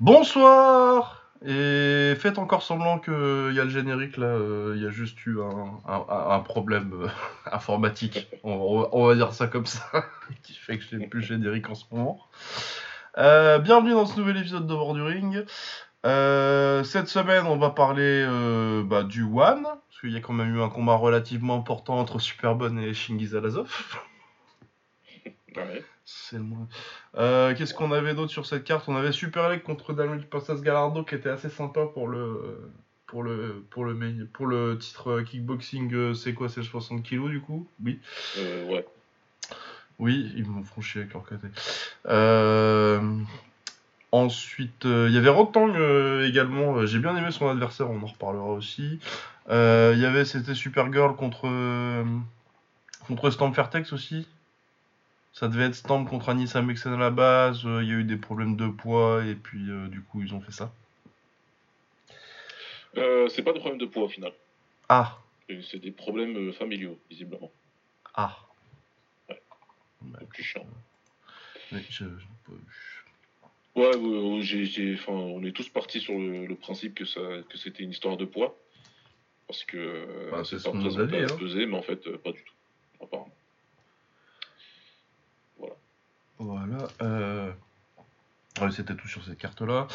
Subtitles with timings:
[0.00, 4.90] Bonsoir Et faites encore semblant qu'il y a le générique là, euh, il y a
[4.90, 7.08] juste eu un, problème euh,
[7.52, 9.84] informatique, on, va dire ça comme ça,
[10.42, 12.20] qui fait que je n'ai plus le générique en ce moment.
[13.18, 15.44] Euh, bienvenue dans ce nouvel épisode de Bord du Ring.
[16.04, 18.26] cette semaine, on va parler
[18.84, 22.18] bah, du One, parce qu'il y a quand même eu un combat relativement important entre
[22.18, 23.70] Superbone et Shingiz Alazov.
[25.56, 25.84] Ouais.
[26.14, 26.68] C'est le moins.
[27.16, 28.88] Euh, qu'est-ce qu'on avait d'autre sur cette carte?
[28.88, 32.70] On avait Super League contre Daniel Pastas Galardo qui était assez sympa pour le
[33.06, 35.92] pour le pour le pour le titre kickboxing.
[35.94, 37.66] Euh, c'est quoi C'est 60 kilos du coup?
[37.82, 37.98] Oui.
[38.38, 38.86] Euh, ouais.
[39.98, 41.46] Oui, ils m'ont franchi avec leur côté.
[44.10, 45.74] Ensuite, il y avait Rotang
[46.22, 46.84] également.
[46.84, 48.98] J'ai bien aimé son adversaire, on en reparlera aussi.
[49.48, 51.48] Il y avait, c'était Supergirl contre
[53.06, 54.26] contre Stamp Fairtex aussi.
[55.32, 57.64] Ça devait être Stamp contre Anissa Mexen à la base.
[57.64, 60.34] Euh, il y a eu des problèmes de poids et puis euh, du coup ils
[60.34, 60.72] ont fait ça.
[62.98, 64.32] Euh, c'est pas de problème de poids au final.
[64.88, 65.18] Ah.
[65.70, 67.50] C'est des problèmes familiaux, visiblement.
[68.14, 68.38] Ah.
[69.28, 69.40] Ouais.
[70.18, 70.66] C'est plus chiant.
[71.72, 72.04] Mais je,
[73.74, 78.26] Ouais, on est tous partis sur le, principe que, ça, que c'était une histoire de
[78.26, 78.58] poids.
[79.46, 82.54] Parce que bah, c'est pas présenté à peser, mais en fait, pas du tout.
[83.02, 83.32] Apparemment.
[86.42, 86.88] Voilà.
[87.00, 87.52] Euh...
[88.70, 89.88] C'était tout sur cette carte-là.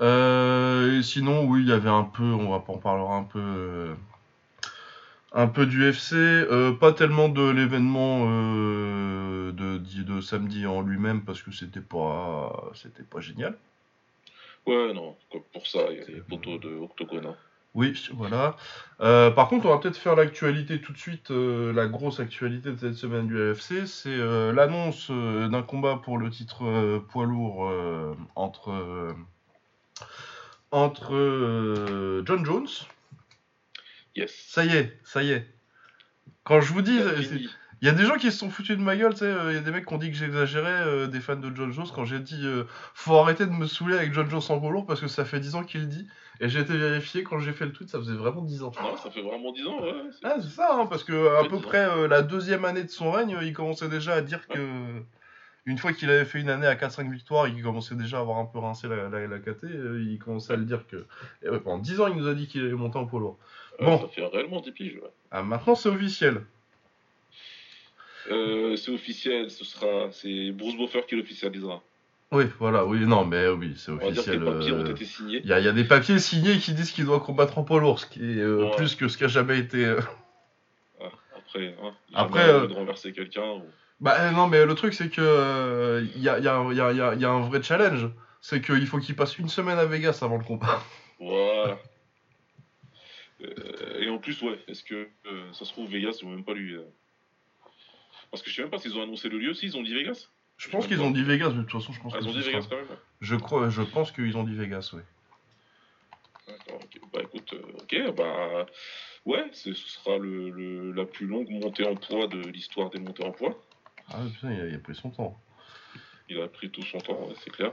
[0.00, 3.94] Euh, sinon, oui, il y avait un peu, on va en parler un peu, euh,
[5.32, 6.16] un peu du FC.
[6.16, 8.26] Euh, pas tellement de l'événement
[9.52, 13.56] de, de, samedi en lui-même parce que c'était pas, c'était pas génial.
[14.66, 15.16] Ouais, non,
[15.52, 17.26] pour ça, il y a des poteaux de Octogone.
[17.26, 17.36] Hein.
[17.74, 18.56] Oui, voilà.
[19.00, 22.72] Euh, par contre, on va peut-être faire l'actualité tout de suite, euh, la grosse actualité
[22.72, 27.72] de cette semaine du UFC, c'est euh, l'annonce d'un combat pour le titre poids lourd
[28.34, 29.14] entre,
[30.72, 32.68] entre John Jones.
[34.16, 34.32] Yes.
[34.48, 35.46] Ça y est, ça y est.
[36.42, 36.98] Quand je vous dis,
[37.82, 39.54] il y a des gens qui se sont foutus de ma gueule, tu sais, il
[39.54, 42.04] y a des mecs qui ont dit que j'exagérais, des fans de John Jones, quand
[42.04, 42.44] j'ai dit
[42.94, 45.38] faut arrêter de me saouler avec John Jones en poids lourd parce que ça fait
[45.38, 46.08] 10 ans qu'il dit.
[46.40, 48.72] Et j'ai été vérifié quand j'ai fait le tweet, ça faisait vraiment 10 ans.
[48.82, 49.92] Non, ça fait vraiment 10 ans, ouais.
[50.22, 53.10] Ah, c'est ça, hein, parce que à peu près euh, la deuxième année de son
[53.10, 54.58] règne, il commençait déjà à dire que.
[55.66, 58.38] Une fois qu'il avait fait une année à 4-5 victoires il commençait déjà à avoir
[58.38, 61.04] un peu rincé la, la, KT, euh, il commençait à le dire que.
[61.42, 63.38] Et pendant 10 ans, il nous a dit qu'il allait monter en polo.
[63.78, 63.98] Bon.
[63.98, 65.10] Ça fait réellement 10 piges, ouais.
[65.30, 66.42] Ah, maintenant, c'est officiel.
[68.30, 70.10] Euh, c'est officiel, ce sera.
[70.12, 71.82] C'est Bruce Buffer qui l'officialisera.
[72.32, 74.40] Oui, voilà, oui, non, mais oui, c'est officiel.
[75.26, 78.06] Il y, a des papiers signés qui disent qu'il doit combattre en poids lourd, ce
[78.06, 79.84] qui est euh, plus que ce qui a jamais été.
[79.84, 80.00] Euh.
[81.00, 83.60] Ah, après, hein, après, euh, de renverser quelqu'un.
[83.98, 87.40] Bah non, mais le truc c'est que il y a, y, a, y, a, un
[87.40, 88.08] vrai challenge,
[88.40, 90.82] c'est qu'il faut qu'il passe une semaine à Vegas avant le combat.
[91.18, 91.78] Voilà.
[93.98, 95.08] et en plus, ouais, est-ce que
[95.52, 96.76] ça se trouve Vegas, ils vont même pas lui.
[98.30, 100.28] Parce que je sais même pas s'ils ont annoncé le lieu, s'ils ont dit Vegas?
[100.60, 102.32] Je pense qu'ils ont dit Vegas, mais de toute façon, je pense ah, Ils ont
[102.32, 102.86] dit Vegas quand même
[103.22, 105.00] Je, crois, je pense qu'ils ont dit Vegas, oui.
[106.46, 107.00] D'accord, ok.
[107.14, 108.66] Bah écoute, euh, ok, bah.
[109.24, 113.30] Ouais, ce sera le, la plus longue montée en poids de l'histoire des montées en
[113.30, 113.58] poids.
[114.10, 115.34] Ah putain, il a, pris son temps.
[116.28, 117.72] Il a pris tout son temps, c'est clair.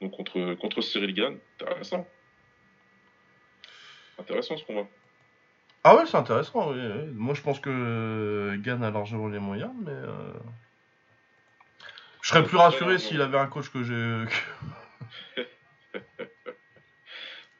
[0.00, 2.06] Donc contre, contre Cyril Gann, intéressant.
[4.20, 4.86] Intéressant ce combat.
[5.82, 6.78] Ah ouais, c'est intéressant, oui,
[7.12, 9.90] Moi je pense que Gann a largement les moyens, mais.
[9.90, 10.32] Euh...
[12.30, 14.24] Je serais plus rassuré s'il avait un coach que j'ai.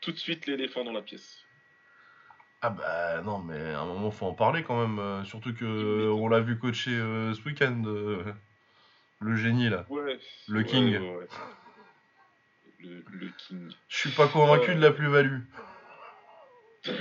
[0.00, 1.44] Tout de suite l'éléphant dans la pièce.
[2.62, 5.00] Ah bah non, mais à un moment faut en parler quand même.
[5.00, 7.82] Euh, surtout que on l'a vu coacher euh, ce week-end.
[7.84, 8.22] Euh,
[9.18, 9.86] le génie là.
[9.88, 10.20] Ouais.
[10.46, 10.92] Le King.
[12.78, 13.72] le, le, King.
[13.88, 15.40] Je suis pas convaincu de la plus-value.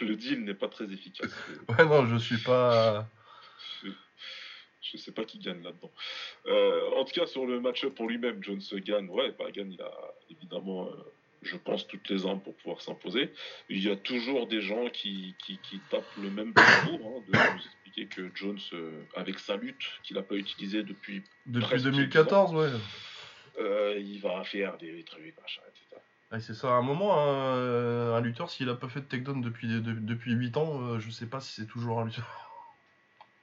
[0.00, 1.32] le deal n'est pas très efficace.
[1.68, 3.10] Ouais non, je suis pas.
[3.82, 3.90] Je
[4.96, 5.90] sais pas qui gagne là-dedans.
[6.46, 9.08] Euh, en tout cas, sur le match-up pour lui-même, Jones gagne.
[9.08, 9.92] Ouais, bah, gagne, il a
[10.30, 10.90] évidemment, euh,
[11.42, 13.32] je pense, toutes les armes pour pouvoir s'imposer.
[13.68, 15.58] Il y a toujours des gens qui, qui,
[15.90, 20.16] tapent le même parcours, hein, de nous expliquer que Jones, euh, avec sa lutte qu'il
[20.16, 21.22] n'a pas utilisée depuis.
[21.46, 24.00] Depuis 2014, ouais.
[24.00, 26.40] il va faire des trucs, machin, etc.
[26.40, 29.68] c'est ça, à un moment, un, un lutteur, s'il n'a pas fait de takedown depuis,
[29.80, 32.45] depuis 8 ans, je sais pas si c'est toujours un lutteur.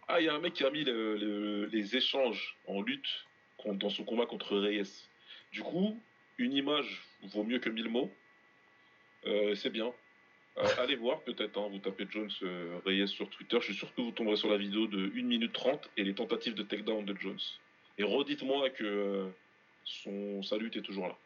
[0.07, 3.25] Ah, il y a un mec qui a mis les échanges en lutte
[3.65, 5.07] dans son combat contre Reyes.
[5.51, 5.99] Du coup,
[6.37, 8.11] une image vaut mieux que mille mots.
[9.25, 9.93] Euh, c'est bien.
[10.57, 13.93] Euh, allez voir peut-être, hein, vous tapez Jones euh, Reyes sur Twitter, je suis sûr
[13.95, 17.05] que vous tomberez sur la vidéo de 1 minute 30 et les tentatives de takedown
[17.05, 17.39] de Jones.
[17.97, 19.31] Et redites-moi que
[19.83, 21.17] son, sa lutte est toujours là.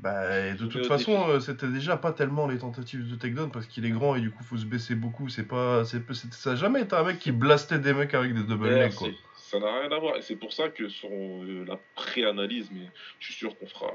[0.00, 3.84] Bah, de toute façon, euh, c'était déjà pas tellement les tentatives de takedown parce qu'il
[3.84, 5.28] est grand et du coup faut se baisser beaucoup.
[5.28, 6.00] C'est pas, c'est,
[6.32, 9.08] ça a jamais été un mec qui blastait des mecs avec des double legs quoi.
[9.34, 12.88] Ça n'a rien à voir et c'est pour ça que sur euh, la pré-analyse, mais
[13.18, 13.90] je suis sûr qu'on fera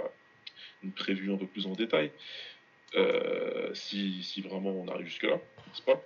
[0.84, 2.12] une prévue un peu plus en détail.
[2.96, 6.02] Euh, si, si, vraiment on arrive jusque là, n'est-ce pas?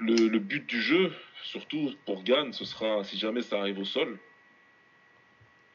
[0.00, 1.12] Le, le, but du jeu,
[1.42, 4.18] surtout pour Gann, ce sera si jamais ça arrive au sol,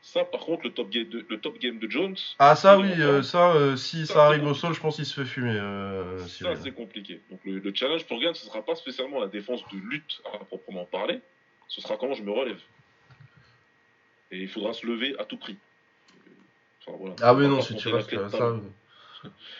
[0.04, 2.18] ça, par contre, le top game de, le top game de Jones.
[2.38, 5.14] Ah, ça, oui, euh, ça, euh, si ça, arrive au sol, je pense qu'il se
[5.14, 5.56] fait fumer.
[5.56, 7.22] Euh, ça, c'est compliqué.
[7.32, 10.44] Donc, le, challenge pour Gann, ce ne sera pas spécialement la défense de lutte à
[10.44, 11.22] proprement parler.
[11.70, 12.60] Ce sera comment je me relève.
[14.32, 15.58] Et il faudra se lever à tout prix.
[17.22, 18.56] Ah, oui, non, si tu restes ça.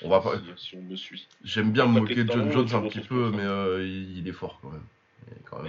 [0.02, 0.34] On va pas.
[0.58, 1.26] Si, on me suit.
[1.46, 3.46] J'aime bien me moquer de John Jones un petit peu, mais
[3.88, 4.86] il est fort quand même.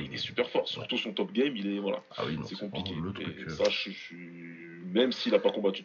[0.01, 2.03] Il est super fort, surtout son top game, il est voilà.
[2.17, 2.95] Ah oui, c'est compliqué.
[2.95, 3.49] Euh.
[3.51, 4.15] ça, je,
[4.93, 5.85] même s'il n'a pas combattu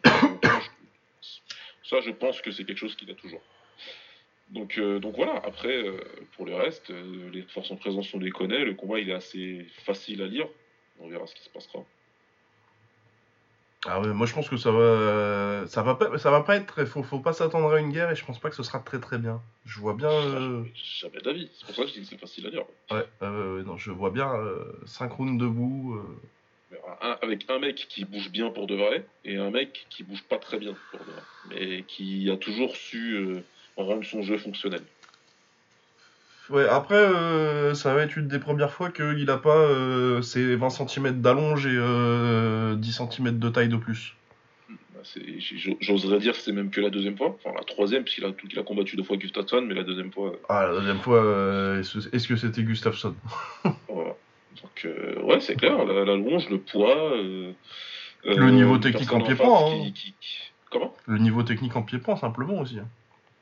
[1.82, 3.42] ça, je pense que c'est quelque chose qu'il a toujours.
[4.50, 5.34] Donc, euh, donc voilà.
[5.44, 6.00] Après, euh,
[6.36, 6.92] pour le reste,
[7.32, 8.64] les forces en présence, on les connaît.
[8.64, 10.46] Le combat, il est assez facile à lire.
[11.00, 11.84] On verra ce qui se passera.
[13.86, 16.66] Ah ouais, moi je pense que ça va, ça va pas, ça va pas être
[16.66, 18.78] très, faut, faut pas s'attendre à une guerre et je pense pas que ce sera
[18.80, 19.40] très très bien.
[19.64, 20.10] Je vois bien.
[20.10, 20.64] Euh...
[20.74, 21.48] Jamais d'avis.
[21.54, 22.64] C'est pour ça que je dis que c'est facile à dire.
[22.90, 24.30] Ouais, non, je vois bien
[24.84, 25.94] 5 euh, rounds debout.
[25.96, 27.16] Euh.
[27.22, 30.38] avec un mec qui bouge bien pour de vrai et un mec qui bouge pas
[30.38, 33.42] très bien pour de vrai, mais qui a toujours su euh,
[33.78, 34.82] rendre son jeu fonctionnel.
[36.50, 40.56] Ouais, après, euh, ça va être une des premières fois qu'il n'a pas euh, ses
[40.56, 44.16] 20 cm d'allonge et 10 euh, cm de taille de plus.
[44.68, 45.00] Bah,
[45.80, 48.64] j'oserais dire que c'est même que la deuxième fois, enfin la troisième, puisqu'il a, a
[48.64, 50.32] combattu deux fois Gustafsson, mais la deuxième fois.
[50.48, 51.20] Ah, la deuxième fois,
[51.78, 53.14] est-ce que c'était Gustafsson?
[53.88, 54.16] Voilà.
[54.60, 54.88] Donc,
[55.24, 57.14] ouais, c'est clair, la, longe, le poids.
[58.24, 59.70] le niveau technique en pied-point.
[59.70, 59.90] Hein.
[60.68, 60.94] Comment?
[61.06, 62.80] Le niveau technique en pied-point, simplement aussi.
[62.80, 62.88] Hein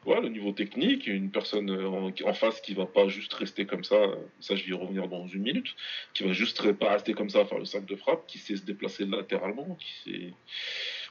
[0.07, 3.97] le niveau technique, une personne euh, en, face qui va pas juste rester comme ça,
[4.41, 5.75] ça je vais y revenir dans une minute,
[6.15, 8.57] qui va juste pas rester comme ça à faire le sac de frappe, qui sait
[8.57, 10.33] se déplacer latéralement, qui sait.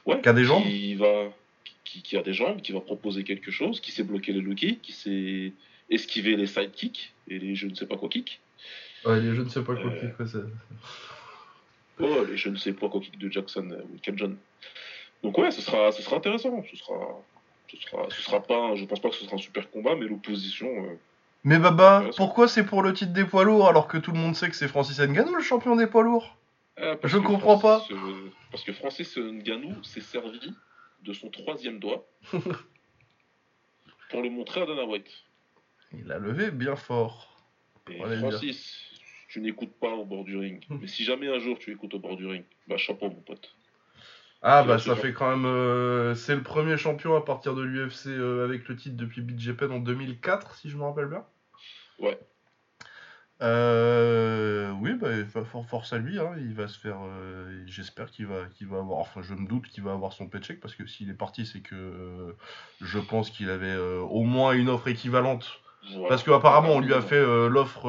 [0.06, 1.32] Ouais, qui a des jambes Qui, va,
[1.84, 4.82] qui, a des jambes, qui va proposer quelque chose, qui sait bloquer les low kicks,
[4.82, 5.52] qui sait
[5.90, 8.40] esquiver les side kicks et les je ne sais pas quoi kicks.
[9.04, 10.38] Ouais, les je ne sais pas quoi kicks, ça.
[12.00, 14.36] Oh, les je ne sais pas quoi kicks de Jackson euh, ou John.
[15.22, 16.64] Donc ouais, ce sera, ce sera intéressant.
[16.70, 17.22] Ce sera,
[17.70, 20.68] ce sera, sera pas, je pense pas que ce sera un super combat, mais l'opposition.
[20.84, 20.98] Euh,
[21.44, 24.34] mais Baba, pourquoi c'est pour le titre des poids lourds alors que tout le monde
[24.34, 26.36] sait que c'est Francis Ngannou le champion des poids lourds?
[26.76, 27.84] Ah, Je ne comprends pas.
[27.90, 30.52] Euh, parce que Francis Ngannou s'est servi
[31.02, 32.06] de son troisième doigt
[34.10, 35.10] pour le montrer à Dana White.
[35.92, 37.36] Il a levé bien fort.
[37.90, 38.84] Et Francis,
[39.28, 40.64] tu n'écoutes pas au bord du ring.
[40.70, 43.54] mais si jamais un jour tu écoutes au bord du ring, bah chapeau mon pote.
[44.42, 45.46] Ah bah ça fait quand même...
[45.46, 49.72] Euh, c'est le premier champion à partir de l'UFC euh, avec le titre depuis BJPen
[49.72, 51.24] en 2004, si je me rappelle bien.
[51.98, 52.18] Ouais.
[53.42, 55.08] Euh, oui, bah,
[55.68, 56.98] force à lui, hein, il va se faire.
[57.66, 59.00] J'espère qu'il va, qu'il va avoir.
[59.00, 61.60] Enfin, je me doute qu'il va avoir son paycheck parce que s'il est parti, c'est
[61.60, 62.36] que
[62.80, 65.60] je pense qu'il avait au moins une offre équivalente.
[66.08, 67.82] Parce qu'apparemment, on lui a fait l'offre.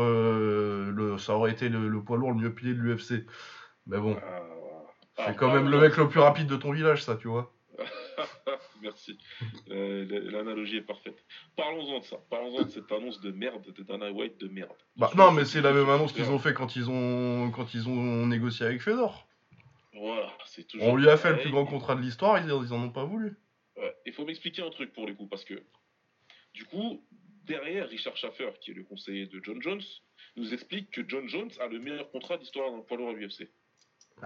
[1.19, 3.25] ça aurait été le, poids lourd le mieux payé de l'UFC.
[3.87, 4.17] Mais bon.
[5.19, 7.53] C'est ah, quand même le mec le plus rapide de ton village, ça, tu vois.
[8.81, 9.17] Merci.
[9.69, 11.25] Euh, l'analogie est parfaite.
[11.57, 12.17] Parlons-en de ça.
[12.29, 14.77] Parlons-en de cette annonce de merde de Dana White de merde.
[14.95, 17.89] Bah, non, mais c'est la même annonce qu'ils ont fait quand ils ont, quand ils
[17.89, 19.27] ont négocié avec Fedor.
[19.93, 20.87] Voilà, c'est toujours.
[20.87, 23.03] On lui a fait le plus grand contrat de l'histoire, ils, ils en ont pas
[23.03, 23.37] voulu.
[24.05, 25.61] Il faut m'expliquer un truc pour les coups, parce que
[26.53, 27.05] du coup,
[27.43, 29.81] derrière Richard Schaffer, qui est le conseiller de John Jones,
[30.37, 33.49] nous explique que John Jones a le meilleur contrat d'histoire d'un poids lourd à l'UFC.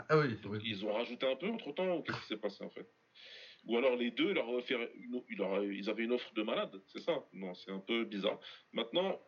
[0.09, 2.69] Ah oui, Ils ont rajouté un peu entre temps ou qu'est-ce qui s'est passé en
[2.69, 2.87] fait?
[3.65, 7.23] Ou alors les deux, leur ils avaient une offre de malade, c'est ça?
[7.31, 8.39] Non, c'est un peu bizarre.
[8.73, 9.19] Maintenant,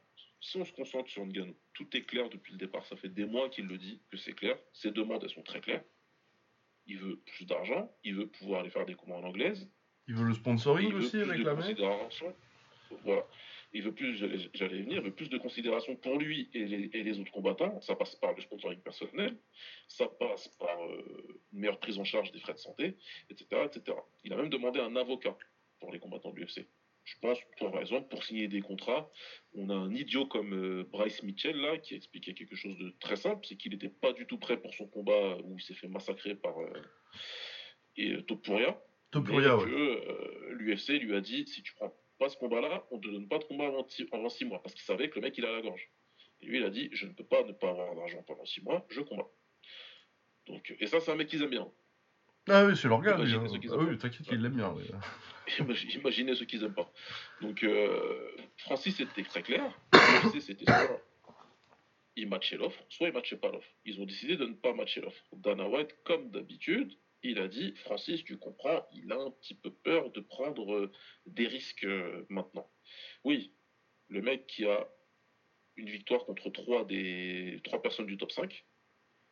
[0.42, 2.86] si on se concentre sur Ngannou, tout est clair depuis le départ.
[2.86, 4.58] Ça fait des mois qu'il le dit que c'est clair.
[4.74, 5.84] Ses demandes, elles sont très claires.
[6.88, 9.70] Il veut plus d'argent, il veut pouvoir aller faire des commandes en anglaise.
[10.08, 11.74] Il veut le sponsoring aussi avec la main.
[13.04, 13.26] Voilà
[13.76, 17.32] il veut plus, j'allais venir, il veut plus de considération pour lui et les, autres
[17.32, 17.82] combattants.
[17.82, 19.36] Ça passe par le sponsoring personnel,
[19.90, 22.96] ça passe par euh, une meilleure prise en charge des frais de santé,
[23.30, 23.98] etc., etc.
[24.24, 25.38] Il a même demandé un avocat
[25.82, 26.66] pour les combattants de l'UFC.
[27.04, 29.12] Je pense, par exemple, pour signer des contrats,
[29.54, 32.96] on a un idiot comme euh, Bryce Mitchell, là, qui a expliqué quelque chose de
[33.02, 35.74] très simple, c'est qu'il n'était pas du tout prêt pour son combat où il s'est
[35.74, 36.72] fait massacrer par euh,
[37.98, 38.82] et, Topuria.
[39.12, 40.02] Topuria, ouais.
[40.52, 43.38] L'UFC lui a dit, si tu prends pas ce combat-là, on ne te donne pas
[43.40, 43.88] de combat avant,
[44.30, 45.90] six mois, parce qu'il savait que le mec, il a la gorge.
[46.42, 48.62] Et lui, il a dit, je ne peux pas ne pas avoir d'argent pendant six
[48.62, 49.30] mois, je combats.
[50.48, 51.72] Donc, et ça, c'est un mec qu'ils aiment bien.
[52.48, 53.20] Ah oui, c'est l'organe.
[53.20, 53.72] Imaginez lui, hein.
[53.72, 54.76] Ah aiment oui, t'inquiète qu'il l'aime bien.
[55.96, 56.92] Imaginez ceux qui n'aiment pas.
[57.42, 59.64] Donc, euh, Francis, c'était très clair.
[59.94, 61.02] l'UFC, c'était soit
[62.16, 63.68] il matchait l'offre, soit il matchait pas l'offre.
[63.84, 65.24] Ils ont décidé de ne pas matcher l'offre.
[65.34, 66.94] Dana White, comme d'habitude,
[67.32, 70.92] il a dit Francis, tu comprends, il a un petit peu peur de prendre euh,
[71.26, 72.70] des risques euh, maintenant.
[73.24, 73.54] Oui,
[74.10, 74.88] le mec qui a
[75.78, 78.66] une victoire contre trois, des, trois personnes du top 5,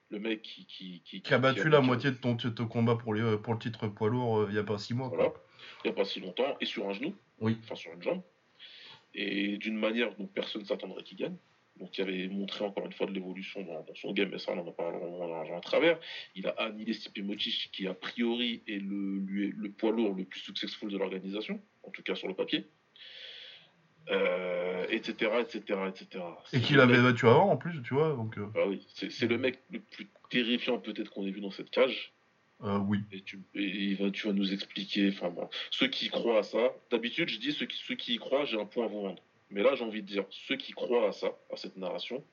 [0.09, 0.65] le mec qui.
[0.67, 3.59] Qui, qui, Qui a battu la moitié de ton, ton combat pour, les- pour le
[3.59, 5.09] titre poids lourd euh, il y a pas six mois.
[5.09, 5.17] quoi.
[5.17, 5.33] Voilà.
[5.83, 7.57] il n'y a pas si longtemps, et sur un genou, Oui.
[7.63, 8.21] enfin sur une jambe,
[9.13, 11.37] et d'une manière dont personne ne s'attendrait qu'il gagne.
[11.77, 14.51] Donc il avait montré encore une fois de l'évolution dans, dans son game, et ça
[14.53, 15.99] on en a parlé en, en travers.
[16.35, 20.23] Il a annihilé Stipe Miocic, qui a priori est le, lui, le poids lourd le
[20.25, 22.67] plus successful de l'organisation, en tout cas sur le papier.
[24.11, 26.23] Euh, etc, etc, etc.
[26.51, 28.09] Et qu'il avait mec- battu avant en plus, tu vois.
[28.13, 31.51] Donc, euh, Ah oui, c'est le mec le plus terrifiant peut-être qu'on ait vu dans
[31.51, 32.13] cette cage.
[32.65, 32.99] euh, oui.
[33.13, 35.07] Et, tu, et il va, tu vas nous expliquer.
[35.09, 38.17] Enfin bon, ceux qui croient à ça, d'habitude je dis ceux qui, ceux qui y
[38.17, 39.23] croient, j'ai un point à vous vendre.
[39.53, 42.23] Mais là j'ai envie de dire, ceux qui croient à ça, à cette narration,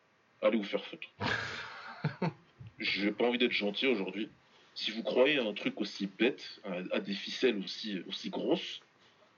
[0.42, 1.08] allez vous faire foutre.
[2.78, 4.30] J'ai pas envie d'être gentil aujourd'hui.
[4.74, 8.80] Si vous croyez à un truc aussi bête, à, à des ficelles aussi, aussi grosses,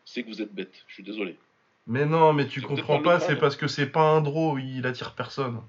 [0.04, 0.84] c'est que vous êtes bête.
[0.86, 1.36] Je suis désolé.
[1.88, 5.14] Mais non, mais tu comprends pas c'est parce que c'est pas un draw, il attire
[5.16, 5.60] personne.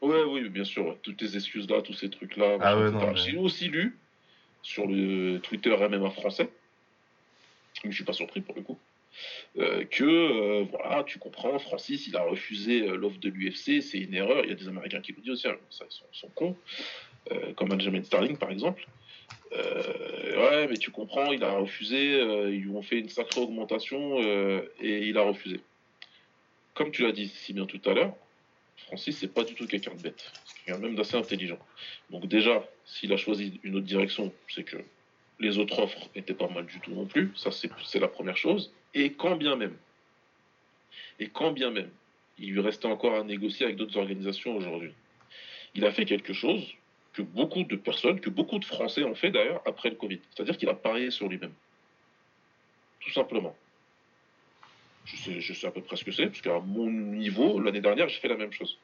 [0.00, 0.86] Ouais, oui, bien sûr.
[0.86, 0.98] ouais.
[1.02, 2.56] Toutes tes excuses là, tous ces trucs là.
[2.60, 3.98] Ah ouais, non, mais- J'ai aussi lu
[4.62, 6.48] sur le Twitter MMA français,
[7.84, 8.78] mais je suis pas surpris pour le coup,
[9.58, 13.98] euh, que euh, voilà, tu comprends, Francis, il a refusé euh, l'offre de l'UFC, c'est
[13.98, 14.44] une erreur.
[14.44, 16.56] Il y a des Américains qui le disent aussi, hein, ça, ils sont, cons,
[17.56, 18.86] comme Benjamin Starling par exemple.
[19.52, 24.20] Ouais, mais tu comprends, il a refusé, ils lui ont fait une sacrée augmentation
[24.80, 25.60] et il a refusé.
[26.74, 28.14] Comme tu l'as dit si bien tout à l'heure,
[28.86, 30.32] Francis, c'est pas du tout quelqu'un de bête.
[30.44, 31.58] C'est quelqu'un même d'assez intelligent.
[32.10, 34.78] Donc déjà, s'il a choisi une autre direction, c'est que
[35.40, 37.32] les autres offres étaient pas mal du tout non plus.
[37.36, 38.72] Ça, c'est la première chose.
[38.94, 39.76] Et quand bien même,
[41.18, 41.90] et quand bien même,
[42.38, 44.92] il lui restait encore à négocier avec d'autres organisations aujourd'hui,
[45.74, 46.74] il a fait quelque chose
[47.12, 50.20] que beaucoup de personnes, que beaucoup de Français ont fait d'ailleurs après le Covid.
[50.30, 51.52] C'est-à-dire qu'il a parié sur lui-même.
[53.00, 53.56] Tout simplement.
[55.04, 57.80] Je sais, je sais à peu près ce que c'est, parce qu'à mon niveau, l'année
[57.80, 58.78] dernière, j'ai fait la même chose.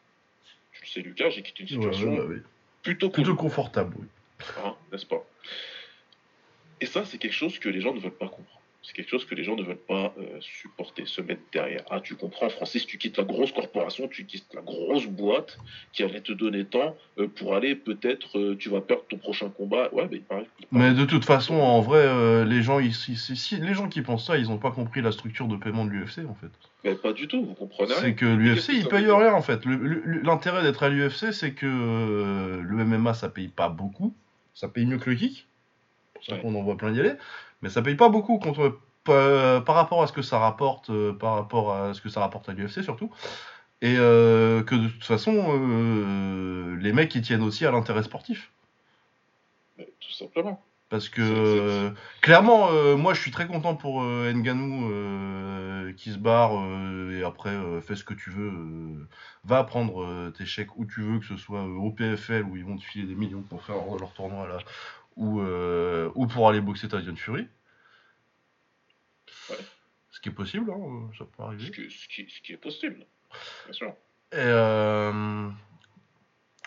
[0.73, 2.37] Tu le sais, Lucas, j'ai quitté une Ouais, situation bah oui.
[2.83, 4.07] plutôt cool, confortable, oui.
[4.59, 5.25] hein, n'est-ce pas?
[6.81, 8.61] Et ça, c'est quelque chose que les gens ne veulent pas comprendre.
[8.87, 11.83] C'est quelque chose que les gens ne veulent pas euh, supporter, se mettre derrière.
[11.91, 15.59] Ah, tu comprends, Francis, tu quittes la grosse corporation, tu quittes la grosse boîte
[15.93, 19.49] qui allait te donner tant euh, pour aller peut-être, euh, tu vas perdre ton prochain
[19.51, 19.93] combat.
[19.93, 20.47] Ouais, mais il paraît.
[20.61, 24.03] il paraît- Mais de toute façon, en vrai, les, gens, ils- si- les gens qui
[24.03, 26.51] pensent ça, ils ont pas compris la structure de paiement de l'UFC en fait.
[26.85, 27.93] Mais pas du tout, vous comprenez.
[27.95, 29.63] C'est que l'UFC, il paye rien en fait.
[29.67, 34.15] L'intérêt d'être à l'UFC, c'est que le MMA, ça paye pas beaucoup.
[34.55, 35.47] Ça paye mieux que le kick.
[36.15, 36.41] C'est pour ça Ouais.
[36.41, 37.13] qu'on en voit plein y aller.
[37.63, 41.13] Mais ça paye pas beaucoup contre, par, par rapport à ce que ça rapporte, euh,
[41.13, 43.11] par rapport à ce que ça rapporte à l'UFC surtout.
[43.83, 48.51] Et euh, que de toute façon, euh, les mecs, ils tiennent aussi à l'intérêt sportif.
[49.77, 50.63] Tout simplement.
[50.89, 56.13] Parce que euh, clairement, euh, moi je suis très content pour euh, Nganou euh, qui
[56.13, 58.51] se barre euh, et après euh, fais ce que tu veux.
[58.51, 59.09] euh,
[59.43, 62.57] va prendre euh, tes chèques où tu veux, que ce soit euh, au PFL où
[62.57, 64.59] ils vont te filer des millions pour faire leur tournoi là,
[65.17, 67.49] ou, euh, ou pour aller boxer Tyson Fury.
[69.51, 69.57] Ouais.
[70.11, 71.71] Ce qui est possible, hein, ça peut Ce, arriver.
[71.71, 73.05] que- ce qui, ce qui est possible,
[73.65, 73.89] bien sûr.
[74.33, 75.49] Et euh,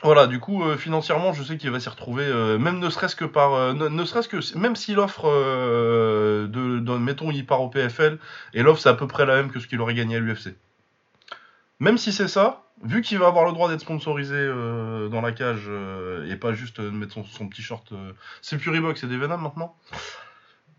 [0.01, 3.15] voilà, du coup, euh, financièrement, je sais qu'il va s'y retrouver, euh, même ne serait-ce
[3.15, 7.61] que par, ne, ne serait-ce que, même s'il offre, euh, de, de- mettons, il part
[7.61, 8.17] au PFL,
[8.53, 10.55] et l'offre c'est à peu près la même que ce qu'il aurait gagné à l'UFC.
[11.79, 15.31] Même si c'est ça, vu qu'il va avoir le droit d'être sponsorisé euh, dans la
[15.31, 18.69] cage euh, et pas juste euh, de mettre son, son petit short, euh, c'est plus
[18.69, 19.77] Reebok, c'est des Venom maintenant.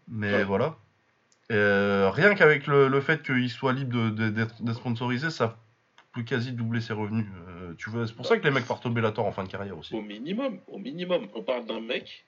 [0.08, 0.44] Mais Ouais.
[0.44, 0.76] voilà.
[1.48, 5.58] Et, euh, rien qu'avec le, le fait qu'il soit libre de- de- d'être sponsorisé, ça
[6.12, 7.26] peut quasi doubler ses revenus.
[7.48, 9.48] Euh, tu vois, c'est pour ça que les mecs partent au Bellator en fin de
[9.48, 9.94] carrière aussi.
[9.94, 12.24] Au minimum, au minimum, on parle d'un mec,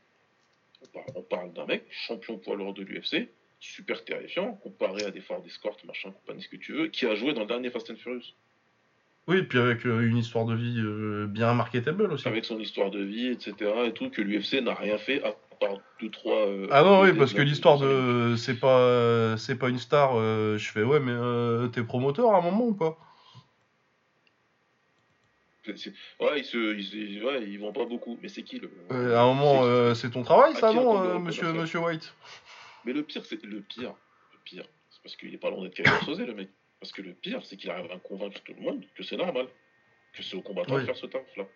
[0.83, 3.29] on parle, on parle d'un mec, champion poids lourd de l'UFC,
[3.61, 7.15] super terrifiant, comparé à des Ford Escort, machin, compagnie, ce que tu veux, qui a
[7.15, 8.35] joué dans le dernier Fast and Furious.
[9.29, 12.27] Oui, et puis avec euh, une histoire de vie euh, bien marketable aussi.
[12.27, 13.55] Avec son histoire de vie, etc.
[13.87, 16.49] et tout, que l'UFC n'a rien fait à part deux, trois.
[16.49, 20.59] euh, Ah non, oui, parce que l'histoire de c'est pas c'est pas une star, euh,
[20.59, 22.99] je fais ouais, mais euh, t'es promoteur à un moment ou pas?
[25.65, 28.69] C'est- c'est- Ouais, ils, se, ils, ouais, ils vendent pas beaucoup, mais c'est qui le.
[28.91, 29.63] Euh, À un moment,
[29.95, 32.13] c'est- euh, ton travail, ça, non, euh, monsieur, monsieur White?
[32.85, 33.95] Mais le pire, c'est le pire.
[34.33, 36.49] Le pire, c'est parce qu'il est pas loin d'être Kevin Sosé, le mec.
[36.83, 39.47] Parce que le pire, c'est qu'il arrive à convaincre tout le monde que c'est normal.
[40.15, 40.81] Que c'est au combattant Oui.
[40.81, 41.47] de faire ce taf-là.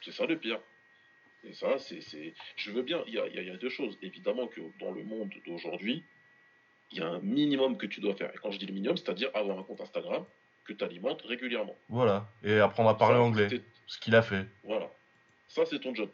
[0.00, 0.58] C'est ça le pire.
[1.44, 2.00] Et ça, c'est.
[2.56, 3.04] Je veux bien.
[3.06, 3.96] Il y a, y a, deux choses.
[4.02, 6.02] Évidemment que dans le monde d'aujourd'hui,
[6.90, 8.34] il y a un minimum que tu dois faire.
[8.34, 10.24] Et quand je dis le minimum, c'est-à-dire avoir un compte Instagram
[10.64, 11.78] que tu alimentes régulièrement.
[11.88, 12.28] Voilà.
[12.42, 13.46] Et apprendre à parler anglais.
[13.86, 14.46] Ce qu'il a fait.
[14.64, 14.90] Voilà.
[15.46, 16.10] Ça, c'est ton job.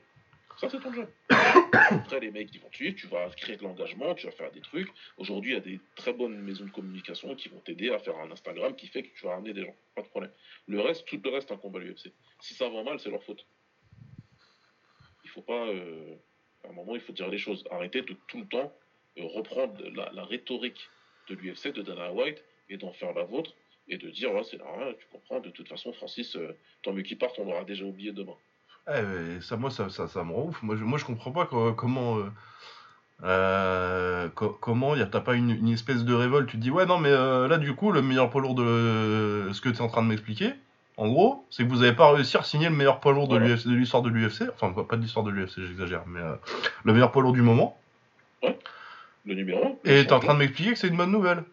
[0.61, 1.09] Ça, c'est ton job.
[1.31, 4.52] Après, les mecs, ils vont te suivre, tu vas créer de l'engagement, tu vas faire
[4.52, 4.90] des trucs.
[5.17, 8.19] Aujourd'hui, il y a des très bonnes maisons de communication qui vont t'aider à faire
[8.19, 9.75] un Instagram qui fait que tu vas ramener des gens.
[9.95, 10.31] Pas de problème.
[10.67, 12.12] Le reste, tout le reste, un combat l'UFC.
[12.40, 13.47] Si ça va mal, c'est leur faute.
[15.25, 15.67] Il faut pas.
[15.67, 16.17] Euh,
[16.64, 17.64] à un moment, il faut dire les choses.
[17.71, 18.71] Arrêtez de tout le temps
[19.17, 20.90] euh, reprendre la, rhétorique
[21.31, 23.55] de l'UFC, de Dana White, et d'en faire la vôtre,
[23.88, 27.17] et de dire, c'est rien, tu comprends, de toute façon, Francis, euh, tant mieux qu'il
[27.17, 28.37] parte, on l'aura déjà oublié demain.
[28.89, 30.63] Eh, ça, moi, ça, ça, ça, me rend ouf.
[30.63, 31.47] Moi, je, moi, je comprends pas
[31.77, 32.19] comment.
[32.19, 32.31] Euh,
[33.23, 36.87] euh comment y a, t'as pas une, une, espèce de révolte Tu te dis, ouais,
[36.87, 39.81] non, mais euh, là, du coup, le meilleur poids lourd de ce que tu es
[39.81, 40.55] en train de m'expliquer,
[40.97, 43.37] en gros, c'est que vous avez pas réussi à signer le meilleur poids lourd de
[43.39, 44.43] l'histoire de l'UFC.
[44.55, 46.35] Enfin, pas de l'histoire de l'UFC, j'exagère, mais euh,
[46.85, 47.81] le meilleur poids lourd du moment.
[48.43, 48.59] Ouais,
[49.25, 49.91] le numéro 1.
[49.91, 51.45] Et t'es en train de m'expliquer que c'est une bonne nouvelle.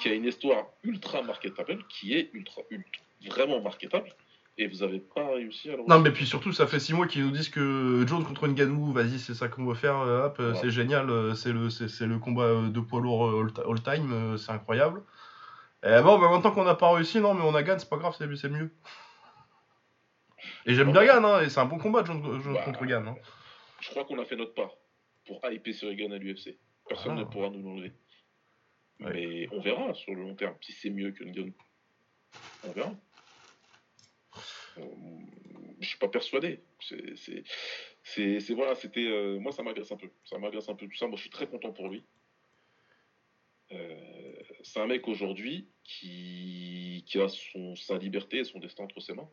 [0.00, 4.14] Qui a une histoire ultra marketable, qui est ultra, ultra vraiment marketable
[4.58, 7.06] et vous avez pas réussi à le Non, mais puis surtout, ça fait 6 mois
[7.06, 10.36] qu'ils nous disent que Jones contre Ngannou, vas-y, c'est ça qu'on va faire, euh, hop,
[10.40, 15.02] euh, c'est génial, euh, c'est le, c'est, le combat de poids lourd all-time, c'est incroyable.
[15.84, 17.98] Et bon, bah, maintenant qu'on n'a pas réussi, non, mais on a gagné, c'est pas
[17.98, 18.72] grave, c'est, mieux.
[20.66, 23.06] Et j'aime bien Gann, hein, et c'est un bon combat, Jones, bah, contre Gann.
[23.06, 23.14] Hein.
[23.80, 24.72] Je crois qu'on a fait notre part
[25.24, 26.58] pour hyper sur Gann à l'UFC.
[26.88, 27.20] Personne ah.
[27.20, 27.92] ne pourra nous l'enlever.
[28.98, 31.54] Mais on verra sur le long terme si c'est mieux que Ngannou.
[32.66, 32.92] On verra
[35.80, 36.60] je suis pas persuadé.
[36.80, 41.06] C'est voilà, c'était euh, moi ça m'agresse un peu, ça m'agresse un peu tout ça.
[41.06, 42.04] Moi je suis très content pour lui.
[43.72, 47.28] Euh, c'est un mec aujourd'hui qui, a
[47.76, 49.28] sa liberté et son destin entre ses mains.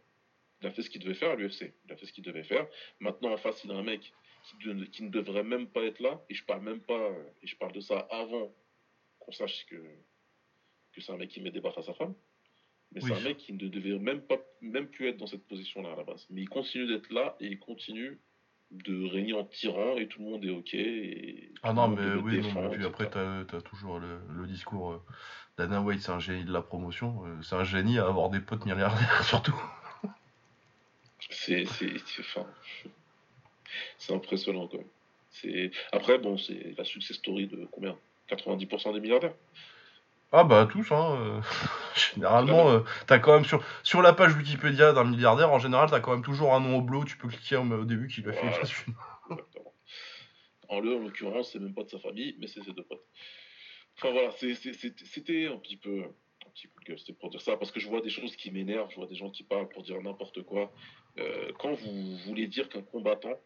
[0.62, 1.74] Il a fait ce qu'il devait faire à l'UFC.
[1.86, 2.68] Il a fait ce qu'il devait faire.
[3.00, 4.14] Maintenant en face il a un mec
[4.62, 6.24] qui, ne devrait même pas être là.
[6.30, 7.12] Et je parle même pas.
[7.42, 8.54] Et je parle de ça avant
[9.20, 9.82] qu'on sache que
[10.94, 12.16] que c'est un mec qui met des baffes à sa femme.
[12.94, 15.92] Mais c'est un mec qui ne devait même, pas, même plus être dans cette position-là
[15.94, 16.26] à la base.
[16.30, 18.20] Mais il continue d'être là et il continue
[18.72, 20.74] de régner en tyran et tout le monde est OK.
[20.74, 25.02] Et ah non, mais oui, non, puis après, tu as, toujours le, discours euh,
[25.58, 27.26] d'Anna White, c'est un génie de la promotion.
[27.26, 29.60] Euh, c'est un génie à avoir des potes milliardaires, surtout.
[31.30, 31.66] C'est
[32.20, 32.46] enfin,
[34.10, 35.72] impressionnant quand même.
[35.92, 37.98] Après, bon, c'est la success story de combien?
[38.30, 39.36] 90% des milliardaires
[40.32, 41.18] ah bah tous, hein.
[41.20, 41.42] Euh,
[42.14, 46.00] généralement, euh, t'as quand même sur, sur la page Wikipédia d'un milliardaire, en général, t'as
[46.00, 48.34] quand même toujours un nom au bleu, tu peux cliquer au, début qui lui a
[48.34, 48.72] fait
[50.68, 53.06] En en l'occurrence, c'est même pas de sa famille, mais c'est ses deux potes.
[53.98, 57.56] Enfin voilà, c'était un petit peu un petit coup de gueule, c'était pour dire ça,
[57.56, 59.84] parce que je vois des choses qui m'énervent, je vois des gens qui parlent pour
[59.84, 60.72] dire n'importe quoi.
[61.18, 63.40] Euh, quand vous voulez dire qu'un combattant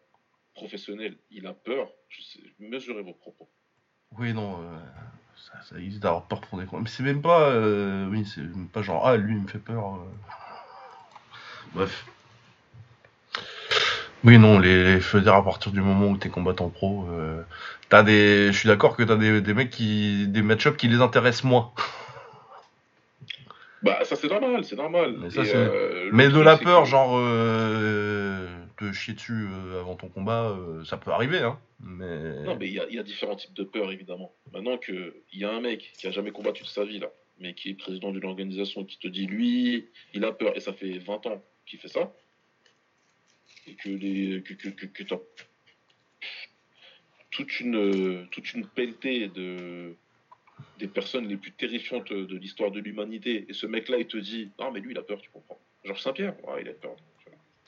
[0.54, 1.88] professionnel, il a peur,
[2.58, 3.48] mesurez vos propos.
[4.18, 4.58] Oui, non,
[5.46, 7.50] ça, ça existe d'avoir peur pour des Mais c'est même pas.
[7.50, 9.94] Euh, oui, c'est même pas genre, ah, lui, il me fait peur.
[9.94, 9.98] Euh.
[11.74, 12.04] Bref.
[14.22, 17.42] Oui, non, les, feux à partir du moment où t'es combattant pro, euh,
[17.88, 18.52] t'as des.
[18.52, 20.28] Je suis d'accord que t'as des, des mecs qui.
[20.28, 21.72] des match-ups qui les intéressent moins.
[23.82, 25.16] Bah, ça c'est normal, c'est normal.
[26.12, 27.18] Mais, de la peur, genre
[28.80, 31.38] te chier dessus euh, avant ton combat, euh, ça peut arriver.
[31.38, 32.42] Hein, mais...
[32.44, 34.32] Non, mais il y, a différents types de peurs, évidemment.
[34.52, 37.54] Maintenant qu'il y a un mec qui a jamais combattu de sa vie, là, mais
[37.54, 40.98] qui est président d'une organisation qui te dit, lui, il a peur, et ça fait
[40.98, 42.12] 20 ans qu'il fait ça,
[43.66, 45.02] et que, les, que, que, que,
[47.30, 49.94] toute une, toute une pelletée de,
[50.78, 54.50] des personnes les plus terrifiantes de l'histoire de l'humanité, et ce mec-là, il te dit,
[54.58, 55.60] non, mais lui, il a peur, tu comprends.
[55.84, 56.96] Georges Saint-Pierre, il a peur.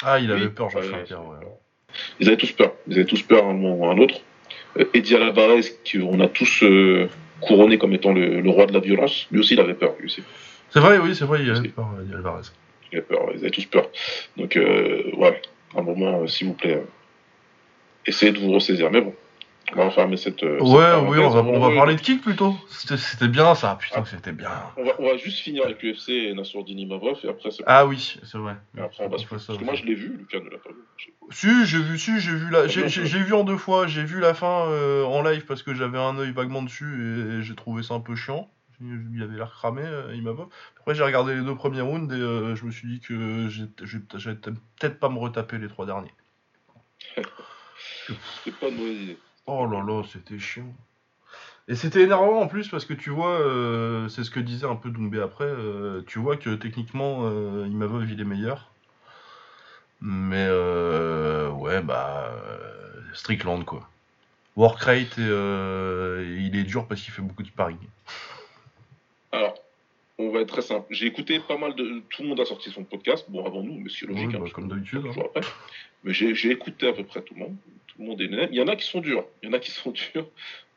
[0.05, 1.21] Ah, il avait peur, Georges Saint-Pierre,
[2.21, 2.73] Ils avaient tous peur.
[2.88, 4.21] Ils avaient tous peur à un moment ou à un autre.
[4.79, 7.09] Euh, Eddie Alvarez, qu'on a tous euh,
[7.41, 9.95] couronné comme étant le, roi de la violence, lui aussi, il avait peur.
[10.71, 12.43] C'est vrai, oui, c'est vrai, il avait peur, Eddie Alvarez.
[12.91, 13.88] Il avait peur, ils avaient tous peur.
[14.37, 15.41] Donc, euh, ouais,
[15.75, 16.83] à un moment, s'il vous plaît,
[18.07, 18.91] essayez de vous ressaisir.
[18.91, 19.15] Mais bon,
[19.77, 20.43] on va fermer cette.
[20.43, 22.55] Ouais, oui, on va, on va parler de kick plutôt.
[22.69, 24.51] C'était bien ça, putain, c'était bien.
[24.77, 27.63] On va, on va, juste finir avec l'UFC et Nassourdini Mavrov et après c'est.
[27.67, 28.57] Ah oui, c'est vrai.
[28.79, 30.83] après on va se Parce que moi je l'ai vu, Lucas ne l'a pas vu.
[31.31, 33.87] Si, j'ai vu, si, j'ai vu la, j'ai vu en deux fois.
[33.87, 37.43] J'ai vu la fin euh, en live parce que j'avais un œil vaguement dessus et
[37.43, 38.51] j'ai trouvé ça un peu chiant.
[38.81, 40.33] Il avait l'air cramé, euh, il m'a
[40.81, 44.37] Après, j'ai regardé les deux premiers rounds et euh, je me suis dit que j'allais
[44.37, 46.13] peut-être pas me retaper les trois derniers.
[48.45, 49.19] C'est pas une mauvaise idée.
[49.47, 50.73] Oh là là, c'était chiant.
[51.69, 54.77] Et c'était énervant en plus parce que tu vois, euh, c'est ce que disait un
[54.77, 58.71] peu Doumbé après, euh, tu vois que techniquement euh, Imavov il est meilleur.
[60.01, 62.33] Mais euh, ouais, bah
[63.15, 63.89] Strickland, quoi.
[64.57, 67.79] Workrate, euh, il est dur parce qu'il fait beaucoup de sparring.
[69.33, 69.55] Alors,
[70.29, 70.87] on va être très simple.
[70.91, 72.03] J'ai écouté pas mal de.
[72.11, 73.27] Tout le monde a sorti son podcast.
[73.29, 74.29] Bon, avant nous, mais c'est logique.
[74.29, 75.41] Oui, hein, bah, comme d'habitude, après.
[76.05, 77.57] Mais j'ai écouté à peu près tout le monde.
[77.89, 78.49] Tout le monde est.
[78.51, 79.25] Il y en a qui sont durs.
[79.43, 80.29] Il y en a qui sont durs.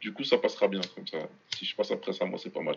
[0.02, 1.18] Du coup, ça passera bien comme ça.
[1.56, 2.76] Si je passe après ça, moi, c'est pas mal.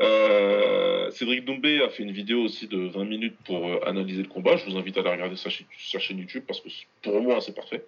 [0.00, 4.28] Euh, Cédric Doumbé a fait une vidéo aussi de 20 minutes pour euh, analyser le
[4.28, 4.56] combat.
[4.56, 6.68] Je vous invite à aller regarder sa, sa chaîne YouTube parce que
[7.02, 7.84] pour moi, c'est parfait.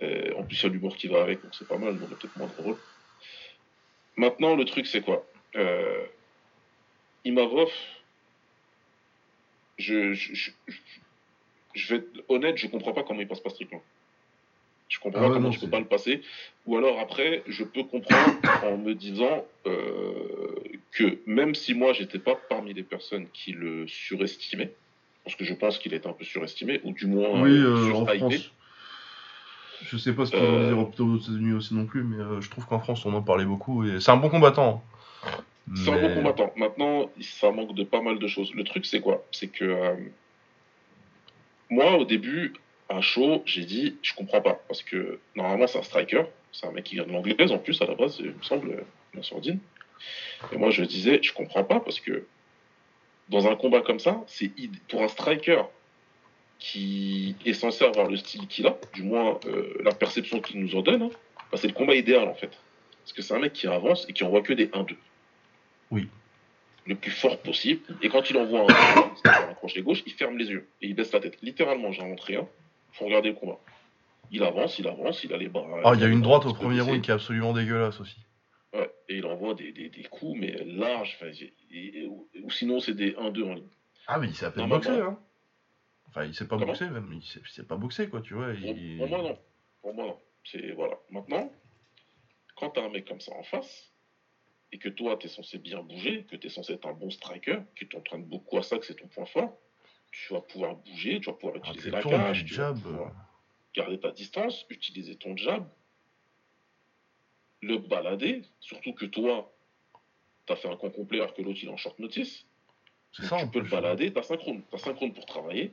[0.00, 1.98] En plus, il y a l'humour qui va avec, donc c'est pas mal.
[1.98, 2.76] Donc, peut-être moins drôle.
[4.18, 5.24] Maintenant, le truc, c'est quoi?
[5.54, 6.04] Euh,
[7.28, 7.70] Imavov,
[9.78, 10.78] je, je, je, je-
[11.74, 13.82] je vais être honnête, je comprends pas comment il passe pas Strickland.
[14.88, 16.22] Je comprends Ah pas ouais, comment non, je peux pas le passer.
[16.66, 20.54] Ou alors après, je peux comprendre en me disant euh,
[20.92, 24.74] que même si moi j'étais pas parmi les personnes qui le surestimaient,
[25.24, 27.92] parce que je pense qu'il est un peu surestimé, ou du moins Oui, euh, euh,
[27.94, 28.06] en.
[28.06, 28.50] France.
[29.82, 32.40] Je sais pas ce qu'ils Euh, vont dire aux États-Unis aussi non plus, mais euh,
[32.40, 34.82] je trouve qu'en France on en parlait beaucoup et c'est un bon combattant.
[35.76, 36.52] C'est un bon combattant.
[36.56, 38.54] Maintenant, ça manque de pas mal de choses.
[38.54, 39.24] Le truc, c'est quoi?
[39.32, 39.94] C'est que euh,
[41.70, 42.54] moi, au début,
[42.88, 44.60] à chaud, j'ai dit, je comprends pas.
[44.68, 46.24] Parce que normalement, c'est un striker.
[46.52, 48.84] C'est un mec qui vient de l'anglaise en plus, à la base, il me semble,
[49.14, 49.58] la sourdine.
[50.52, 52.24] Et moi, je disais, je comprends pas parce que
[53.28, 54.50] dans un combat comme ça, c'est
[54.88, 55.62] pour un striker
[56.58, 60.74] qui est censé avoir le style qu'il a, du moins euh, la perception qu'il nous
[60.74, 61.10] en donne, hein,
[61.52, 62.50] bah, c'est le combat idéal en fait.
[63.04, 64.96] Parce que c'est un mec qui avance et qui envoie que des 1-2
[65.90, 67.82] le plus fort possible.
[68.02, 68.66] Et quand il envoie un,
[69.22, 71.38] c'est-à-dire un crochet gauche, il ferme les yeux et il baisse la tête.
[71.42, 72.46] Littéralement, j'invente rien.
[72.92, 73.58] Faut regarder le combat.
[74.30, 75.66] Il avance, il avance, il a les bras.
[75.84, 78.16] Ah, il y a une droite au premier round qui est absolument dégueulasse aussi.
[78.74, 81.16] Ouais, et il envoie des, des, des coups, mais larges.
[81.20, 83.64] enfin, j'ai- et- et- ou, sinon, c'est des 1-2 en ligne.
[84.06, 85.18] Ah, mais il s'est à peine boxé, hein.
[86.08, 87.10] Enfin, il s'est pas Comment boxé, même.
[87.14, 88.48] Il s'est- il s'est pas boxé, quoi, tu vois.
[88.48, 89.38] Pour, il- pour moi, non.
[89.82, 90.18] Pour moi, non.
[90.44, 90.94] C'est, voilà.
[91.10, 91.50] Maintenant,
[92.56, 93.87] quand t'as un mec comme ça en face,
[94.72, 97.80] et que toi, t'es censé bien bouger, que t'es censé être un bon striker, que
[97.80, 99.56] tu t'entraînes beaucoup à ça, que c'est ton point fort,
[100.10, 102.72] tu vas pouvoir bouger, tu vas pouvoir Ah, utiliser tu la cage, tu tu vas
[102.74, 103.12] pouvoir
[103.74, 105.68] garder ta distance, utiliser ton jab,
[107.62, 109.52] le balader, surtout que toi,
[110.46, 112.46] t'as fait un con complet alors que l'autre il est en short notice.
[113.12, 115.72] C'est Donc ça, tu peux le balader, t'as synchrone, t'as synchrone pour travailler.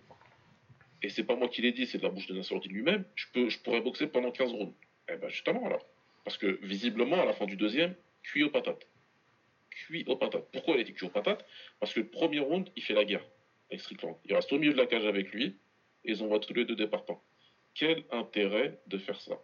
[1.01, 3.05] Et c'est pas moi qui l'ai dit, c'est de la bouche de Nassourdine lui-même.
[3.15, 4.73] Je, peux, je pourrais boxer pendant 15 rounds.
[5.07, 5.85] Eh ben justement alors.
[6.23, 7.93] Parce que visiblement, à la fin du deuxième,
[8.25, 8.87] cuit aux patates.
[9.69, 10.47] Cuit aux patates.
[10.51, 11.45] Pourquoi il a été cuit aux patates?
[11.79, 13.25] Parce que le premier round, il fait la guerre
[13.69, 14.17] avec Strickland.
[14.25, 15.57] Il reste au milieu de la cage avec lui
[16.03, 17.21] et ils envoient tous les deux des partants.
[17.73, 19.39] Quel intérêt de faire ça?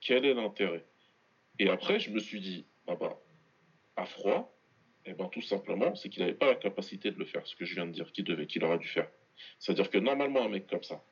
[0.00, 0.84] Quel est l'intérêt?
[1.58, 3.18] Et après, je me suis dit, ah bah,
[3.96, 4.52] à froid,
[5.04, 7.64] eh ben, tout simplement, c'est qu'il n'avait pas la capacité de le faire, ce que
[7.64, 9.08] je viens de dire, qu'il devait, qu'il aurait dû faire.
[9.58, 11.02] C'est-à-dire que normalement, un mec comme ça,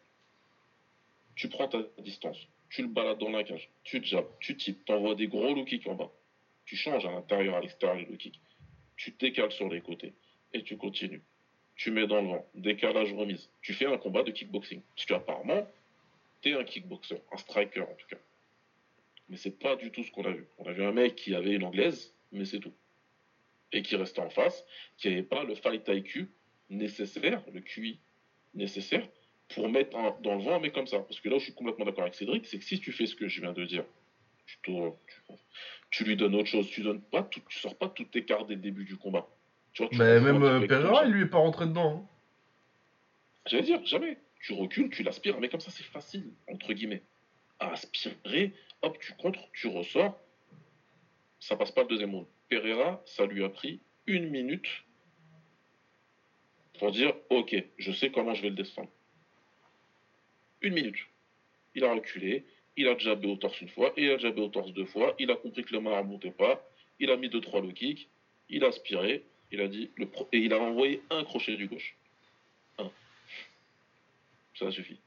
[1.37, 4.85] tu prends ta distance, tu le balades dans la cage, tu te jabbes, tu types,
[4.85, 6.11] t'envoies des gros low kicks en bas,
[6.65, 8.41] tu changes à l'intérieur, à l'extérieur low kicks,
[8.97, 10.13] tu décales sur les côtés
[10.53, 11.23] et tu continues.
[11.77, 13.51] Tu mets dans le vent, décalage remise.
[13.61, 14.81] Tu fais un combat de kickboxing.
[14.95, 15.69] Parce qu'apparemment,
[16.41, 18.19] t'es un kickboxer, un striker en tout cas.
[19.29, 20.47] Mais c'est pas du tout ce qu'on a vu.
[20.59, 22.73] On a vu un mec qui avait une anglaise, mais c'est tout.
[23.73, 24.65] Et qui restait en face,
[24.99, 26.29] qui n'avait pas le fight IQ
[26.71, 27.99] nécessaire, le QI
[28.55, 29.07] nécessaire,
[29.49, 31.01] pour mettre dans le vent un mec comme ça.
[31.01, 33.07] Parce que là où je suis complètement d'accord avec Cédric, c'est que si tu fais
[33.07, 33.85] ce que je viens de dire,
[34.47, 35.35] tu, tournes, tu,
[35.91, 38.49] tu lui donnes autre chose, tu donnes pas tout, tu sors pas toutes tes cartes
[38.49, 39.27] dès le début du combat.
[39.73, 42.07] Tu vois, tu Mais même euh, Pereira, lui est pas rentré dedans.
[42.07, 42.09] hein.
[43.47, 44.19] J'allais dire, jamais.
[44.41, 47.03] Tu recules, tu l'aspires, mais comme ça, c'est facile, entre guillemets.
[47.59, 48.53] À aspirer,
[48.83, 50.21] hop, tu contres, tu ressors.
[51.41, 52.27] Ça passe pas le deuxième round.
[52.49, 54.67] Pereira, ça lui a pris une minute
[56.79, 58.91] pour dire, ok, je sais comment je vais le descendre.
[60.61, 60.97] Une minute.
[61.75, 62.45] Il a reculé,
[62.77, 65.31] il a jabé au torse une fois, il a jabé au torse deux fois, il
[65.31, 66.63] a compris que le main ne remontait pas,
[67.01, 68.09] il a mis deux, trois low kicks,
[68.49, 71.67] il a aspiré, il a dit, le pro- et il a envoyé un crochet du
[71.69, 71.97] gauche.
[74.57, 74.99] Ça suffit.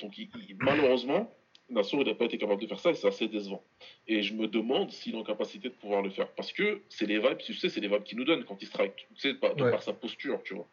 [0.00, 1.32] Donc, il- il- malheureusement,
[1.68, 3.62] Nassour n'a pas été capable de faire ça et c'est assez décevant.
[4.08, 6.28] Et je me demande s'il est en capacité de pouvoir le faire.
[6.32, 8.66] Parce que c'est les vibes, tu sais, c'est les vibes qu'il nous donne quand il
[8.66, 9.06] strike.
[9.14, 9.70] Tu sais, par, de Ouais.
[9.70, 10.66] par sa posture, tu vois.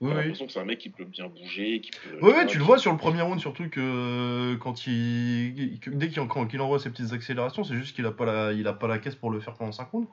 [0.00, 0.14] Oui, oui.
[0.16, 2.20] l'impression que c'est un mec qui peut bien bouger, qui peut.
[2.24, 5.78] Ouais, ouais, tu le vois sur le premier round, surtout que quand il.
[5.80, 6.20] que dès qu'il
[6.60, 8.52] envoie ses petites accélérations, c'est juste qu'il a, pas la...
[8.52, 10.08] il a pas la caisse pour le faire pendant 5 rounds.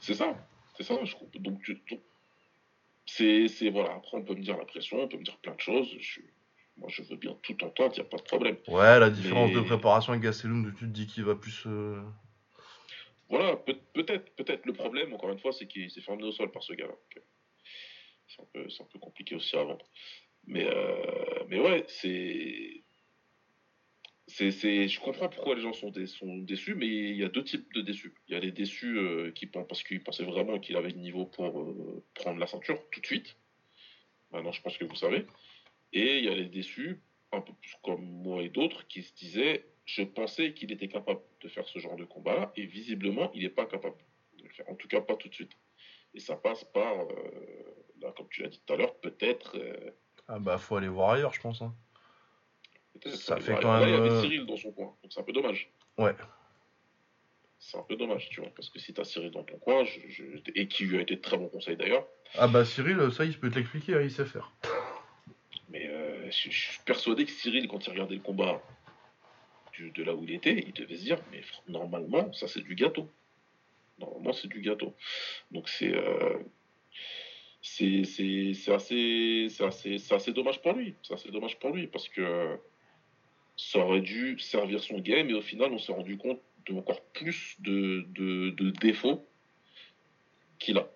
[0.00, 0.34] C'est ça,
[0.76, 0.96] c'est ça.
[1.04, 1.14] Je...
[1.38, 1.70] Donc,
[3.06, 3.94] c'est, c'est voilà.
[3.94, 5.88] Après, on peut me dire la pression, on peut me dire plein de choses.
[6.00, 6.20] Je...
[6.78, 8.56] Moi, je veux bien tout entendre, il n'y a pas de problème.
[8.66, 11.64] Ouais, la différence Mais- de préparation avec Gastelum, tu te dis qu'il va plus.
[11.66, 12.00] euh,
[13.28, 14.64] Voilà, peut- peut-être, peut-être.
[14.66, 16.94] Le problème, encore une fois, c'est qu'il s'est fait emmener au sol par ce gars-là.
[17.16, 17.20] Euh,
[18.36, 19.86] C'est un, un peu compliqué aussi à vendre.
[20.46, 22.82] Mais, euh, mais ouais, c'est.
[24.28, 27.72] je comprends pourquoi les gens sont, dé- sont déçus, mais il y a deux types
[27.74, 28.14] de déçus.
[28.28, 30.98] Il y a les déçus euh, qui pensent parce qu'ils pensaient vraiment qu'il avait le
[30.98, 33.36] niveau pour euh, prendre la ceinture tout de suite.
[34.30, 35.26] Maintenant, je pense que vous savez.
[35.92, 37.00] Et il y a les déçus,
[37.32, 41.20] un peu plus comme moi et d'autres, qui se disaient je pensais qu'il était capable
[41.40, 43.96] de faire ce genre de combat-là, et visiblement, il n'est pas capable
[44.38, 44.68] de le faire.
[44.70, 45.52] En tout cas, pas tout de suite.
[46.14, 47.08] Et ça passe par,
[48.02, 49.56] là, comme tu l'as dit tout à l'heure, peut-être.
[49.56, 49.90] euh,
[50.28, 51.62] Ah bah faut aller voir ailleurs, je pense.
[51.62, 51.74] hein.
[53.06, 55.12] Ça euh, fait quand là, il y même, avait euh, Cyril dans son coin, donc
[55.12, 55.70] c'est un peu dommage.
[55.98, 56.14] Ouais.
[57.58, 60.00] C'est un peu dommage, tu vois, parce que si t'as Cyril dans ton coin, je-
[60.08, 63.24] je- et qui lui a été de très bon conseil d'ailleurs, Ah bah Cyril, ça
[63.24, 64.52] il peut te l'expliquer, hein, il sait faire.
[65.68, 68.60] mais euh, je, je suis persuadé que Cyril, quand il regardait le combat
[69.72, 72.74] du- de là où il était, il devait se dire, mais normalement, ça c'est du
[72.74, 73.08] gâteau.
[73.98, 74.94] Normalement, c'est du gâteau.
[75.50, 76.38] Donc c'est euh,
[77.62, 80.94] c'est assez, c'est assez, c'est assez dommage pour lui.
[81.02, 82.58] C'est assez dommage pour lui, parce que
[83.56, 87.00] ça aurait dû servir son game, et au final, on s'est rendu compte de encore
[87.12, 89.26] plus de, de, de défauts
[90.58, 90.88] qu'il a,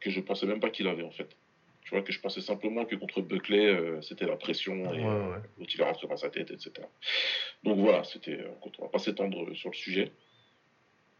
[0.00, 1.36] que je pensais même pas qu'il avait en fait.
[1.82, 5.06] Tu vois, que je pensais simplement que contre Buckley, euh, c'était la pression et Ouais,
[5.06, 5.38] euh, ouais.
[5.74, 6.72] il est rentré dans sa tête, etc.
[7.64, 10.12] Donc voilà, c'était, euh, on va pas s'étendre sur le sujet,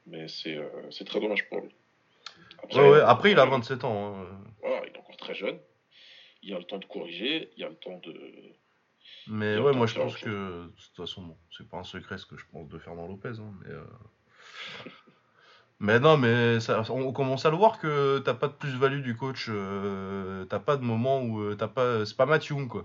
[0.07, 1.71] mais c'est euh, c'est très dommage pour lui.
[2.75, 4.17] Ouais, après il a 27 ans.
[4.21, 4.27] hein.
[4.61, 4.78] Voilà,
[5.29, 5.59] très jeune.
[6.43, 8.15] Il a le temps de corriger, il a le temps de.
[9.27, 10.29] Mais Il ouais, moi je pense que,
[10.67, 13.41] de toute façon, bon, c'est pas un secret ce que je pense de Fernand Lopez.
[13.41, 13.85] Hein, mais, euh,
[15.81, 19.17] mais non, mais ça, on commence à le voir que t'as pas de plus-value du
[19.17, 19.47] coach.
[19.49, 22.07] euh, t'as pas de moment où euh, t'as pas.
[22.07, 22.85] C'est pas Mathieu, quoi.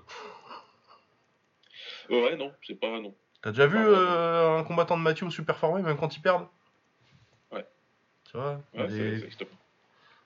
[2.10, 3.00] Ouais, non, c'est pas.
[3.00, 3.16] Non.
[3.42, 6.48] T'as déjà vu euh, un combattant de Mathieu super formé, même quand ils perdent
[7.52, 7.66] Ouais.
[8.26, 8.62] Tu vois?
[8.74, 9.50] Ouais, des, extrême.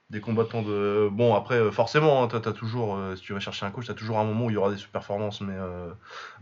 [0.10, 1.10] Des combattants de.
[1.12, 2.96] Bon, après, euh, forcément, hein, toujours.
[2.96, 4.72] euh, si tu vas chercher un coach, t'as toujours un moment où il y aura
[4.72, 5.41] des performances.
[5.41, 5.91] Mais, euh,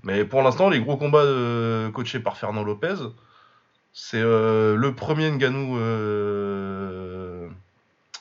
[0.03, 2.95] mais pour l'instant, les gros combats euh, coachés par Fernand Lopez,
[3.93, 5.77] c'est euh, le premier Nganou,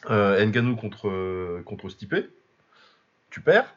[0.09, 2.15] Ngannou contre, contre Stipe.
[3.31, 3.75] Tu perds.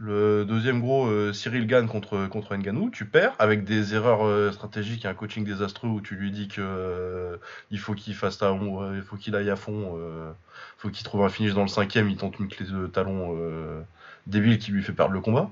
[0.00, 4.52] Le deuxième gros, euh, Cyril Gann contre, contre Ngannou, tu perds, avec des erreurs euh,
[4.52, 7.36] stratégiques et un coaching désastreux où tu lui dis que euh,
[7.72, 10.30] il faut qu'il fasse talon, euh, il faut qu'il aille à fond, euh,
[10.76, 13.82] faut qu'il trouve un finish dans le cinquième, il tente une clé de talon euh,
[14.28, 15.50] débile qui lui fait perdre le combat.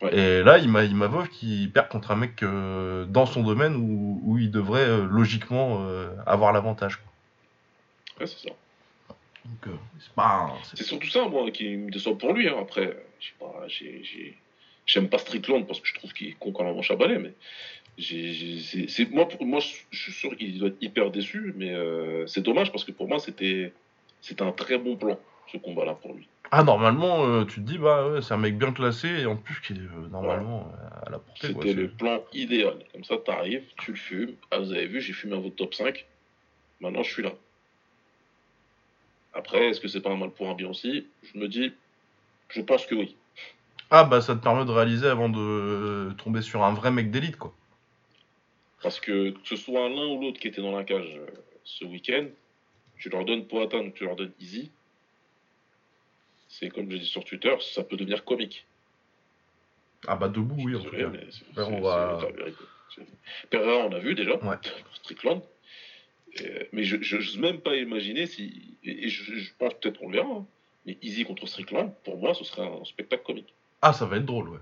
[0.00, 0.16] Ouais.
[0.16, 3.76] Et là, il m'a il m'aveuve qu'il perd contre un mec euh, dans son domaine
[3.76, 6.98] où, où il devrait euh, logiquement euh, avoir l'avantage.
[8.18, 8.54] Ouais, c'est ça.
[9.66, 9.70] Euh,
[10.74, 12.48] c'est surtout ça, moi, qui me déçoit pour lui.
[12.48, 12.56] hein.
[12.58, 12.96] Après,
[13.68, 14.36] j'ai- j'ai-
[14.86, 17.18] j'aime pas Strickland parce que je trouve qu'il est con comme un manche à balai,
[17.18, 17.34] mais
[17.98, 22.84] c'est- moi, je suis sûr qu'il doit être hyper déçu, mais euh, c'est dommage parce
[22.84, 23.72] que pour moi, c'était
[24.40, 26.28] un très bon plan, ce combat-là, pour lui.
[26.52, 29.36] Ah, normalement, euh, tu te dis, bah ouais, c'est un mec bien classé et en
[29.36, 30.72] plus qui est euh, normalement
[31.04, 31.46] à la portée.
[31.48, 32.84] C'était le plan idéal.
[32.92, 34.36] Comme ça, t'arrives, tu le fumes.
[34.50, 36.06] Ah, vous avez vu, j'ai fumé un votre top 5.
[36.80, 37.32] Maintenant, je suis là.
[39.32, 41.06] Après, est-ce que c'est pas un mal pour un bien aussi?
[41.22, 41.72] Je me dis,
[42.50, 43.16] je pense que oui.
[43.90, 47.10] Ah, bah ça te permet de réaliser avant de euh, tomber sur un vrai mec
[47.10, 47.54] d'élite, quoi.
[48.82, 51.26] Parce que que ce soit l'un ou l'autre qui était dans la cage euh,
[51.64, 52.26] ce week-end,
[52.98, 54.70] tu leur donnes Poatan ou tu leur donnes Easy,
[56.48, 58.66] c'est comme je dis sur Twitter, ça peut devenir comique.
[60.06, 61.08] Ah, bah debout, oui, en tout cas.
[61.08, 61.20] Ouais,
[61.56, 62.20] on va-
[63.50, 64.56] Pereira, on a vu déjà, Ouais.
[64.56, 65.42] pour Strickland.
[66.34, 68.76] Et- mais je n'ose même pas imaginer si.
[68.84, 70.30] Et, et je, je pense peut-être qu'on le verra.
[70.32, 70.46] hein,
[70.86, 73.54] mais Easy contre Strickland, pour moi, ce serait un spectacle comique.
[73.82, 74.58] Ah, ça va être drôle, ouais.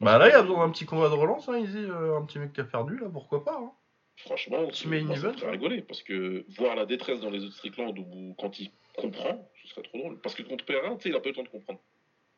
[0.00, 2.24] Bah là, il y a besoin d'un petit combat de relance, hein, Izzy, euh, un
[2.24, 3.56] petit mec qui a perdu, là, pourquoi pas.
[3.58, 3.70] Hein.
[4.16, 5.50] Franchement, Petit c'est- main moi, ça me event, hein.
[5.50, 5.82] rigoler.
[5.82, 9.82] Parce que voir la détresse dans les autres Strickland où quand il comprend, ce serait
[9.82, 10.20] trop drôle.
[10.20, 11.80] Parce que contre Pereira, tu sais, il a pas eu le temps de comprendre.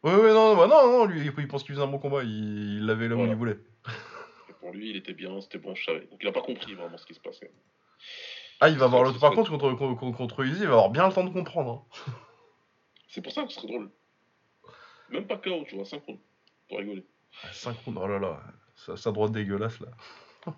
[0.03, 2.87] Ouais, ouais, non, bah non, non, lui, il pense qu'il faisait un bon combat, il
[2.87, 3.33] l'avait là où Voilà.
[3.33, 3.59] il voulait.
[4.49, 6.07] Et pour lui, il était bien, c'était bon, je savais.
[6.11, 7.51] Donc il a pas compris vraiment ce qui se passait.
[8.61, 9.15] Ah, il va avoir Ça, le.
[9.15, 11.85] ça Par contre, contre, contre, contre Izzy, il va avoir bien le temps de comprendre.
[12.07, 12.13] hein.
[13.09, 13.91] C'est pour ça que ce serait drôle.
[15.11, 16.19] Même pas KO, tu vois, synchrone.
[16.69, 17.05] Pour rigoler.
[17.53, 18.43] Synchrone, oh là là,
[18.75, 19.89] sa, sa droite dégueulasse, là.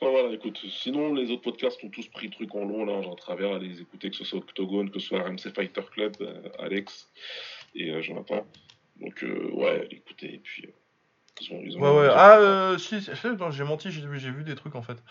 [0.00, 3.02] Enfin voilà, écoute, sinon les autres podcasts ont tous pris le truc en long, là,
[3.02, 5.82] j'ai à travers à les écouter, que ce soit Octogone, que ce soit RMC Fighter
[5.90, 7.10] Club, euh, Alex
[7.74, 8.46] et euh, Jonathan.
[9.00, 10.70] Donc euh, ouais, écoutez, et puis euh,
[11.40, 12.12] ils ont, ils ont- Ouais, ouais.
[12.14, 15.02] Ah, euh, si, j'ai menti, j'ai vu, des trucs en fait.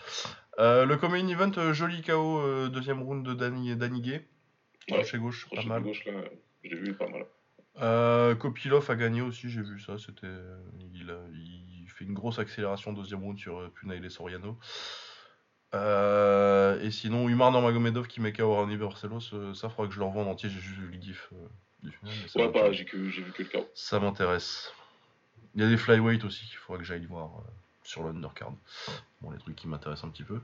[0.58, 4.26] Euh, le Common Event, euh, joli KO, deuxième round de Danny, Danny Gay.
[4.88, 5.82] Crochet gauche, pas crochet mal.
[5.82, 6.12] de gauche là,
[6.64, 7.26] je l'ai vu pas mal.
[7.80, 9.98] Euh, Kopilov a gagné aussi, j'ai vu ça.
[9.98, 10.26] C'était,
[10.94, 14.58] il, il fait une grosse accélération deuxième round sur euh, Punail et Soriano.
[15.74, 19.20] Euh, et sinon, Umar Nurmagomedov qui met KO Rani Barcelos,
[19.54, 20.48] ça faudra que je le revoie en entier.
[20.48, 21.30] J'ai juste vu le gif.
[21.82, 21.90] du
[22.26, 22.76] ça Ouais, bah m'intéresse.
[22.76, 23.68] j'ai que j'ai vu que le KO.
[23.74, 24.72] Ça m'intéresse.
[25.54, 27.50] Il y a des flyweight aussi qu'il faudrait que j'aille voir euh,
[27.82, 28.52] sur l'undercard.
[29.20, 30.40] Bon, les trucs qui m'intéressent un petit peu.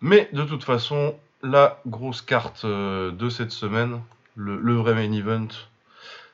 [0.00, 4.00] Mais de toute façon, la grosse carte euh, de cette semaine,
[4.34, 5.48] le, le vrai main event,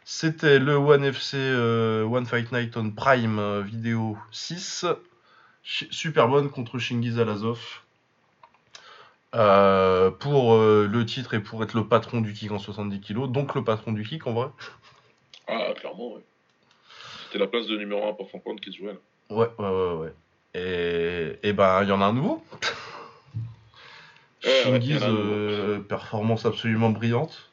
[0.05, 4.87] c'était le One FC euh, One Fight Night on Prime euh, vidéo 6.
[5.65, 7.61] Ch- Super bonne contre Shingiz Alazov.
[9.35, 13.55] Euh, pour le titre et pour être le patron du kick en 70 kg, donc
[13.55, 14.49] le patron du kick en vrai.
[15.49, 16.21] Ah, clairement, ouais.
[17.25, 18.99] C'était la place de numéro 1 pour Franklin qui se jouait là.
[19.31, 20.15] Ouais, ouais, ouais, ouais.
[20.55, 22.45] Et, et ben, il y en a un nouveau.
[22.55, 24.32] Ouais, ouais, il y Shingiz, en a un
[25.11, 25.33] nouveau.
[25.33, 27.53] euh, performance absolument brillante.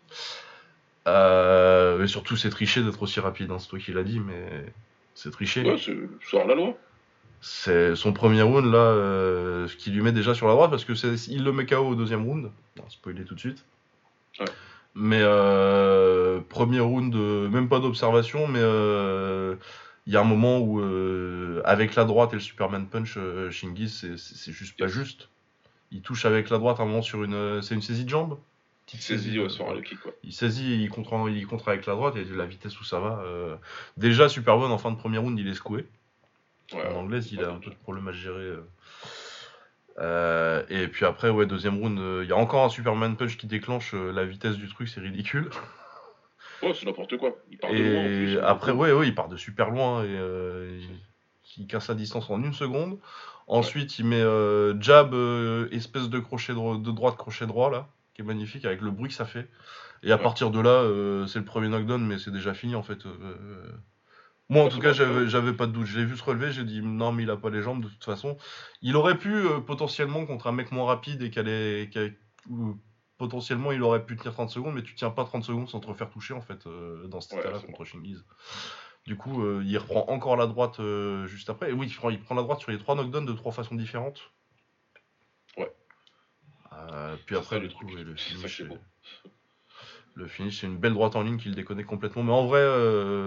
[1.08, 4.47] Euh, et surtout, c'est triché d'être aussi rapide, hein, c'est toi qui l'as dit, mais
[5.15, 5.63] c'est triché.
[5.63, 6.78] Ouais, c'est hors la loi.
[7.41, 10.84] C'est son premier round là, euh, ce qui lui met déjà sur la droite parce
[10.84, 12.52] que c'est il le met KO au deuxième round.
[12.78, 13.63] Non, spoiler tout de suite.
[14.41, 14.45] Ouais.
[14.93, 20.82] Mais euh, premier round, euh, même pas d'observation, mais il y a un moment où
[21.63, 23.17] avec la droite et le Superman punch,
[23.54, 25.30] c'est- c'est c'est juste pas juste.
[25.91, 28.10] Il touche avec la droite à un moment sur une, euh, c'est une saisie de
[28.10, 28.38] jambe?
[28.86, 30.12] Petite saisie ouais, sur un low kick, quoi.
[30.23, 33.21] Il saisit, il contre, il contre avec la droite et la vitesse où ça va.
[33.23, 33.56] euh,
[33.97, 35.86] déjà Superman en fin de premier round, il est secoué.
[36.73, 36.95] Ouais, En ouais.
[36.95, 38.38] anglais, il a un peu de problème à gérer.
[38.41, 38.63] euh.
[39.99, 43.38] Euh, et puis après, ouais, deuxième round, euh, il y a encore un Superman Punch
[43.38, 45.49] qui déclenche euh, la vitesse du truc, c'est ridicule.
[46.62, 47.38] Ouais, c'est n'importe quoi.
[47.49, 48.38] Il part de loin en plus.
[48.39, 52.30] Après, ouais, ouais, il part de super loin et euh, il, il casse la distance
[52.30, 52.99] en une seconde.
[53.49, 57.89] Ensuite, il met euh, jab, euh, espèce de crochet dro- de droite, crochet droit là,
[58.15, 59.49] qui est magnifique avec le bruit que ça fait.
[60.03, 60.23] Et à Ouais.
[60.23, 63.05] partir de là, euh, c'est le premier knockdown, mais c'est déjà fini en fait.
[63.07, 63.71] Euh,
[64.49, 65.85] moi, en Ouais, tout cas, j'avais, pas de doute.
[65.85, 67.89] Je l'ai vu se relever, j'ai dit non, mais il a pas les jambes de
[67.89, 68.38] toute façon.
[68.81, 71.89] Il aurait pu euh, potentiellement contre un mec moins rapide et qui allait-
[72.49, 72.77] ou
[73.17, 75.88] potentiellement il aurait pu tenir 30 secondes, mais tu tiens pas 30 secondes sans te
[75.88, 78.25] refaire toucher en fait euh, dans cet Ouais, état-là contre Shingiz.
[79.10, 81.72] Du coup, euh, il reprend encore la droite euh, juste après.
[81.72, 83.74] Et oui, il prend, il prend la droite sur les trois knockdowns de trois façons
[83.74, 84.22] différentes.
[85.58, 85.72] Ouais.
[86.74, 87.89] Euh, puis après, le truc.
[87.89, 88.62] ouais, le finish.
[88.62, 88.78] beau.
[90.13, 92.22] Le finish, c'est une belle droite en ligne qui le déconne complètement.
[92.22, 92.62] Mais en vrai,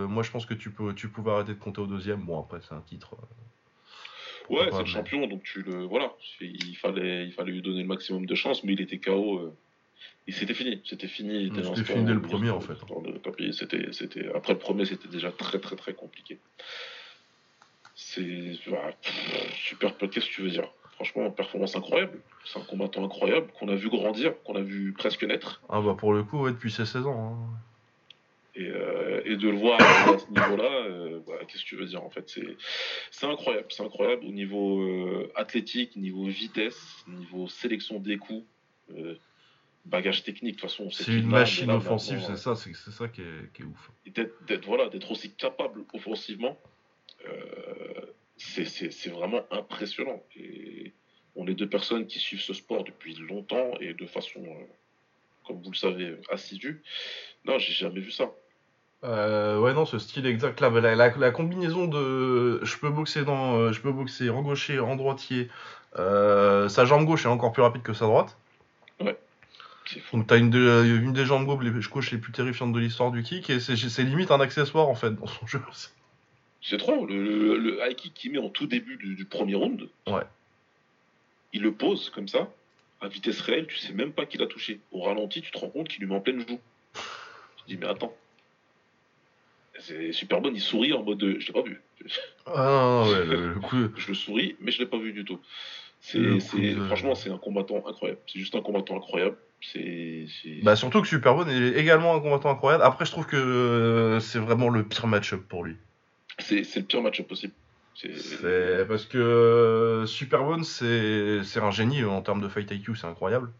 [0.06, 2.22] moi je pense que tu, peux, tu pouvais arrêter de compter au deuxième.
[2.22, 3.16] Bon, après, c'est un titre.
[4.50, 5.82] Ouais, c'est le champion, donc tu le.
[5.82, 6.12] Voilà.
[6.40, 9.52] Il fallait, il fallait lui donner le maximum de chance, mais il était KO.
[10.28, 10.80] Et c'était fini.
[10.84, 11.50] C'était fini.
[11.54, 12.74] C'était fini dès le premier, en fait.
[13.22, 13.52] tapis.
[13.52, 14.30] C'était, c'était...
[14.34, 16.38] Après le premier, c'était déjà très, très, très compliqué.
[17.94, 18.52] C'est.
[18.72, 19.96] ah, pff, super.
[19.98, 20.68] Qu'est-ce que tu veux dire?
[20.94, 22.20] Franchement, performance incroyable.
[22.44, 25.60] C'est un combattant incroyable qu'on a vu grandir, qu'on a vu presque naître.
[25.68, 27.34] Ah bah pour le coup, ouais, depuis ses 16 ans.
[27.34, 27.58] hein.
[28.54, 31.86] Et, euh, et de le voir à ce niveau-là, euh, bah, qu'est-ce que tu veux
[31.86, 32.28] dire en fait?
[32.28, 32.56] C'est
[33.10, 38.44] c'est incroyable, c'est incroyable au niveau euh, athlétique, niveau vitesse, niveau sélection des coups,
[38.94, 39.16] euh,
[39.84, 40.56] bagage technique.
[40.56, 43.62] De toute façon, C'est une machine là, offensive, c'est ça, c'est ça qui est, qui
[43.62, 43.90] est ouf.
[44.06, 46.58] d'être voilà, d'être aussi capable offensivement,
[47.28, 50.22] euh, c'est- vraiment impressionnant.
[50.36, 50.92] Et
[51.36, 54.64] on est deux personnes qui suivent ce sport depuis longtemps et de façon, euh,
[55.46, 56.82] comme vous le savez, assidue.
[57.44, 58.30] Non, j'ai jamais vu ça.
[59.04, 63.24] Euh, ouais, non, ce style exact là, la, la- la combinaison de je peux boxer
[63.24, 65.48] dans, je peux boxer en gaucher, en droitier.
[65.96, 68.36] sa jambe gauche est encore plus rapide que sa droite.
[70.12, 73.10] Donc t'as une, de- une des jambes gauches les, gauche les plus terrifiantes de l'histoire
[73.10, 75.60] du kick et c'est limite un accessoire en fait dans son jeu.
[76.60, 77.06] C'est trop.
[77.06, 80.22] Le, le, le high kick qu'il met en tout début du, du premier round, Ouais.
[81.52, 82.48] il le pose comme ça,
[83.00, 84.78] à vitesse réelle, tu sais même pas qu'il a touché.
[84.92, 86.60] Au ralenti, tu te rends compte qu'il lui met en pleine joue.
[86.94, 88.14] Tu te dis, mais attends.
[89.80, 91.80] C'est super bon, il sourit en mode de, je l'ai pas vu.
[92.46, 93.76] Ah non, non, ouais, le, coup.
[93.96, 95.40] Je le souris, mais je l'ai pas vu du tout.
[96.00, 96.40] C'est,
[96.86, 98.20] Franchement, c'est un combattant incroyable.
[98.26, 99.36] C'est juste un combattant incroyable.
[99.62, 100.26] C'est.
[100.42, 102.84] c'est- Bah surtout que Superbone est également un combattant incroyable.
[102.84, 105.76] Après je trouve que euh, c'est vraiment le pire match-up pour lui.
[106.38, 107.52] c'est, c'est le pire match possible.
[107.94, 108.86] C'est...
[108.88, 113.52] Parce que euh, Superbone c'est c'est un génie en termes de fight IQ, c'est incroyable.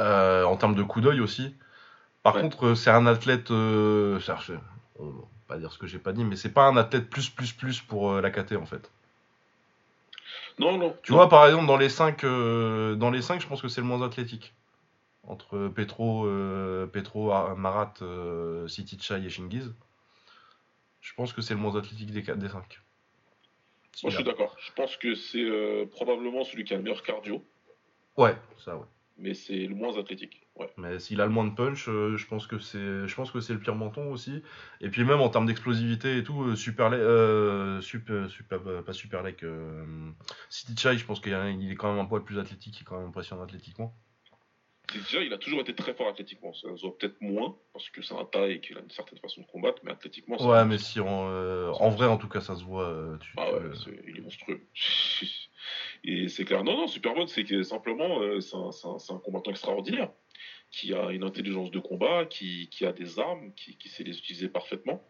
[0.00, 1.54] Euh, en termes de coup d'œil aussi.
[2.22, 2.40] Par Ouais.
[2.42, 3.50] contre, euh, c'est un athlète.
[3.50, 5.10] On va
[5.48, 7.80] pas dire ce que j'ai pas dit, mais c'est pas un athlète plus plus plus
[7.80, 8.90] pour la KT en fait.
[10.58, 10.96] Non, non.
[11.02, 11.18] Tu non.
[11.18, 14.02] vois, par exemple, dans les 5, dans les cinq je pense que c'est le moins
[14.02, 14.54] athlétique.
[15.26, 19.72] Entre Petro, euh, Petro Ar- Marat, euh, City Chai et Shingiz.
[21.00, 22.80] Je pense que c'est le moins athlétique des, des 5.
[24.02, 24.54] Moi, je suis d'accord.
[24.58, 27.42] Je pense que c'est euh, probablement celui qui a le meilleur cardio,
[28.16, 28.86] Ouais, ça, ouais.
[29.16, 30.46] Mais c'est le moins athlétique.
[30.56, 30.68] Ouais.
[30.76, 33.40] Mais s'il a le moins de punch, euh, je pense que c'est, je pense que
[33.40, 34.42] c'est le pire menton aussi.
[34.80, 39.22] Et puis même en termes d'explosivité et tout, euh, super, euh, super, super, pas super
[39.22, 39.36] leg.
[39.42, 39.84] Euh,
[40.50, 42.98] City Chai, je pense qu'il est quand même un poil plus athlétique, il est quand
[42.98, 43.94] même impressionnant athlétiquement.
[44.92, 46.52] Déjà, il a toujours été très fort athlétiquement.
[46.52, 49.18] Ça se voit peut-être moins, parce que c'est un taille et qu'il a une certaine
[49.18, 52.54] façon de combattre, mais athlétiquement, Ouais, mais si en, en vrai, en tout cas, ça
[52.54, 53.16] se voit.
[53.20, 53.54] tu- Ah tu-
[53.90, 54.60] ouais, il est monstrueux.
[56.04, 56.64] Et c'est clair.
[56.64, 60.10] Non, non, Superbone, c'est que simplement, euh, c'est un, combattant extraordinaire,
[60.70, 64.18] qui a une intelligence de combat, qui, qui a des armes, qui, qui sait les
[64.18, 65.02] utiliser parfaitement.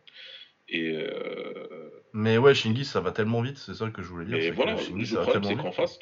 [0.69, 4.37] Et, euh, Mais ouais, Shingi, ça va tellement vite, c'est ça que je voulais dire.
[4.37, 5.99] et que voilà, Shingi, le problème, c'est qu'en face,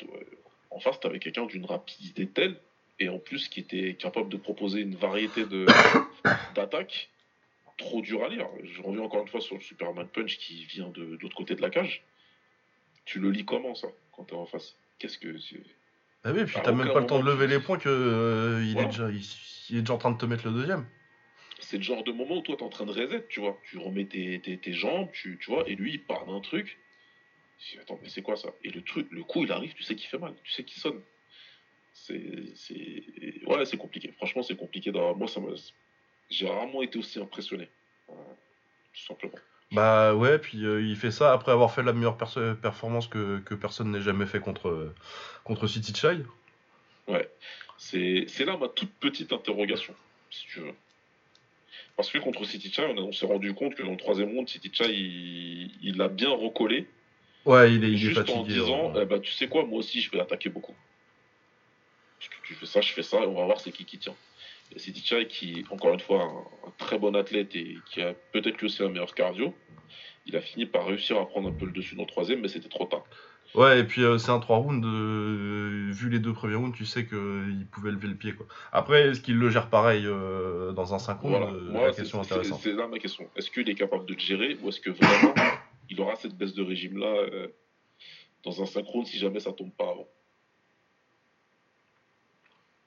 [0.71, 2.61] en face, t'avais quelqu'un d'une rapidité telle,
[3.01, 5.67] et en plus qui était capable de proposer une variété de
[6.55, 7.09] d'attaques
[7.79, 8.47] trop dur à lire.
[8.63, 11.55] Je reviens encore une fois sur le Superman Punch qui vient de, de l'autre côté
[11.55, 12.05] de la cage.
[13.05, 14.77] Tu le lis comment ça, quand t'es en face?
[15.03, 15.61] Qu'est-ce que c'est?
[16.23, 18.65] Ah oui, puis À t'as même pas le temps de lever les points que euh,
[18.65, 18.87] il, Voilà.
[18.87, 19.21] est déjà, il,
[19.71, 20.87] il est déjà en train de te mettre le deuxième.
[21.59, 23.61] C'est le genre de moment où toi t'es en train de reset, tu vois.
[23.65, 26.79] Tu remets tes, tes, tes jambes, tu, tu vois, et lui il part d'un truc.
[27.59, 28.51] Je dis, Attends, mais c'est quoi ça?
[28.63, 30.81] Et le truc, le coup il arrive, tu sais qu'il fait mal, tu sais qu'il
[30.81, 31.03] sonne.
[31.93, 32.55] C'est.
[32.55, 34.13] c'est- Ouais, c'est compliqué.
[34.13, 34.93] Franchement, c'est compliqué.
[34.93, 35.41] Moi, ça.
[36.31, 37.69] J'ai rarement été aussi impressionné.
[38.07, 39.35] Tout simplement.
[39.73, 43.55] Bah ouais, puis euh, il fait ça après avoir fait la meilleure performance que, que
[43.55, 44.95] personne n'ait jamais fait contre, euh,
[45.45, 46.19] contre City Chai.
[47.79, 49.95] C'est c'est là ma toute petite interrogation,
[50.31, 50.75] si tu veux.
[51.97, 54.71] Parce que contre City Chai, on, s'est rendu compte que dans le troisième round, City
[54.73, 56.87] Chai, il, il a bien recollé.
[57.45, 58.39] Ouais, il est, il est juste fatigué.
[58.39, 60.75] en disant, eh ben, tu sais quoi, moi aussi, je vais attaquer beaucoup.
[62.19, 63.99] Parce que tu fais ça, je fais ça, et on va voir c'est qui qui
[63.99, 64.15] tient.
[64.75, 68.15] Et City Chai, qui, encore une fois, un, un très bon athlète et qui a
[68.33, 69.55] peut-être lui aussi un meilleur cardio,
[70.27, 72.49] il a fini par réussir à prendre un peu le dessus dans le troisième, mais
[72.49, 73.05] c'était trop tard.
[73.55, 76.87] Ouais, et puis euh, c'est un 3 rounds, euh, vu les deux premiers rounds, tu
[76.87, 78.33] sais qu'il pouvait lever le pied.
[78.33, 78.47] quoi.
[78.73, 81.53] Après, est-ce qu'il le gère pareil euh, dans un 5 rounds Voilà.
[81.53, 82.61] euh, Moi, La c'est question c'est- intéressante.
[82.63, 83.29] c'est là ma question.
[83.37, 85.35] Est-ce qu'il est capable de le gérer ou est-ce que vraiment
[85.91, 87.49] il aura cette baisse de régime-là euh,
[88.43, 90.09] dans un synchrone si jamais ça tombe pas avant?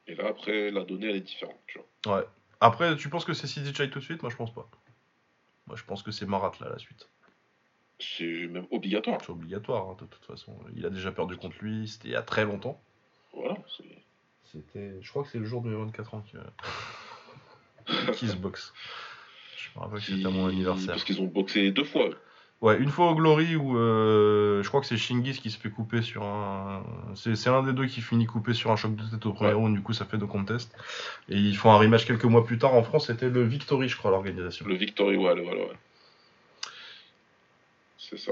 [0.07, 1.59] Et là, après, la donnée, elle est différente.
[1.67, 2.17] Tu vois.
[2.17, 2.25] Ouais.
[2.61, 4.21] Après, tu penses que c'est City Chai tout de suite?
[4.21, 4.69] Moi, je pense pas.
[5.67, 7.09] Moi, je pense que c'est Marat, là, la suite.
[7.99, 9.19] C'est même obligatoire.
[9.21, 10.55] C'est obligatoire, hein, de toute façon.
[10.75, 12.79] Il a déjà perdu contre lui, c'était il y a très longtemps.
[13.33, 13.55] Voilà.
[13.77, 14.03] c'est-
[14.43, 15.01] C'était...
[15.01, 16.37] Je crois que c'est le jour de mes 24 ans que...
[18.13, 18.73] qui se boxe.
[19.57, 20.87] Je me rappelle que c'était à mon anniversaire.
[20.93, 22.09] Parce qu'ils ont boxé deux fois.
[22.61, 25.69] Ouais, une fois au Glory où euh, je crois que c'est Shingis qui se fait
[25.69, 26.83] couper sur un.
[27.13, 29.49] C'est, c'est un des deux qui finit coupé sur un choc de tête au premier
[29.51, 29.55] Ouais.
[29.55, 30.73] round, du coup ça fait deux contests.
[31.29, 33.97] Et ils font un rematch quelques mois plus tard en France, c'était le Victory, je
[33.97, 34.65] crois, l'organisation.
[34.67, 35.77] Le Victory, ouais, le- voilà, ouais.
[37.97, 38.31] C'est ça.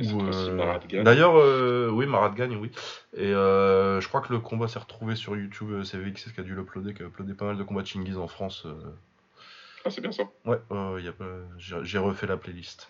[0.00, 1.02] Euh, Marat gagne.
[1.04, 2.70] D'ailleurs, euh, oui, Marat gagne, oui.
[3.16, 6.44] Et euh, je crois que le combat s'est retrouvé sur YouTube, c'est VXS qui a
[6.44, 8.64] dû l'uploader, qui a uploadé pas mal de combats de Shingis en France.
[9.84, 10.22] Ah, c'est bien ça.
[10.44, 10.58] Ouais,
[11.58, 12.88] j'ai refait la playlist.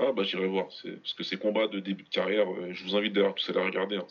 [0.00, 0.66] Ah, bah j'irai voir.
[0.68, 3.52] Parce que ces combats de début de carrière, euh, je vous invite d'ailleurs tous à
[3.52, 3.96] les regarder.
[3.96, 4.06] hein.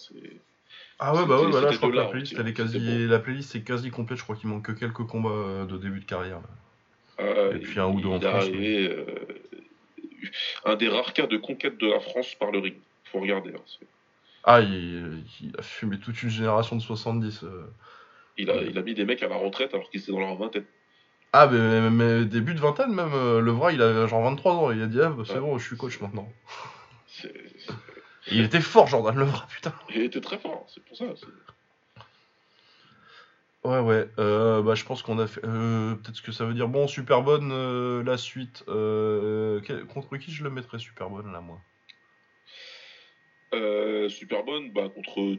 [1.00, 3.08] Ah ouais, bah ouais, bah là, je crois que la playlist, hein, elle est quasi...
[3.08, 6.00] la playlist c'est quasi complète, je crois qu'il manque que quelques combats euh, de début
[6.00, 6.42] de carrière.
[7.18, 9.06] Ah, Et puis un ou deux en est France, arrivé, euh,
[10.66, 12.76] un des rares cas de conquête de la France par le ring.
[13.12, 13.52] Faut regarder.
[13.52, 13.86] hein.
[14.44, 17.44] Ah, il, il a fumé toute une génération de 70.
[17.44, 17.66] euh.
[18.38, 20.36] Il, a, il a mis des mecs à la retraite alors qu'ils étaient dans leur
[20.36, 20.66] vingtaine.
[21.32, 24.72] Ah, mais, mais début de vingtaine même, euh, le vrai, il avait genre 23 ans.
[24.72, 25.40] Il a dit, ah, bah, c'est Ouais.
[25.40, 26.28] bon, je suis coach maintenant.
[27.08, 27.32] C'est...
[27.60, 27.72] c'est-
[28.32, 29.74] Et il était fort, Jordan Levra, putain.
[29.90, 31.06] Il était très fort, c'est pour ça.
[31.16, 31.28] c'est-
[33.68, 35.44] Ouais, ouais, euh, bah, je pense qu'on a fait.
[35.44, 36.70] euh, Peut-être ce que ça veut dire.
[36.70, 38.64] Bon, super bonne, euh, la suite.
[38.70, 41.62] euh, quel- contre qui je le mettrais super bonne là, moi?
[44.10, 45.38] Super bonne, bah, contre...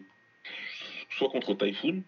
[1.11, 2.03] soit contre Typhoon.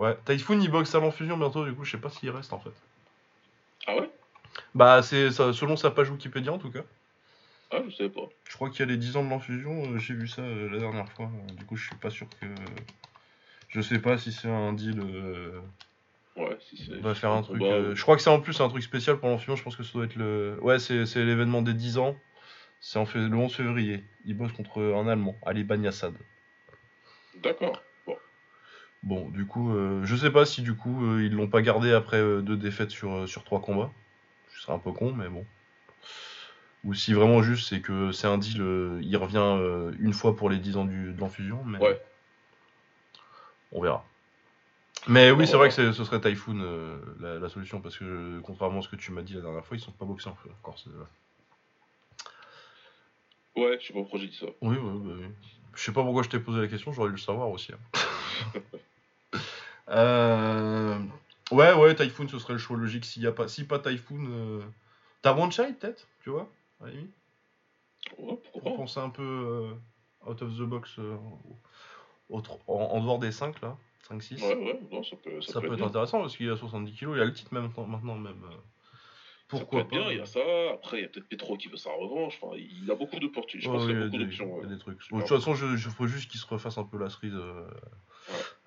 [0.00, 2.58] Ouais, Typhoon, il boxe à l'enfusion bientôt, du coup, je sais pas s'il reste en
[2.58, 2.72] fait.
[3.86, 4.10] Ah ouais?
[4.74, 6.84] Bah, c'est selon sa page Wikipédia en tout cas.
[7.70, 8.22] Ah, je savais pas.
[8.48, 10.70] Je crois qu'il y a les 10 ans de l'enfusion, euh, j'ai vu ça euh,
[10.70, 11.26] la dernière fois.
[11.26, 12.46] euh, du coup, je suis pas sûr que.
[13.68, 15.00] Je sais pas si c'est un deal.
[16.34, 16.96] Ouais, si c'est.
[16.98, 17.58] On va faire un truc.
[17.60, 19.54] combat, Je crois que c'est en plus un truc spécial pour l'enfusion.
[19.54, 20.58] Je pense que ça doit être le.
[20.62, 22.16] Ouais, c'est c'est l'événement des 10 ans.
[22.80, 24.02] C'est en fait le 11 février.
[24.24, 26.14] Il bosse contre un Allemand, Ali Bagnassad.
[27.42, 27.82] D'accord.
[29.02, 29.28] Bon.
[29.30, 32.18] Du coup, euh, je sais pas si du coup euh, ils l'ont pas gardé après
[32.18, 33.90] euh, deux défaites sur, sur trois combats.
[34.52, 35.46] Ce serait un peu con, mais bon.
[36.84, 38.62] Ou si vraiment juste c'est que c'est un deal,
[39.02, 42.00] il revient une fois pour les 10 ans du, de l'enfusion, mais Ouais.
[43.72, 44.04] on verra.
[45.06, 48.82] Mais oui, c'est vrai que ce serait Typhoon la, la solution, parce que contrairement à
[48.82, 50.78] ce que tu m'as dit la dernière fois, ils sont pas boxés encore.
[50.78, 50.90] c'est-
[53.60, 54.46] Ouais, je sais pas pourquoi j'ai dit ça.
[54.62, 55.26] Oui, oui, bah oui.
[55.74, 57.72] Je sais pas pourquoi je t'ai posé la question, j'aurais dû le savoir aussi.
[57.72, 58.00] hein.
[59.90, 60.98] Euh,
[61.50, 63.04] Ouais, ouais, Typhoon, ce serait le choix logique.
[63.04, 64.60] S'il y a pas, si pas Typhoon, euh...
[65.20, 66.48] t'as One Child peut-être, tu vois,
[66.80, 67.10] à la limite,
[68.18, 71.16] Ouais, pour penser un peu euh, out of the box, euh,
[72.28, 73.76] autre- en, en dehors des 5 là.
[74.08, 74.40] 5-6.
[74.42, 76.92] Ouais, ouais, non, ça peut, ça Ça, peut, peut être intéressant parce qu'il a 70
[76.92, 78.44] kilos, il a le titre même maintenant même.
[79.48, 80.40] Pourquoi ça peut être pas bien, il y a ça.
[80.72, 82.38] Après, il y a peut-être Petro qui veut sa revanche.
[82.40, 83.66] Enfin, il a beaucoup d'opportunités.
[83.66, 84.60] Je Ouais, pense qu'il y a beaucoup d'options.
[84.60, 84.76] De
[85.18, 87.66] toute façon, je, je ferais juste qu'il se refasse un peu la cerise euh.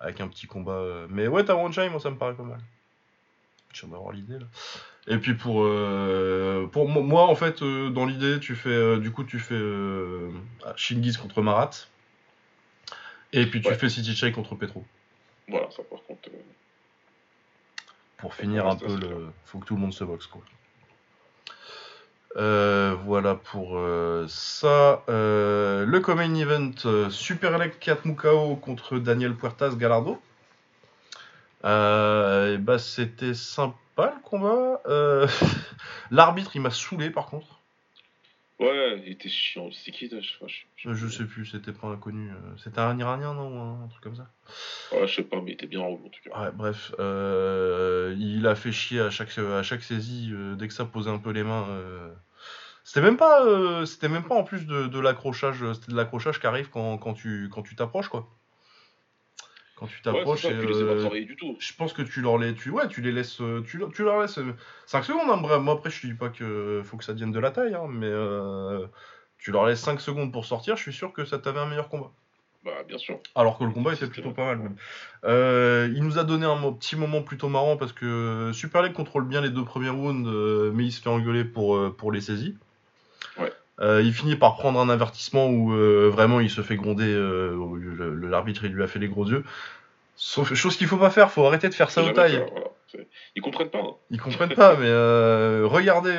[0.00, 0.72] Avec un petit combat.
[0.72, 1.06] euh.
[1.10, 2.60] Mais ouais, t'as One moi ça me paraît pas mal.
[3.72, 4.46] Je viens d'avoir l'idée là.
[5.06, 8.98] Et puis pour, euh, pour mo- moi, en fait, euh, dans l'idée, tu fais, euh,
[8.98, 10.30] du coup, tu fais euh,
[10.76, 11.70] Shingiz contre Marat.
[13.32, 13.74] Et puis tu Ouais.
[13.74, 14.84] fais City Chai contre Petro.
[15.48, 16.30] Voilà, ça par contre.
[18.16, 19.06] Pour finir un peu le.
[19.08, 19.18] clair.
[19.44, 20.40] Faut que tout le monde se boxe quoi.
[22.36, 25.02] Euh, voilà pour euh, ça.
[25.08, 30.20] Euh, le Common Event Super Leg 4 Mukao contre Daniel Puertas Galardo.
[31.62, 34.80] Bah, c'était sympa le combat.
[36.10, 37.53] L'arbitre il m'a saoulé par contre.
[38.60, 39.70] Ouais, il était chiant.
[39.72, 40.46] C'est qui là, je,
[40.76, 42.30] je, Euh, Je sais plus, c'était pas inconnu.
[42.30, 44.30] euh, C'était un Iranien non ou un, truc comme ça?
[44.92, 46.40] Ouais, je sais pas, mais il était bien en haut en tout cas.
[46.40, 50.74] Ouais, bref, euh, il a fait chier à chaque, à chaque saisie euh, dès que
[50.74, 51.66] ça posait un peu les mains.
[51.68, 52.14] euh.
[52.84, 56.46] C'était même pas, euh, c'était même pas en plus de, l'accrochage, c'était de l'accrochage qui
[56.46, 58.28] arrive quand, quand tu, quand tu t'approches quoi.
[59.86, 61.56] Quand tu Ouais, t'approches, tu les pas euh, du tout.
[61.58, 64.02] je pense que tu leur les, tu, ouais, tu les laisses, euh, tu, leur- tu
[64.02, 64.38] leur laisses
[64.86, 65.28] 5 secondes.
[65.30, 67.50] Hein, bref, moi après je te dis pas que faut que ça devienne de la
[67.50, 68.86] taille, hein, mais euh,
[69.38, 70.76] tu leur laisses 5 secondes pour sortir.
[70.76, 72.12] Je suis sûr que ça t'avait un meilleur combat.
[72.64, 73.20] Bah, bien sûr.
[73.34, 74.76] Alors que le combat était plutôt pas mal même.
[75.24, 79.28] Euh, il nous a donné un petit moment plutôt marrant parce que Super League contrôle
[79.28, 82.22] bien les deux premiers rounds, euh, mais il se fait engueuler pour, euh, pour les
[82.22, 82.56] saisies.
[83.80, 87.56] Euh, il finit par prendre un avertissement où euh, vraiment il se fait gronder, euh,
[88.28, 89.44] l'arbitre il lui a fait les gros yeux.
[90.16, 92.36] Sauf, chose qu'il faut pas faire, faut arrêter de faire ça Faut au jamais taille.
[92.36, 93.04] faire, voilà.
[93.34, 93.80] Ils comprennent pas.
[93.80, 93.94] hein.
[94.10, 96.14] Ils comprennent pas, mais euh, regardez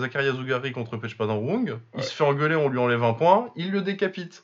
[0.00, 1.74] Zakaria Zougari contre Pechpadang Ouais.
[1.98, 4.42] Il se fait engueuler, on lui enlève un point, il le décapite.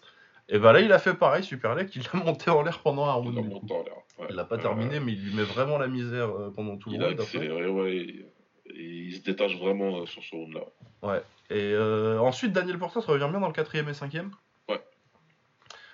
[0.50, 3.06] Et bah là, il a fait pareil, Super League, il l'a monté en l'air pendant
[3.06, 3.34] un round.
[3.38, 4.26] Ouais.
[4.28, 7.02] Il l'a pas terminé, mais il lui met vraiment la misère pendant tout le Il
[7.02, 7.20] a round.
[7.20, 7.96] accéléré, ouais.
[7.96, 8.26] Et,
[8.74, 10.60] et il se détache vraiment sur ce round-là.
[11.02, 11.22] Ouais.
[11.52, 14.30] Et euh, ensuite, Daniel Portas revient bien dans le quatrième et cinquième.
[14.68, 14.80] Ouais.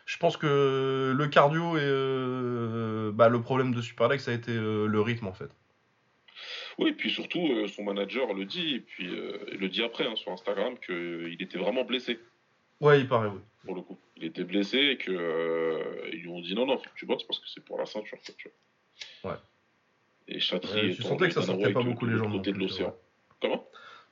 [0.07, 4.35] Je pense que le cardio et euh, bah, le problème de Super League, ça a
[4.35, 5.51] été euh, le rythme en fait.
[6.79, 9.83] Oui, et puis surtout, euh, son manager le dit, et puis euh, il le dit
[9.83, 12.21] après hein, sur Instagram, qu'il était vraiment blessé,
[12.81, 13.41] Ouais, il paraît, oui.
[13.65, 13.99] pour le coup.
[14.17, 17.07] Il était blessé et que euh, ils lui ont dit non, non, faut que tu
[17.07, 18.19] boxes parce que c'est pour la ceinture.
[18.25, 18.49] quoi, tu
[19.23, 19.33] vois.
[19.33, 19.39] Ouais.
[20.29, 22.51] Et Chatri Ouais, tu en sentais que ça sortait pas beaucoup les côté non de
[22.53, 22.95] l'océan.
[23.43, 23.67] Comment?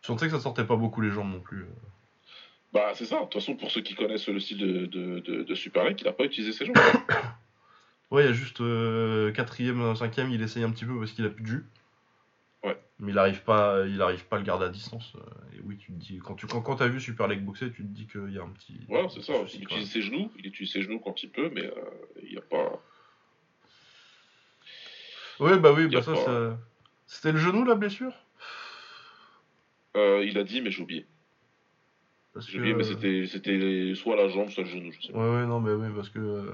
[0.07, 1.67] Je sentais que ça sortait pas beaucoup les jambes non plus.
[2.73, 3.17] Bah, c'est ça.
[3.17, 5.99] De toute façon, pour ceux qui connaissent le style de, de, de, de Super League,
[6.01, 6.77] il n'a pas utilisé ses jambes.
[8.13, 11.27] Ouais, il y a juste euh, quatrième, cinquième, il essaye un petit peu parce qu'il
[11.27, 11.67] a plus de jus.
[12.63, 12.79] Ouais.
[13.01, 15.13] Mais il arrive pas, il arrive pas à le garder à distance.
[15.17, 17.73] euh, Et oui, tu te dis, quand tu quand, quand t'as vu Super League boxer,
[17.73, 18.79] tu te dis qu'il y a un petit.
[18.89, 19.35] Voilà, c'est ça.
[19.41, 21.73] souci, Il utilise ses genoux, il utilise ses genoux quand il peut, mais euh,
[22.23, 22.81] il n'y a pas.
[25.41, 26.59] Ouais, bah oui, bah ça, pas- ça-
[27.09, 28.13] c'était le genou la blessure?
[29.97, 31.07] Euh, il a dit, mais j'ai oublié.
[32.49, 35.19] J'ai oublié, mais euh, c'était c'était soit la jambe, soit le genou, je sais pas.
[35.19, 36.19] Ouais, ouais, non, mais oui, parce que.
[36.19, 36.53] euh,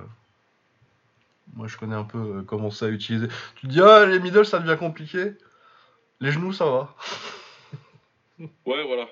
[1.55, 3.27] Moi, je connais un peu comment ça utiliser.
[3.57, 5.33] Tu te dis, ah, les middle, ça devient compliqué.
[6.21, 6.95] Les genoux, ça va.
[8.67, 9.07] Ouais, voilà.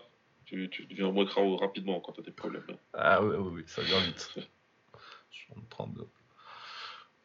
[0.44, 2.64] Tu, tu deviens moins crao rapidement quand t'as des problèmes.
[2.94, 4.32] Ah, ouais, ouais, oui, ça vient vite.
[5.30, 6.04] je suis en train de.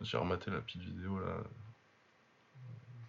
[0.01, 1.37] J'ai rematé la petite vidéo là.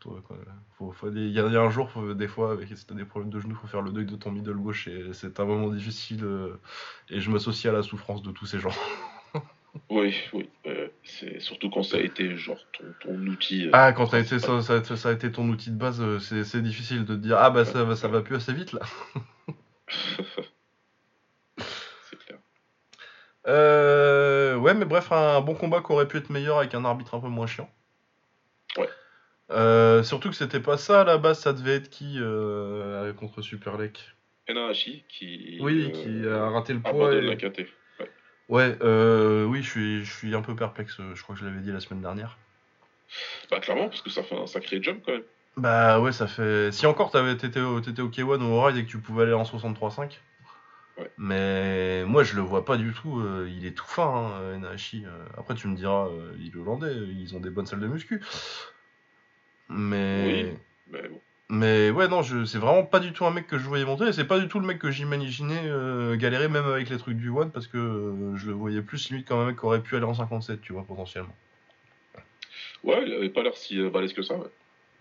[0.06, 0.36] Toi, quoi.
[0.78, 3.04] Faut, faut des- Il y, a un jour, faut- des fois, avec, si t'as des
[3.04, 5.68] problèmes de genoux, faut faire le deuil de ton middle gauche et c'est un moment
[5.68, 6.22] difficile.
[6.24, 6.60] euh,
[7.10, 8.70] et je m'associe à la souffrance de tous ces gens.
[9.90, 10.48] Oui, oui.
[10.66, 13.66] euh, c'est surtout quand ça a été genre ton, ton outil.
[13.66, 16.02] euh, Ah, quand ça a, été, ça, ça- ça a été ton outil de base,
[16.18, 18.72] c'est c'est difficile de te dire Ah, bah ça, va- ça va plus assez vite
[18.72, 18.80] là.
[22.10, 22.38] C'est clair.
[23.48, 27.14] Euh, ouais, mais bref, un bon combat qui aurait pu être meilleur avec un arbitre
[27.14, 27.68] un peu moins chiant.
[29.50, 33.42] Euh, surtout que c'était pas ça à la base, ça devait être qui euh, contre
[33.42, 34.12] Super Lake?
[34.48, 35.58] Enahashi qui.
[35.60, 37.14] Oui, euh, qui a raté le poids.
[37.14, 37.66] et- la KT.
[38.48, 38.76] Ouais.
[38.80, 41.72] Ouais, oui, je suis, je suis un peu perplexe, je crois que je l'avais dit
[41.72, 42.38] la semaine dernière.
[43.50, 45.22] Bah, clairement, parce que ça fait un sacré jump quand même.
[45.56, 46.70] Bah ouais, ça fait.
[46.72, 49.22] Si encore t'avais été au, t'étais au K1 ou au Ride et que tu pouvais
[49.22, 50.20] aller en 63.5.
[50.98, 51.10] Ouais.
[51.16, 55.04] Mais moi je le vois pas du tout, il est tout fin, hein, Enahashi.
[55.38, 58.22] Après tu me diras, il est hollandais, ils ont des bonnes salles de muscu.
[59.68, 60.24] Mais.
[60.26, 60.58] Oui.
[60.88, 61.20] Mais bon.
[61.48, 62.44] Mais ouais, non, je...
[62.44, 64.48] c'est vraiment pas du tout un mec que je voyais monter, et c'est pas du
[64.48, 67.78] tout le mec que j'imaginais euh, galérer même avec les trucs du One, parce que
[67.78, 70.60] euh, je le voyais plus limite comme un mec qui aurait pu aller en 57,
[70.60, 71.34] tu vois, potentiellement.
[72.82, 74.36] Ouais, il avait pas l'air si euh, balèze que ça.
[74.36, 74.48] Ouais.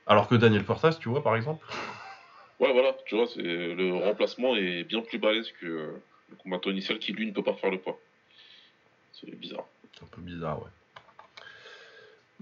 [0.06, 1.66] Alors que Daniel Portas, tu vois, par exemple.
[2.58, 6.70] Ouais, voilà, tu vois, c'est le remplacement est bien plus balèze que euh, le combattant
[6.70, 8.00] initial qui lui ne peut pas faire le poids.
[9.12, 9.66] C'est bizarre.
[9.94, 10.70] C'est un peu bizarre, ouais.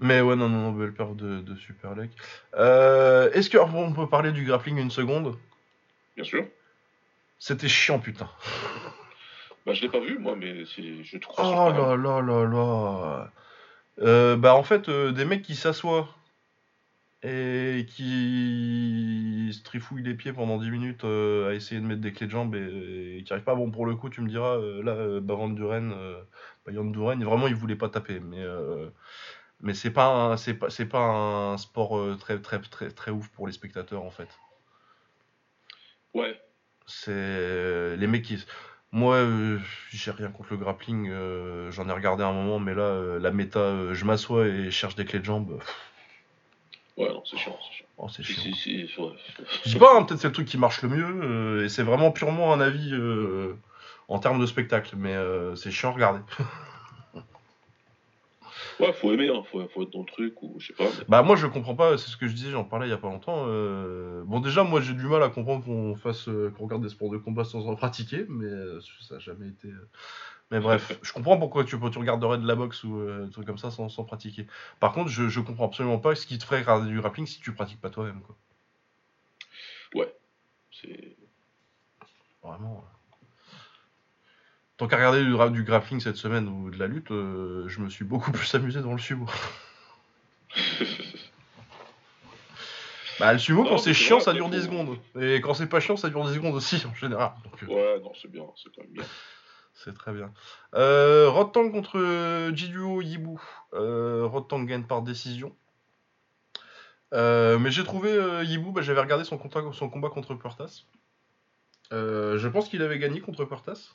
[0.04, 2.10] Mais ouais, non, non, belle peur de, de Super Lake.
[2.58, 5.34] Euh, Est-ce qu'on peut parler du grappling une seconde?
[6.14, 6.44] Bien sûr.
[7.38, 8.28] C'était chiant, putain.
[9.64, 11.70] Bah, je l'ai pas vu, moi, mais c'est- je te crois.
[11.72, 13.32] Oh là là là là.
[14.00, 16.08] Euh, bah en fait, euh, des mecs qui s'assoient
[17.22, 22.12] et qui se trifouillent les pieds pendant 10 minutes euh, à essayer de mettre des
[22.12, 23.54] clés de jambes et, et qui arrivent pas.
[23.54, 24.94] Bon, pour le coup, tu me diras, euh, là,
[25.34, 25.94] Van Duren,
[26.66, 28.20] Jan Duren, vraiment, il voulait pas taper.
[28.20, 28.44] Mais,
[29.60, 33.10] mais c'est pas, un- c'est pas, c'est pas un sport euh, très, très, très, très
[33.10, 34.28] ouf pour les spectateurs, en fait.
[36.14, 36.40] Ouais.
[36.86, 38.44] C'est les mecs qui.
[38.92, 39.58] Moi, euh,
[39.90, 41.08] j'ai rien contre le grappling.
[41.10, 44.66] euh, J'en ai regardé un moment, mais là, euh, la méta, euh, je m'assois et
[44.66, 45.58] je cherche des clés de jambes.
[46.96, 47.58] Ouais, non, c'est chiant.
[47.68, 47.86] c'est chiant.
[47.96, 48.40] Oh, c'est chiant.
[48.42, 49.12] si, si, ouais.
[49.64, 51.82] Je dis pas, hein, peut-être c'est le truc qui marche le mieux, euh, et c'est
[51.82, 53.56] vraiment purement un avis euh,
[54.06, 56.20] en termes de spectacle, mais euh, c'est chiant à regarder.
[58.80, 59.42] Ouais, faut aimer, hein.
[59.50, 60.84] faut, faut être dans le truc, ou je sais pas.
[60.84, 62.94] mais- Bah moi je comprends pas, c'est ce que je disais, j'en parlais il y
[62.94, 63.44] a pas longtemps.
[63.48, 66.88] euh, Bon déjà moi j'ai du mal à comprendre qu'on fasse, euh, qu'on regarde des
[66.88, 69.68] sports de combat sans en pratiquer, mais euh, ça a jamais été.
[70.50, 73.46] Mais bref, je comprends pourquoi tu, tu regarderais de la boxe ou euh, des trucs
[73.46, 74.46] comme ça sans, sans pratiquer.
[74.80, 77.40] Par contre je, je comprends absolument pas ce qui te ferait regarder du grappling si
[77.40, 78.36] tu pratiques pas toi-même quoi.
[80.72, 81.16] C'est.
[82.42, 82.84] Vraiment.
[82.84, 83.03] euh.
[84.76, 87.88] Tant qu'à regarder du, du grappling cette semaine ou de la lutte, euh, je me
[87.88, 89.26] suis beaucoup plus amusé dans le sumo.
[93.20, 94.98] Bah le sumo Non, quand c'est chiant vrai, ça dure 10 faut- secondes.
[95.20, 97.30] Et quand c'est pas chiant ça dure 10 secondes aussi en général.
[97.44, 99.04] Donc, euh, Ouais, non, c'est bien, c'est quand même bien.
[99.72, 100.32] C'est très bien.
[100.74, 103.38] Euh, Rotang contre euh, Jiduo Yibu.
[103.74, 105.54] Euh, Rotang gagne par décision.
[107.12, 110.82] Euh, mais j'ai trouvé euh, Yibu, bah, j'avais regardé son, contact- son combat contre Puertas.
[111.92, 113.94] Euh, je pense qu'il avait gagné contre Puertas.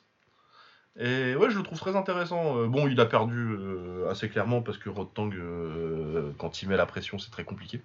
[0.98, 2.58] Et ouais, je le trouve très intéressant.
[2.58, 6.76] Euh, bon, il a perdu euh, assez clairement parce que Rotang, euh, quand il met
[6.76, 7.80] la pression, c'est très compliqué.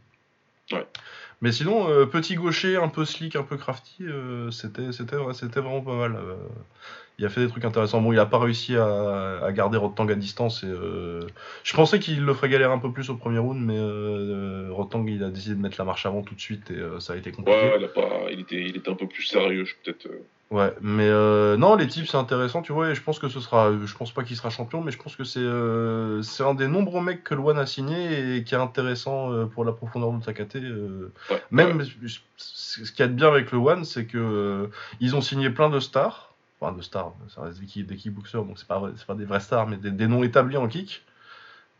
[0.71, 0.87] Ouais.
[1.41, 4.05] Mais sinon, petit gaucher, un peu slick, un peu crafty,
[4.51, 6.17] c'était c'était c'était vraiment pas mal.
[7.17, 8.01] Il a fait des trucs intéressants.
[8.01, 10.63] Bon, il a pas réussi à, à garder Rotang à distance.
[10.63, 11.21] Et, euh,
[11.63, 15.05] je pensais qu'il le ferait galérer un peu plus au premier round, mais euh, Rotang,
[15.07, 17.15] il a décidé de mettre la marche avant tout de suite et euh, ça a
[17.15, 17.57] été compliqué.
[17.57, 18.09] Ouais, il, a pas...
[18.31, 18.61] il, était...
[18.61, 20.07] il était un peu plus sérieux, peut-être.
[20.07, 20.19] euh.
[20.51, 21.09] Ouais, mais
[21.57, 24.11] non, les types c'est intéressant, tu vois, et je pense que ce sera, je pense
[24.11, 25.43] pas qu'il sera champion, mais je pense que c'est
[26.21, 29.71] c'est un des nombreux mecs que Luan a signé et qui est intéressant pour la
[29.71, 30.53] profondeur de Takate.
[30.53, 31.85] Ouais, Même ouais.
[32.37, 35.71] ce qu'il y a de bien avec le One, c'est que ils ont signé plein
[35.71, 36.34] de stars,
[36.71, 39.67] de stars, ça reste des, kick- des kickboxers, donc c'est pas pas des vrais stars,
[39.67, 41.03] mais des, des noms établis en kick.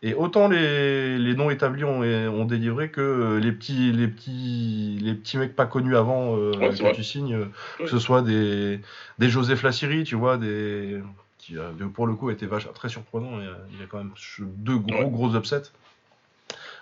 [0.02, 5.00] Et autant les, les noms établis ont, ont délivré que euh, les petits les petits
[5.02, 7.46] les petits mecs pas connus avant euh, Ouais, que tu signes, euh,
[7.80, 7.86] Ouais.
[7.86, 8.82] que ce soit des
[9.20, 11.02] des Joseph Lassiri, tu vois, des
[11.38, 13.40] qui euh, pour le coup était vache, très surprenant.
[13.40, 15.10] Il y a, il y a quand même deux gros Ouais.
[15.10, 15.72] gros upsets.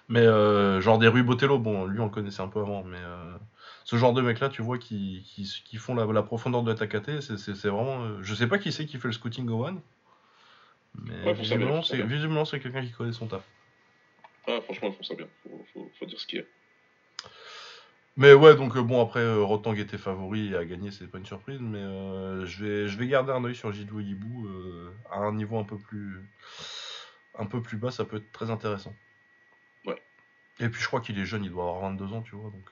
[0.10, 2.98] Mais euh, genre des Rui Botello, bon, lui on le connaissait un peu avant, mais
[2.98, 3.36] euh,
[3.84, 6.70] ce genre de mecs là, tu vois, qui, qui, qui font la, la profondeur de
[6.72, 8.04] la Takate, c'est vraiment.
[8.04, 9.82] euh, je sais pas qui c'est qui fait le scouting au One,
[10.96, 12.08] mais Ouais, visiblement, c'est savoir.
[12.08, 13.44] visiblement, c'est quelqu'un qui connaît son taf.
[14.48, 15.28] Ah, franchement, ils font ça bien.
[15.44, 16.46] Faut, faut, faut dire ce qu'il y a.
[18.16, 21.18] Mais ouais, donc euh, bon, après, euh, Rotang était favori et a gagné, c'est pas
[21.18, 24.48] une surprise, mais euh, je, vais, je vais garder un œil sur Jidou Yibou
[25.10, 26.22] à un niveau un peu plus
[27.40, 28.94] un peu plus bas, ça peut être très intéressant.
[29.86, 30.00] Ouais.
[30.60, 32.70] Et puis je crois qu'il est jeune, il doit avoir 22 ans, tu vois, donc.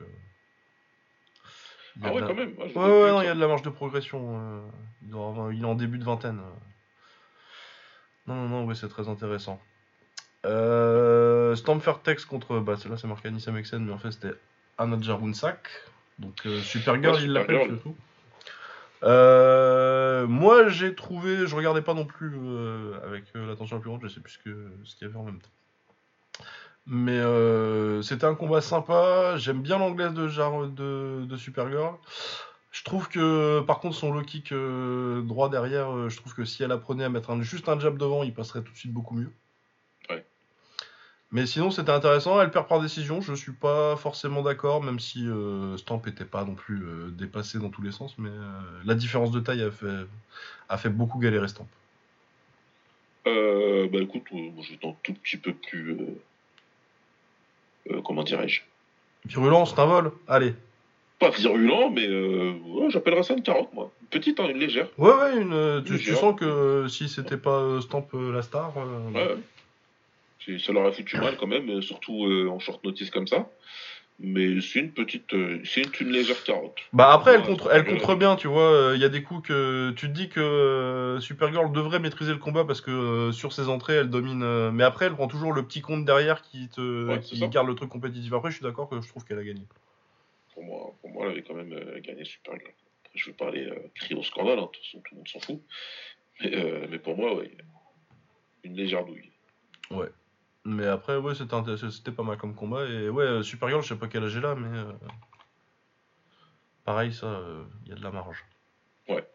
[2.04, 2.54] Ah ouais, la- quand même.
[2.60, 2.72] Ah, Ouais,
[3.04, 4.40] ouais, non, il y a de la marge de progression.
[4.40, 4.62] euh,
[5.04, 6.40] il, doit avoir- il est en début de vingtaine.
[6.40, 6.52] euh.
[8.28, 9.60] Non, non, non, oui, c'est très intéressant.
[10.46, 11.56] Euh,
[12.04, 12.60] Tex contre.
[12.60, 14.34] Bah, là, c'est marqué Anissa Mexen, mais en fait, c'était
[14.78, 15.70] Anna Jarunsak.
[16.20, 17.96] Donc, euh, Supergirl, Ouais, il l'appelle surtout.
[19.04, 21.48] Euh, moi, j'ai trouvé.
[21.48, 24.38] Je regardais pas non plus euh, avec l'attention la plus grande, je sais plus ce
[24.40, 25.50] que- ce qu'il y avait en même temps.
[26.94, 29.38] Mais euh, c'était un combat sympa.
[29.38, 30.28] J'aime bien l'anglaise de,
[30.68, 31.96] de, de Supergirl.
[32.70, 36.44] Je trouve que, par contre, son low kick euh, droit derrière, euh, je trouve que
[36.44, 38.92] si elle apprenait à mettre un- juste un jab devant, il passerait tout de suite
[38.92, 39.32] beaucoup mieux.
[40.10, 40.26] Ouais.
[41.32, 42.42] Mais sinon, c'était intéressant.
[42.42, 43.22] Elle perd par décision.
[43.22, 45.30] Je suis pas forcément d'accord, même si
[45.78, 48.18] Stamp était pas non plus dépassé dans tous les sens.
[48.18, 48.32] Mais
[48.84, 50.06] la différence de taille a fait,
[50.68, 51.68] a fait beaucoup galérer Stamp.
[53.24, 54.24] Bah écoute,
[54.60, 55.96] j'étais un tout petit peu plus.
[57.90, 58.62] Euh, comment dirais-je?
[59.26, 60.12] Virulent, c'est un vol.
[60.28, 60.54] Allez.
[61.20, 63.92] Pas virulent, mais euh, ouais, j'appellerais ça une carotte, moi.
[64.02, 64.88] Une petite, hein, une légère.
[64.98, 68.74] Ouais, ouais, une, euh, tu, sens que si c'était pas Stamp la star.
[69.14, 73.48] Ouais, Ça leur a foutu mal quand même, surtout en short notice comme ça.
[74.20, 75.34] Mais c'est une petite.
[75.34, 76.78] euh, c'est une, légère carotte.
[76.94, 78.92] Bah après, elle Ouais, contre, elle contre bien, tu vois.
[78.94, 82.38] Il y a des coups que tu te dis que euh, Supergirl devrait maîtriser le
[82.38, 84.44] combat parce que euh, sur ses entrées, elle domine.
[84.44, 87.68] euh, mais après, elle prend toujours le petit compte derrière qui te, Ouais, qui garde
[87.68, 88.32] le truc compétitif.
[88.34, 89.64] Après, je suis d'accord que je trouve qu'elle a gagné.
[90.54, 92.74] Pour moi, pour moi elle avait quand même euh, gagné Supergirl.
[93.06, 95.18] Après, je vais pas aller euh, crier au scandale, hein, de toute façon, tout le
[95.18, 95.62] monde s'en fout.
[96.42, 97.52] Mais, euh, mais pour moi, ouais,
[98.64, 99.32] une légère douille.
[100.66, 102.86] Mais après, ouais, c'était intéressant- c'était pas mal comme combat.
[102.86, 104.92] Et ouais, euh, Supergirl, je sais pas quel âge elle a, mais euh,
[106.86, 107.40] pareil, ça,
[107.86, 108.46] il y a de la marge.
[109.10, 109.28] Ouais.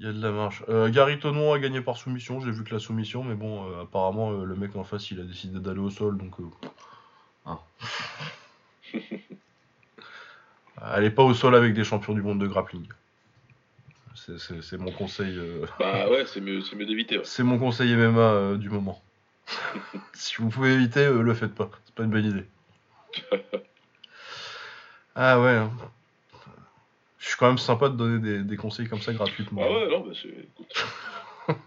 [0.00, 0.64] Il y a de la marge.
[0.68, 2.40] Euh, Gary Tonon a gagné par soumission.
[2.40, 5.20] J'ai vu que la soumission, mais bon, euh, apparemment, euh, le mec en face, il
[5.20, 6.34] a décidé d'aller au sol, donc.
[6.40, 6.44] euh,
[7.46, 7.58] hein.
[10.80, 12.86] Allez pas au sol avec des champions du monde de grappling.
[14.14, 15.36] C'est- C'est c'est mon conseil.
[15.38, 17.18] euh, Bah ouais, c'est mieux, c'est mieux d'éviter.
[17.18, 17.24] ouais.
[17.24, 19.00] c'est mon conseil MMA euh, du moment.
[20.14, 21.70] si vous pouvez éviter, euh, le faites pas.
[21.86, 22.46] C'est pas une bonne idée.
[25.14, 25.56] ah ouais.
[25.56, 25.70] hein.
[27.18, 29.62] Je suis quand même sympa de donner des, des conseils comme ça gratuitement.
[29.64, 30.48] Ah ouais, non, bah c'est.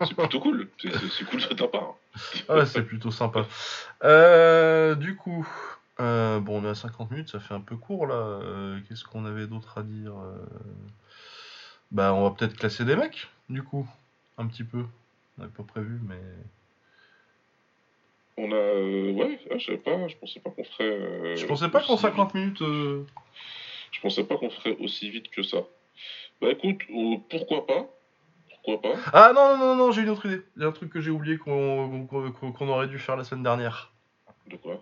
[0.08, 0.70] C'est plutôt cool.
[0.80, 1.96] C'est- cool de ta part.
[2.50, 3.46] Ah ouais, c'est plutôt sympa.
[4.04, 5.48] Euh, du coup,
[6.00, 8.16] euh, bon, on est à 50 minutes, ça fait un peu court là.
[8.16, 10.14] Euh, Qu'est-ce qu'on avait d'autre à dire
[11.92, 13.88] Bah, on va peut-être classer des mecs, du coup,
[14.40, 14.84] un petit peu.
[15.38, 16.20] On n'avait pas prévu, mais.
[18.38, 18.56] On a.
[18.56, 20.84] euh, ouais, ah, je savais pas, je pensais pas qu'on ferait.
[20.84, 22.62] euh, Je pensais pas qu'en aussi 50 minutes.
[22.62, 23.04] euh.
[23.92, 25.58] Je pensais pas qu'on ferait aussi vite que ça.
[26.42, 26.82] Bah écoute,
[27.30, 27.88] pourquoi pas?
[28.50, 29.00] Pourquoi pas?
[29.14, 30.42] Ah non, non, non, non, j'ai une autre idée.
[30.56, 32.08] Il y a un truc que j'ai oublié qu'on
[32.62, 33.92] aurait dû faire la semaine dernière.
[34.48, 34.80] De quoi?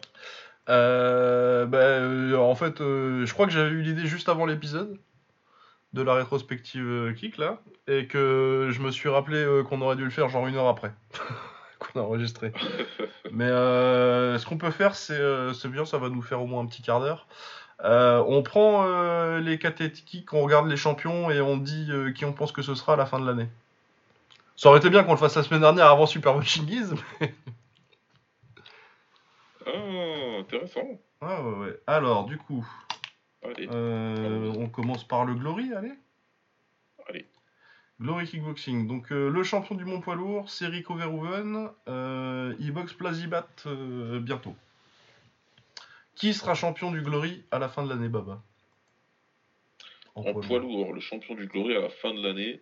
[0.67, 4.99] Euh, bah, euh, en fait, je crois que j'avais eu l'idée juste avant l'épisode
[5.93, 10.09] de la rétrospective Kick là, et que je me suis rappelé qu'on aurait dû le
[10.09, 10.91] faire genre une heure après
[11.79, 12.53] qu'on a enregistré.
[13.31, 16.47] Mais euh, ce qu'on peut faire, c'est euh, c'est bien, ça va nous faire au
[16.47, 17.27] moins un petit quart d'heure.
[17.83, 18.85] Euh, on prend
[19.37, 22.93] les Kick, on regarde les champions et on dit qui on pense que ce sera
[22.93, 23.49] à la fin de l'année.
[24.55, 26.95] Ça aurait été bien qu'on le fasse la semaine dernière avant Super Watching Giz,
[29.67, 30.87] Ah, intéressant.
[31.19, 31.79] Ah ouais, ouais.
[31.87, 32.65] Alors, du coup,
[33.43, 35.93] Allez, euh, on commence par le Glory, allez
[37.07, 37.27] allez.
[38.01, 38.87] Glory Kickboxing.
[38.87, 41.69] Donc, euh, le champion du Mont Poids Lourd, c'est Rico Verhoeven.
[41.87, 44.55] Euh, il boxe Plazibat euh, bientôt.
[46.15, 48.41] Qui sera champion du Glory à la fin de l'année, Baba?
[50.15, 52.61] En poids lourd, le champion du Glory à la fin de l'année.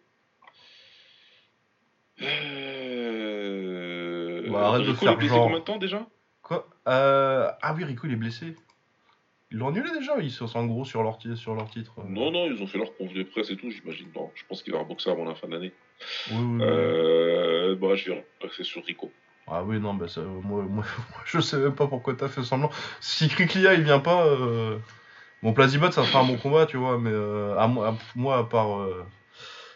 [4.52, 5.44] Bah, arrête de Rico, faire il est blessé genre.
[5.46, 6.08] combien de temps déjà?
[6.42, 6.68] Quoi?
[6.86, 8.56] Ah oui, Rico, il est blessé.
[9.54, 11.94] Ils l'ont annulé déjà Ils sont en gros sur leur, sur leur titre.
[12.00, 12.04] euh.
[12.10, 14.08] Non, non, ils ont fait leur convenu de presse et tout, j'imagine.
[14.16, 15.72] Non, je pense qu'il va boxer avant la fin de l'année.
[16.32, 16.64] Oui, oui, oui.
[16.64, 17.76] Euh...
[17.76, 19.12] Bah, je vais passer sur Rico.
[19.48, 20.86] Ah oui, non, bah ça, moi, moi,
[21.26, 22.72] je sais même pas pourquoi t'as fait semblant.
[23.00, 24.78] Si Kriklia il vient pas, euh...
[25.44, 28.44] bon ça sera un bon combat, tu vois, mais euh, à moi, à, moi, à
[28.46, 29.06] part, euh,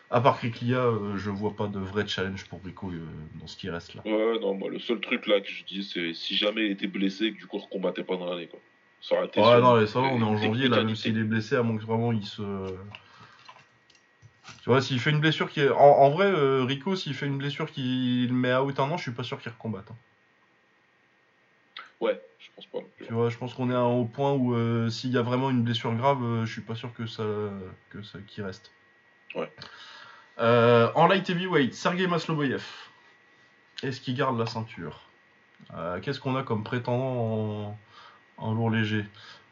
[0.09, 2.99] à part Kriklia, euh, je vois pas de vrai challenge pour Rico euh,
[3.39, 4.01] dans ce qui reste là.
[4.05, 6.87] Ouais, non, moi, le seul truc là que je dis, c'est si jamais il était
[6.87, 8.59] blessé que du coup, il combattait pas dans l'année, quoi.
[9.01, 9.39] Ça aurait été.
[9.39, 11.55] Ouais, sur- non, mais ça va, on est en janvier là, même s'il est blessé,
[11.55, 12.41] à moins que vraiment il se.
[14.63, 15.69] Tu vois, s'il fait une blessure qui est.
[15.69, 18.97] En, en vrai, euh, Rico, s'il fait une blessure qui le met out un an,
[18.97, 19.89] je suis pas sûr qu'il recombatte.
[19.91, 19.95] hein.
[22.01, 22.79] Ouais, je pense pas.
[23.05, 25.49] Tu vois, je pense qu'on est à- au point où euh, s'il y a vraiment
[25.49, 27.23] une blessure grave, euh, je suis pas sûr que ça,
[27.89, 28.71] que ça qu'il reste.
[29.35, 29.51] Ouais.
[30.39, 32.63] Euh, en light heavyweight, Sergei Masloboyev.
[33.83, 35.01] Est-ce qu'il garde la ceinture?
[36.01, 37.79] Qu'est-ce qu'on a comme prétendant en,
[38.37, 39.05] en lourd léger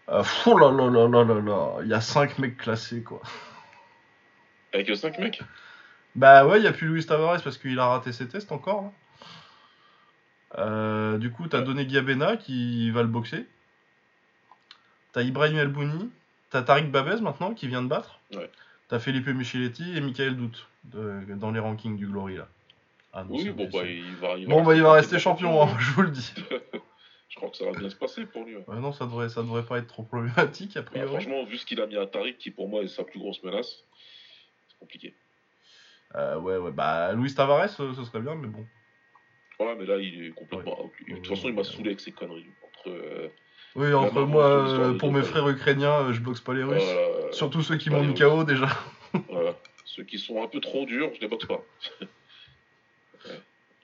[0.09, 3.21] euh, Oh là là là là là là, il y a 5 mecs classés quoi.
[4.73, 5.41] Avec 5 mecs?
[6.15, 8.83] Bah ouais, il y a plus Luis Tavares parce qu'il a raté ses tests encore.
[8.83, 8.89] là.
[10.57, 13.45] Euh, du coup, t'as donné Gabena qui va le boxer.
[15.11, 16.09] T'as Ibrahim Elbouni.
[16.49, 18.19] T'as Tariq Babez maintenant qui vient de battre.
[18.33, 18.49] Ouais.
[18.87, 20.51] T'as Felipe Micheletti et Michael Dout
[20.85, 22.47] de- dans les rankings du Glory là.
[23.11, 25.49] Ah non, Oui, bon, bah, il va, il Bon, bah il va rester champion.
[25.65, 26.33] champion, hein, je vous le dis.
[27.29, 28.55] Je crois que ça va bien se passer pour lui.
[28.55, 28.63] ouais.
[28.67, 31.09] Ouais, non, ça devrait, ça devrait pas être trop problématique a Bah, priori.
[31.09, 33.43] franchement, vu ce qu'il a mis à Tariq, qui pour moi est sa plus grosse
[33.43, 33.83] menace,
[34.69, 35.13] c'est compliqué.
[36.15, 38.65] Euh, ouais, ouais, bah Luis Tavares, ce serait bien, mais bon.
[39.59, 40.75] Ouais, mais là, il est complètement.
[40.75, 41.67] De toute Ouais, façon, il m'a ouais.
[41.67, 42.47] saoulé avec ses conneries.
[42.61, 42.89] Entre.
[42.89, 43.29] euh,
[43.75, 46.83] Oui, entre maman, moi, euh, pour mes frères ukrainiens, je boxe pas les Russes.
[46.83, 48.13] voilà, Surtout ceux qui m'ont mis.
[48.13, 48.67] KO déjà.
[49.29, 49.57] voilà.
[49.83, 51.61] Ceux qui sont un peu trop durs, je les boxe pas.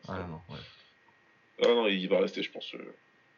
[0.07, 0.59] Ah non, ouais.
[1.63, 2.75] Ah non, il va rester, je pense,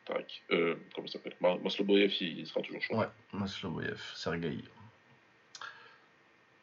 [0.06, 0.44] Tariq.
[0.52, 1.34] Euh, comment il s'appelle?
[1.42, 2.98] Ma- Masloboyev, il, il sera toujours chaud.
[2.98, 4.58] Ouais, Masloboyev, Sergei.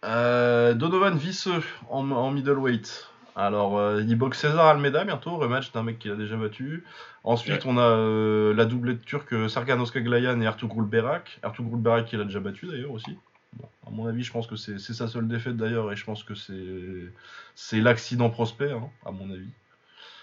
[0.04, 3.06] Euh, Donovan Visseux en, en middleweight.
[3.36, 6.84] Alors, euh, il boxe César Almeida bientôt, rematch d'un mec qu'il a déjà battu.
[7.22, 11.38] Ensuite, on a euh, la doublette turque euh, Serkan Oskaglayan et Ertugrul Berak.
[11.42, 13.16] Ertugrul Berak, qu'il a déjà battu d'ailleurs aussi.
[13.54, 16.24] Bon, à mon avis, je pense que c'est sa seule défaite d'ailleurs, et je pense
[16.24, 17.12] que c'est
[17.54, 19.48] c'est l'accident prospect, hein, à mon avis.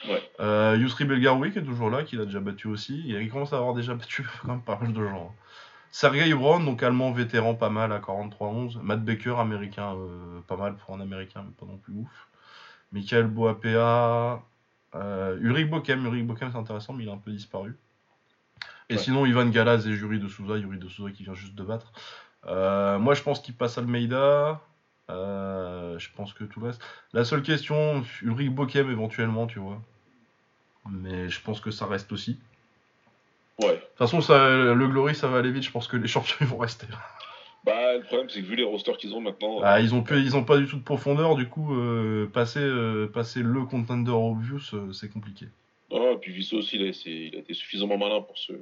[0.08, 0.22] Ouais.
[0.39, 3.04] Euh, Yusri Belgaroui qui est toujours là, qu'il a déjà battu aussi.
[3.08, 5.34] Il commence à avoir déjà battu quand même pas mal de gens.
[5.34, 5.41] hein.
[5.89, 8.80] Sergei Brown, donc allemand vétéran, pas mal à 43-11.
[8.82, 12.28] Matt Baker, américain, euh, pas mal pour un américain, mais pas non plus ouf.
[12.91, 14.43] Michael Boapea.
[14.95, 17.76] Euh, Ulrich Bokem, Ulrich Bokem c'est intéressant, mais il a un peu disparu.
[18.89, 19.00] Et Ouais.
[19.00, 21.91] sinon, Ivan Galaz et Yuri de Souza, Yuri de Souza qui vient juste de battre.
[22.45, 24.62] Euh, moi, je pense qu'il passe Almeida.
[25.10, 26.82] Euh, je pense que tout le reste.
[27.14, 29.82] La seule question, Ulrich Bokem éventuellement, tu vois.
[30.89, 32.38] Mais je pense que ça reste aussi.
[33.60, 33.78] De Ouais.
[33.80, 35.64] toute façon, ça, le Glory, ça va aller vite.
[35.64, 36.88] Je pense que les champions ils vont rester.
[37.64, 39.60] Bah, le problème, c'est que vu les rosters qu'ils ont maintenant.
[39.64, 41.36] Ah, ils ont peu- ils ont pas du tout de profondeur.
[41.36, 44.60] Du coup, euh, passer, euh, passer le contender obvious,
[44.93, 45.47] c'est compliqué.
[45.91, 48.53] Ah, et puis Visso aussi, il a, il a été suffisamment malin pour se.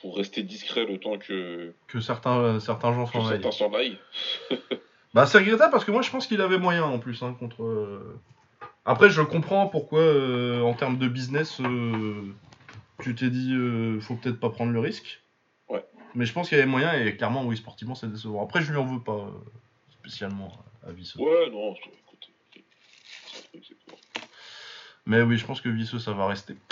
[0.00, 3.40] pour rester discret le temps que, Que certains, certains gens s'en aillent.
[3.42, 3.98] certains s'en aillent.
[5.14, 7.62] Bah, c'est regrettable parce que moi, je pense qu'il avait moyen en plus hein, contre.
[7.62, 8.20] euh,
[8.84, 12.22] Après, je comprends pourquoi, euh, en termes de business, euh,
[13.00, 15.22] tu t'es dit, euh, faut peut-être pas prendre le risque.
[15.68, 15.84] Ouais.
[16.14, 18.42] Mais je pense qu'il y avait moyen et clairement, oui, sportivement, c'est décevant.
[18.44, 19.30] Après, je lui en veux pas euh,
[20.00, 20.52] spécialement
[20.86, 21.20] à Visseux.
[21.20, 22.30] Ouais, non, écoute.
[22.52, 23.96] C'est un truc, c'est tout.
[25.06, 26.56] Mais oui, je pense que Visseux, ça va rester.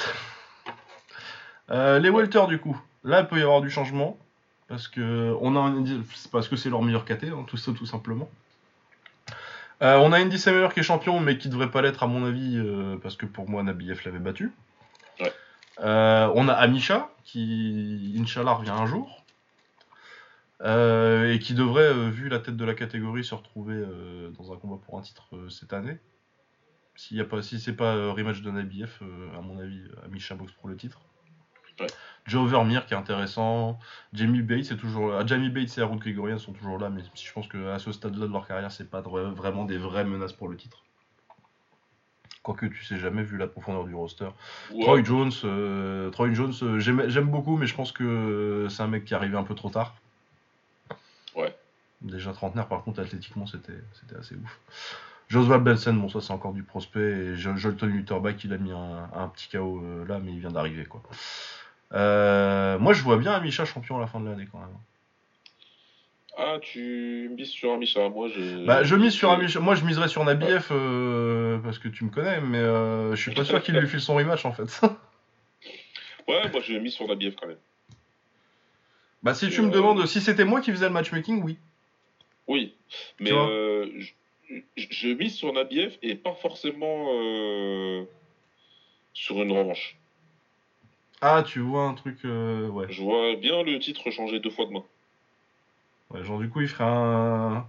[1.70, 2.78] Euh, les welter, du coup.
[3.04, 4.18] Là, il peut y avoir du changement.
[4.72, 5.84] Parce que on a un-
[6.30, 8.30] parce que c'est leur meilleur KT, hein, tout ça, tout simplement.
[9.82, 12.24] Euh, on a Indy Semeller qui est champion, mais qui devrait pas l'être à mon
[12.24, 14.50] avis, euh, parce que pour moi, Nabiev l'avait battu.
[15.20, 15.30] Ouais.
[15.80, 19.22] Euh, on a Amisha, qui, Inch'Allah, revient un jour.
[20.64, 23.84] Et qui devrait, vu la tête de la catégorie, se retrouver
[24.38, 25.98] dans un combat pour un titre cette année.
[26.96, 29.00] S'il y a pas, si c'est pas rematch de Nabiev,
[29.36, 31.02] à mon avis, Amisha boxe pour le titre.
[31.82, 31.88] Ouais.
[32.26, 33.78] Joe Vermeer qui est intéressant.
[34.12, 35.18] Jamie Bates est toujours là.
[35.22, 38.26] Ah, Jamie Bates et Harold Grigorian sont toujours là, mais je pense qu'à ce stade-là
[38.26, 40.82] de leur carrière, c'est pas vra- vraiment des vraies menaces pour le titre.
[42.42, 44.28] Quoique tu sais jamais vu la profondeur du roster.
[44.72, 44.82] Ouais.
[44.82, 48.88] Troy Jones, euh, Troy Jones, euh, j'aime beaucoup, mais je pense que euh, c'est un
[48.88, 49.94] mec qui est arrivé un peu trop tard.
[51.36, 51.54] Ouais.
[52.00, 53.72] Déjà trentenaire, par contre, athlétiquement, c'était
[54.18, 54.58] assez ouf.
[55.28, 57.00] Joswald Benson, bon, ça c'est encore du prospect.
[57.00, 60.40] Et Jo- Jolton Lutterbach, il a mis un, un petit KO euh, là, mais il
[60.40, 61.00] vient d'arriver, quoi.
[61.94, 64.76] Euh, moi, je vois bien Amisha champion à la fin de l'année, quand même.
[66.36, 68.08] Ah, tu mises sur Amisha.
[68.08, 68.64] Moi, je.
[68.64, 69.36] Bah, je mise sur.
[69.60, 73.34] Moi, je miserais sur Nabiev euh, parce que tu me connais, mais euh, je suis
[73.34, 74.80] pas sûr qu'il lui file son rematch en fait.
[76.28, 77.58] Ouais, moi, je mise sur Nabiev quand même.
[79.24, 81.58] bah, si tu me demandes si c'était moi qui faisais le matchmaking, oui.
[82.46, 82.74] Oui,
[83.18, 83.30] mais
[84.76, 87.08] je, mise sur Nabiev et pas forcément
[89.12, 89.96] sur une revanche.
[91.22, 92.86] Ah, tu vois un truc, euh, ouais.
[92.90, 94.84] Je vois bien le titre changer deux fois de main.
[96.10, 96.24] ouais.
[96.24, 97.66] Genre, du coup, il ferait un.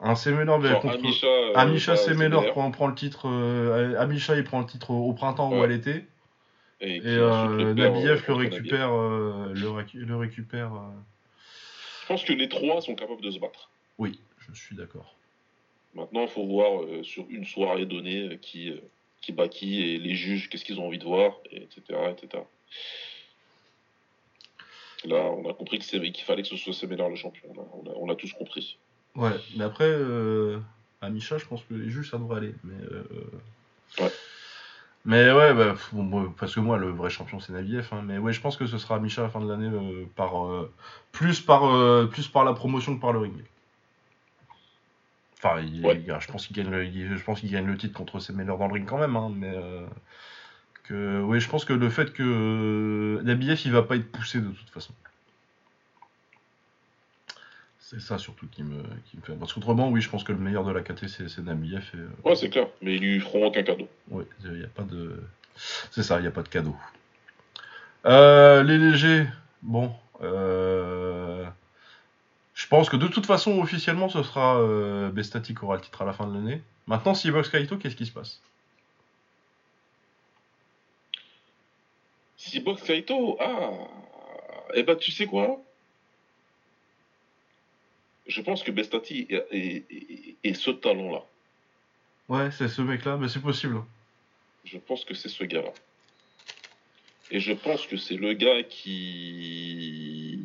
[0.00, 0.96] Un Semenor Genre contre.
[0.96, 1.26] Amisha.
[1.28, 3.28] euh, Amisha Semenor Semeler, prend, prend le titre.
[3.28, 5.64] euh, Amisha, il prend le titre au printemps ou Ouais.
[5.64, 6.04] à l'été.
[6.80, 8.92] Et, Et qui ensuite euh, le perd, Nabiev le contre récupère.
[8.92, 10.74] euh, le, récu- le récupère.
[10.74, 10.80] euh,
[12.02, 13.70] Je pense que les trois sont capables de se battre.
[13.98, 15.14] Oui, je suis d'accord.
[15.94, 18.80] Maintenant, il faut voir euh, sur une soirée donnée euh, qui, euh,
[19.22, 22.42] qui bat qui et les juges, qu'est-ce qu'ils ont envie de voir, et etc., etc.
[25.04, 27.52] Là, on a compris que c'est- qu'il fallait que ce soit Semeler le champion.
[27.54, 27.62] là.
[27.74, 28.78] On, a, on a tous compris.
[29.14, 30.58] Ouais, mais après, euh,
[31.02, 32.54] à Misha, je pense que les juges, ça devrait aller.
[32.64, 33.04] Mais, euh,
[34.00, 34.12] Ouais.
[35.04, 37.86] mais ouais, bah, bon, parce que moi, le vrai champion, c'est Naviev.
[37.92, 40.06] Hein, mais ouais, je pense que ce sera Misha à la fin de l'année, euh,
[40.16, 40.72] par, euh,
[41.12, 43.44] plus, par, euh, plus par la promotion que par le ring.
[45.36, 46.02] Enfin, il- Ouais.
[46.04, 48.32] il- je pense qu'il gagne, le- il- je pense qu'il gagne le titre contre ses
[48.32, 49.14] meilleurs dans le ring quand même.
[49.16, 49.54] Hein, mais
[50.84, 54.48] que, ouais, je pense que le fait que Nabiev, il va pas être poussé de
[54.48, 54.92] toute façon.
[57.80, 59.34] C'est ça surtout qui me, qui me fait.
[59.34, 61.84] Parce qu'autrement, oui, je pense que le meilleur de la KT, c'est Nabiev.
[61.94, 63.88] Et, euh, Ouais, c'est clair, mais ils lui feront aucun cadeau.
[64.10, 65.22] ouais, il n'y a pas de.
[65.56, 66.74] C'est ça, il n'y a pas de cadeau.
[68.06, 69.26] Euh, les légers,
[69.62, 69.92] bon.
[70.22, 71.44] euh,
[72.54, 76.02] Je pense que de toute façon, officiellement, ce sera euh, Bestati qui aura le titre
[76.02, 76.62] à la fin de l'année.
[76.86, 78.40] Maintenant, s'il boxe Kaito, qu'est-ce qui se passe?
[82.46, 83.70] Si boxe Kaito, ah,
[84.74, 85.62] eh ben tu sais quoi?
[88.26, 91.24] Je pense que Bestati est, est- est- est ce talent-là.
[92.28, 93.82] Ouais, c'est ce mec-là, mais c'est possible.
[94.64, 95.72] Je pense que c'est ce gars-là.
[97.30, 100.38] Et je pense que c'est le gars qui.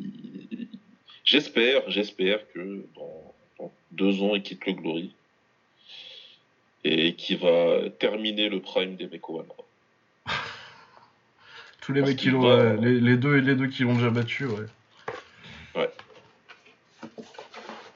[1.24, 5.12] J'espère, j'espère que dans, dans deux ans, il quitte le Glory.
[6.82, 9.44] et qui va terminer le prime des Meko
[11.90, 14.66] Tous les mecs qui l'ont, les, deux et les deux qui l'ont déjà battu, ouais.
[15.74, 15.90] Ouais.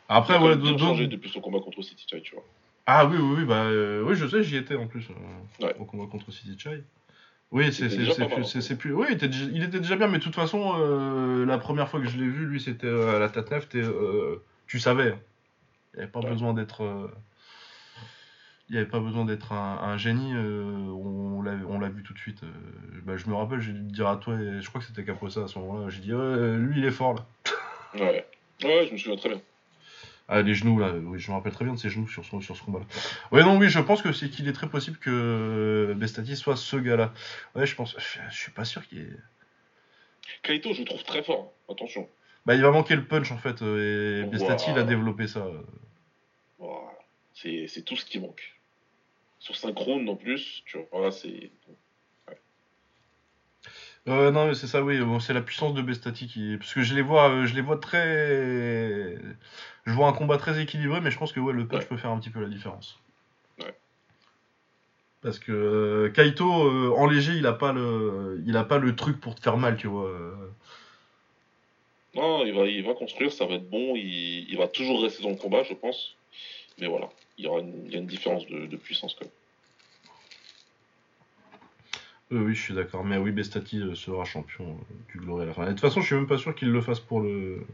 [0.09, 0.79] Après, ouais, d'autres.
[0.79, 2.45] changé depuis son combat contre City Chai, tu vois.
[2.87, 5.09] Ah oui, oui, oui, bah, euh, oui, je sais, j'y étais en plus
[5.63, 6.83] euh, au combat contre City Chai.
[7.51, 8.93] Oui, c'est c'est plus.
[8.93, 11.89] Oui, il était, déjà, il était, déjà bien, mais de toute façon, euh, la première
[11.89, 13.69] fois que je l'ai vu, lui, c'était à la Tatnef,
[14.67, 15.13] tu savais.
[15.13, 15.19] Hein.
[15.95, 17.11] Il n'y avait pas besoin d'être.
[18.69, 22.41] Il n'y avait pas besoin d'être un, génie, on, on l'a vu tout de suite.
[23.05, 25.45] Bah, je me rappelle, j'ai dû dire à toi, et je crois que c'était Caposa
[25.45, 27.27] à ce moment-là, j'ai dit, lui il est fort là.
[27.95, 28.27] ouais,
[28.65, 29.41] ouais, je me souviens très bien.
[30.27, 32.43] Ah, les genoux, là, oui, je me rappelle très bien de ses genoux sur, sur
[32.43, 32.87] ce combat-là.
[33.31, 36.77] Ouais, non, oui, je pense que c'est qu'il est très possible que Bestati soit ce
[36.77, 37.13] gars-là.
[37.55, 37.95] Ouais, je pense.
[37.99, 39.17] Je, suis pas sûr qu'il est.
[40.43, 42.09] Kaito, je le trouve très fort, attention.
[42.47, 45.47] Bah, il va manquer le punch en fait, et Bestati, il a développé ça.
[47.35, 48.54] C'est tout ce qui manque.
[49.45, 51.51] Sur synchrone en plus, tu vois, c'est.
[54.09, 54.99] Euh, non, mais c'est ça, oui.
[55.01, 56.57] Bon, c'est la puissance de Bestati qui.
[56.57, 59.19] Parce que je les vois, euh, je les vois très.
[59.85, 62.11] Je vois un combat très équilibré, mais je pense que ouais, le punch peut faire
[62.11, 62.99] un petit peu la différence.
[63.59, 63.75] Ouais.
[65.21, 69.21] Parce que euh, Kaito, en léger, il a pas le, il a pas le truc
[69.21, 70.11] pour te faire mal, tu vois.
[72.15, 73.95] Non, il va, il va construire, ça va être bon.
[73.95, 76.17] Il, il va toujours rester dans le combat, je pense.
[76.79, 79.25] Mais voilà, il y aura une, il y a une différence de, de puissance quand
[79.25, 79.33] même.
[82.33, 83.05] Euh, oui, je suis d'accord.
[83.05, 85.65] Mais oui, Bestati euh, sera champion euh, du Glory à la fin.
[85.65, 87.65] de toute façon, je suis même pas sûr qu'il le fasse pour le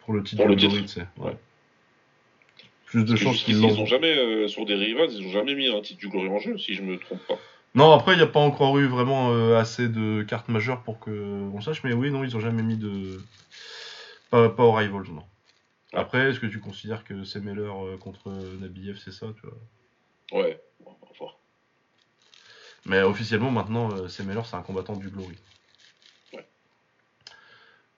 [0.00, 0.86] pour le titre pour du Glory,
[1.18, 1.36] Ouais.
[2.86, 3.68] Plus de chances qu'ils l'ont.
[3.68, 6.38] Ils ont jamais sur des rivals, ils ont jamais mis un titre du Glory en
[6.38, 7.38] jeu, si je me trompe pas.
[7.74, 11.10] Non, après, il n'y a pas encore eu vraiment assez de cartes majeures pour que
[11.52, 13.20] on sache, mais oui, non, ils ont jamais mis de.
[14.30, 15.22] Pas, pas au Rivals, non.
[15.92, 18.30] Après, est-ce que tu considères que c'est Meller contre
[18.60, 20.40] Nabiev, c'est ça, tu vois?
[20.40, 21.38] Ouais, on va voir.
[22.86, 25.36] Mais officiellement, maintenant, euh, c'est c'est un combattant du Glory.
[26.32, 26.46] Ouais.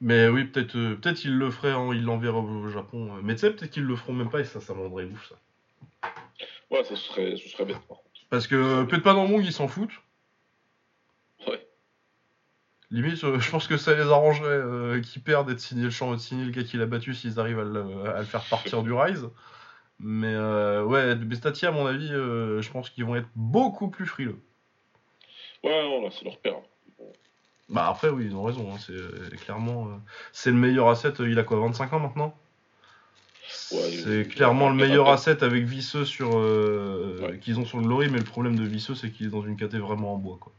[0.01, 3.17] Mais oui, peut-être euh, peut-être il le ferait, hein, il l'enverrait au Japon.
[3.17, 3.21] Euh.
[3.23, 5.29] Mais tu sais, peut-être qu'ils le feront même pas et ça, ça me rendrait ouf,
[5.29, 5.37] ça.
[6.71, 8.11] Ouais, ça serait, ce serait bête, par contre.
[8.31, 10.01] Parce que peut-être pas dans le monde, ils s'en foutent.
[12.91, 16.19] Limite, je pense que ça les arrangerait qu'ils perdent et de signer le, champ, de
[16.19, 19.29] signer le gars qu'il a battu s'ils arrivent à le, faire partir du Rise.
[19.99, 24.39] Mais ouais, Bestati, à mon avis, je pense qu'ils vont être beaucoup plus frileux.
[25.63, 26.57] Ouais, non, là, c'est leur père.
[27.71, 28.73] Bah après, oui, ils ont raison.
[28.73, 29.97] Hein, c'est euh, clairement, euh,
[30.33, 31.13] c'est le meilleur asset.
[31.21, 32.37] Il a quoi, 25 ans maintenant?
[33.49, 38.19] C'est clairement le meilleur asset avec Visseux sur euh, qu'ils ont sur le Glory, mais
[38.19, 40.53] le problème de Visseux, c'est qu'il est dans une caté vraiment en bois, quoi.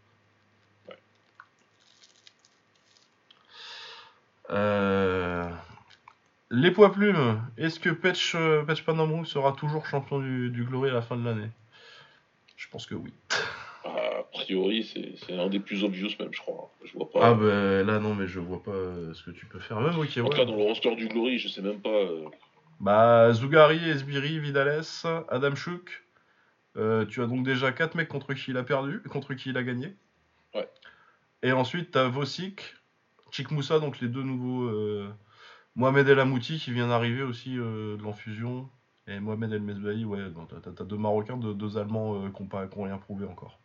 [6.52, 8.36] Les poids plumes, est-ce que Patch,
[8.68, 8.84] Patch
[9.26, 11.50] sera toujours champion du, du Glory à la fin de l'année?
[12.62, 13.12] Je pense que oui.
[13.84, 16.72] a priori, c'est un des plus obvious même, je crois.
[16.86, 17.20] Je vois pas.
[17.24, 19.82] Ah bah là non, mais je vois pas euh, ce que tu peux faire.
[19.82, 20.18] Même ok.
[20.18, 21.90] En tout cas, dans le roster du Glory, je sais même pas.
[21.90, 22.26] Euh.
[22.80, 24.84] Bah Zougari, Esbiri, Vidales,
[25.30, 26.04] Adam Chouk.
[26.78, 29.58] Euh, tu as donc déjà 4 mecs contre qui il a perdu, contre qui il
[29.58, 29.96] a gagné.
[30.54, 30.70] Ouais.
[31.42, 32.76] Et ensuite, tu as Vosik,
[33.32, 34.70] Chik Moussa, donc les deux nouveaux.
[35.76, 38.70] Mohamed El Amouti qui vient d'arriver aussi de l'enfusion.
[39.08, 40.20] Et Mohamed El Mesbahi, ouais,
[40.64, 43.62] t'as as deux Marocains, deux, Allemands qui n'ont rien prouvé encore.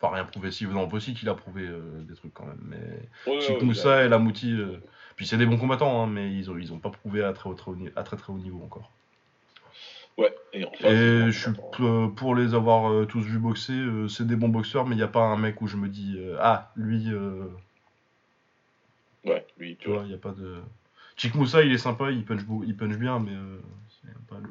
[0.00, 0.50] Enfin, rien prouvé.
[0.50, 2.60] Si, non, aussi qu'il a prouvé euh, des trucs quand même.
[2.62, 4.52] Mais ouais, Moussa et Lamouti.
[4.52, 4.78] Euh,
[5.16, 7.50] puis c'est des bons combattants, hein, mais ils ont, ils ont pas prouvé à très,
[7.96, 8.92] à très très haut niveau encore.
[10.16, 11.50] Ouais, et, je suis
[12.16, 15.08] pour les avoir euh, tous vus boxer, c'est des bons boxeurs, mais il n'y a
[15.08, 17.08] pas un mec où je me dis Ah, lui.
[19.24, 19.76] Ouais, lui.
[19.76, 20.56] Tu vois, il n'y a pas de.
[21.16, 23.32] Chick Moussa, il est sympa, il punch, il punch bien, mais
[23.88, 24.50] c'est pas le.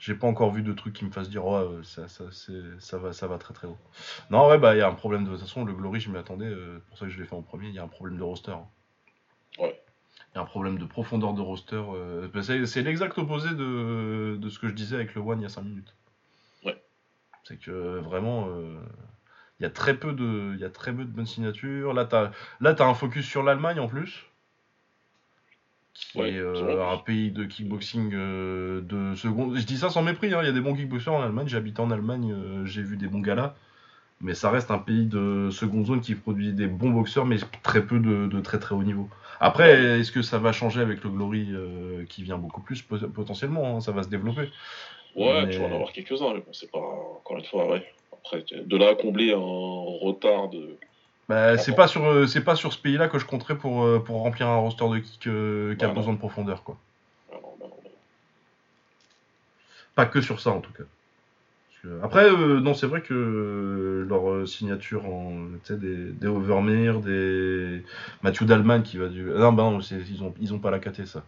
[0.00, 2.24] J'ai pas encore vu de trucs qui me fassent dire oh, ça, ça,
[2.78, 3.76] ça, va, ça va très très haut.
[4.30, 5.62] Non, ouais, bah il y a un problème de toute façon.
[5.66, 7.68] Le Glory, je m'y attendais, euh, pour ça que je l'ai fait en premier.
[7.68, 8.56] Il y a un problème de roster.
[9.58, 9.78] Ouais.
[10.32, 11.76] Il y a un problème de profondeur de roster.
[11.76, 15.42] Euh, bah, c'est l'exact opposé de, de, ce que je disais avec le One il
[15.42, 15.94] y a 5 minutes.
[16.64, 16.82] Ouais.
[17.44, 18.48] C'est que vraiment.
[19.60, 21.92] Il y, a très peu de, il y a très peu de bonnes signatures.
[21.92, 22.30] Là, tu as,
[22.64, 24.24] as un focus sur l'Allemagne en plus
[26.12, 29.56] qui est euh, un pays de kickboxing euh, de seconde.
[29.56, 30.40] Je dis ça sans mépris, hein.
[30.42, 31.48] il y a des bons kickboxers en Allemagne.
[31.48, 33.54] J'habite en Allemagne, euh, j'ai vu des bons galas.
[34.22, 37.82] Mais ça reste un pays de seconde zone qui produit des bons boxeurs, mais très
[37.82, 39.08] peu de, très très haut niveau.
[39.40, 41.48] Après, est-ce que ça va changer avec le Glory
[42.06, 44.50] qui vient beaucoup plus potentiellement hein, Ça va se développer.
[45.16, 47.90] Ouais, tu vas en avoir quelques-uns, mais bon, c'est pas encore une fois, ouais.
[48.24, 50.76] Après, de là à combler un retard de
[51.28, 53.98] bah, c'est pas sur euh, c'est pas sur ce pays-là que je compterais pour, euh,
[54.00, 56.76] pour remplir un roster de kick euh, qui a besoin de profondeur quoi.
[59.94, 60.84] Pas que sur ça en tout cas.
[61.82, 65.36] que- Après, euh, non, c'est vrai que euh, leur signature en.
[65.68, 67.82] Des, des Overmeer, des.
[68.22, 69.22] Mathieu Dalman qui va du.
[69.24, 71.24] Non, bah non, c'est- ils, ont, ils ont pas la KT, ça.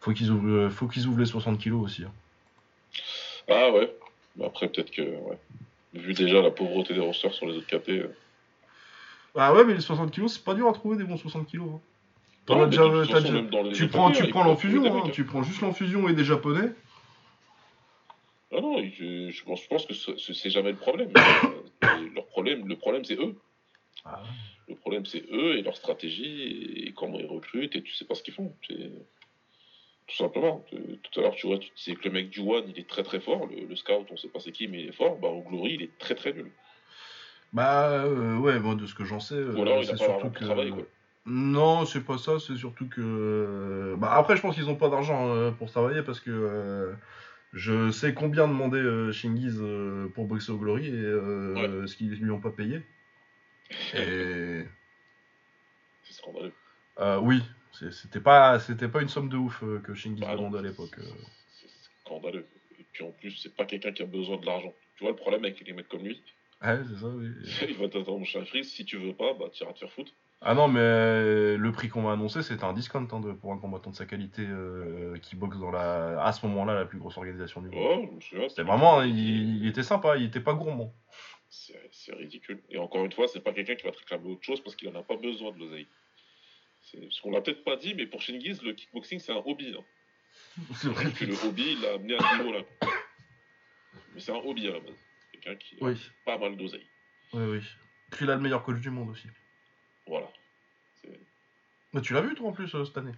[0.00, 2.04] Faut qu'ils ouvrent, faut qu'ils ouvrent les 60 kilos aussi.
[2.04, 2.12] hein.
[3.48, 3.92] Ah ouais.
[4.36, 5.38] Mais après, peut-être que, ouais.
[5.94, 7.88] Vu déjà la pauvreté des rosters sur les autres KT.
[7.90, 8.08] euh,
[9.34, 11.68] Ah ouais, mais les 60 kilos, c'est pas dur à trouver des bons 60 kilos.
[11.74, 11.80] hein.
[12.50, 15.60] Non, déjà- façon, déjà- dans les Tu prends, tu prends l'enfusion, hein, tu prends juste
[15.60, 16.70] l'enfusion et des japonais.
[18.54, 21.12] Ah non, je, je pense, je pense que ce- ce- c'est jamais le problème.
[21.84, 23.36] Euh, leur problème, le problème c'est eux.
[24.04, 24.20] Ah.
[24.68, 28.16] Le problème c'est eux et leur stratégie et comment ils recrutent et tu sais pas
[28.16, 28.52] ce qu'ils font.
[30.08, 30.64] Tout simplement.
[30.70, 33.02] Tout à l'heure tu vois, tu sais que le mec du One il est très
[33.02, 33.46] très fort.
[33.46, 35.18] Le, le scout on sait pas c'est qui mais il est fort.
[35.18, 36.50] Bah au Glory il est très très nul.
[37.52, 39.98] Bah euh, ouais, moi de ce que j'en sais, euh, Ou alors il a c'est
[39.98, 40.70] pas l'argent surtout que.
[40.70, 40.82] quoi.
[41.26, 43.00] Non, c'est pas ça, c'est surtout que.
[43.00, 46.92] euh, Bah après, je pense qu'ils ont pas d'argent euh, pour travailler parce que euh,
[47.52, 49.62] je sais combien demandait euh, Shingiz
[50.14, 52.80] pour boxer au Glory et ce qu'ils lui ont pas payé.
[53.94, 54.64] Et.
[56.02, 56.52] C'est scandaleux.
[57.20, 57.42] oui,
[57.90, 60.98] c'était pas, c'était pas une somme de ouf euh, que Shingiz Bah demandait à l'époque.
[60.98, 61.02] euh.
[61.50, 61.68] C'est
[62.04, 62.46] scandaleux.
[62.78, 64.74] Et puis en plus c'est pas quelqu'un qui a besoin de l'argent.
[64.96, 66.22] Tu vois le problème avec les mecs comme lui,
[66.60, 67.28] Ouais, c'est ça, oui.
[67.68, 68.72] il va t'attendre chez frise.
[68.72, 70.12] Si tu veux pas, bah tu iras te faire foutre.
[70.40, 73.52] Ah non, mais euh, le prix qu'on m'a annoncé, c'était un discount hein, de- pour
[73.52, 76.98] un combattant de sa qualité euh, qui boxe dans la, à ce moment-là, la plus
[76.98, 77.78] grosse organisation du monde.
[78.00, 80.94] Ouais, je me souviens, C'était vraiment, il, il était sympa, il était pas gourmand.
[81.48, 82.62] C'est c'est ridicule.
[82.70, 84.88] Et encore une fois, c'est pas quelqu'un qui va te réclamer autre chose parce qu'il
[84.88, 85.88] en a pas besoin de l'oseille.
[87.10, 89.74] Ce qu'on l'a peut-être pas dit, mais pour Shingiz, le kickboxing c'est un hobby.
[89.78, 89.84] hein.
[90.74, 91.06] C'est vrai.
[91.06, 92.64] Et puis le hobby l'a amené à ce niveau-là.
[94.14, 94.94] Mais c'est un hobby à la base.
[95.32, 96.86] Quelqu'un qui a Oui, pas mal d'oseille.
[97.32, 97.60] oui, oui.
[98.10, 99.28] Puis il a le meilleur coach du monde aussi.
[100.06, 100.26] Voilà.
[101.92, 103.14] Mais tu l'as vu toi en plus euh, cette année?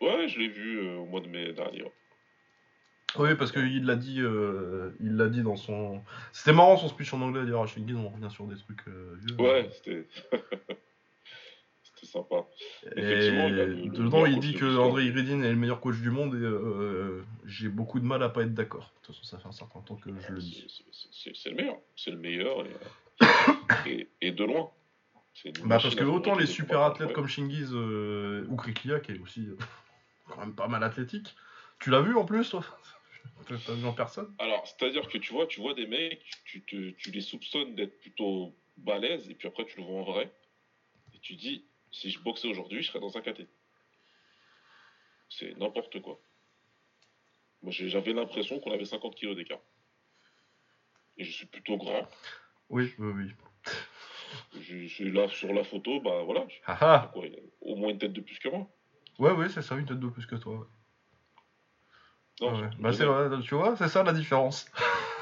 [0.00, 1.82] Ouais, je l'ai vu euh, au mois de mai dernier.
[1.82, 1.92] ouais.
[3.16, 6.02] Oui, parce qu'il l'a dit, euh, il l'a dit dans son.
[6.32, 9.36] C'était marrant son speech en anglais d'ailleurs à Shingiz, on revient sur des trucs vieux.
[9.38, 10.06] Ouais, c'était.
[12.00, 12.46] c'était sympa.
[12.96, 14.76] Et Effectivement, le- le dedans, il dit que.
[14.78, 18.28] André Iridine est le meilleur coach du monde et euh, j'ai beaucoup de mal à
[18.28, 18.92] pas être d'accord.
[18.96, 20.66] De toute façon, ça fait un certain temps que je le dis.
[20.68, 21.78] C'est- c'est- C'est c'est le meilleur.
[21.96, 22.76] C'est le meilleur et,
[23.86, 24.70] et, et de loin.
[25.34, 29.18] C'est Bah parce que autant les super athlètes comme Shingiz euh, ou Kriklia qui est
[29.18, 29.56] aussi euh,
[30.26, 31.34] quand même pas mal athlétique.
[31.80, 32.64] Tu l'as vu en plus toi?
[33.48, 34.34] T'as vu en personne?
[34.38, 37.98] Alors, c'est-à-dire que tu vois, tu vois des mecs, tu, te- tu les soupçonnes d'être
[38.00, 40.32] plutôt balèzes, et puis après tu le vois en vrai,
[41.14, 43.46] et tu dis, si je boxais aujourd'hui, je serais dans un KT.
[45.28, 46.18] C'est n'importe quoi.
[47.62, 49.60] Moi, j'avais l'impression qu'on avait 50 kilos d'écart.
[51.16, 52.08] Et je suis plutôt grand.
[52.70, 53.32] Oui, oui, oui.
[54.60, 56.46] Je, je suis là sur la photo, bah voilà.
[56.66, 57.24] Ah ah quoi,
[57.60, 58.68] au moins une tête de plus que moi.
[59.18, 60.58] Ouais, ouais, c'est ça, une tête de plus que toi.
[60.58, 60.66] ouais.
[62.40, 62.70] Non, ouais.
[62.78, 64.70] Bah c'est vrai, tu vois, c'est ça la différence.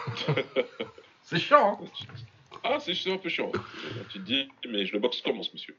[1.22, 1.86] c'est chiant, hein
[2.62, 3.50] Ah, c'est c'est un peu chiant.
[4.10, 5.76] Tu te dis, mais je le boxe comment, ce monsieur?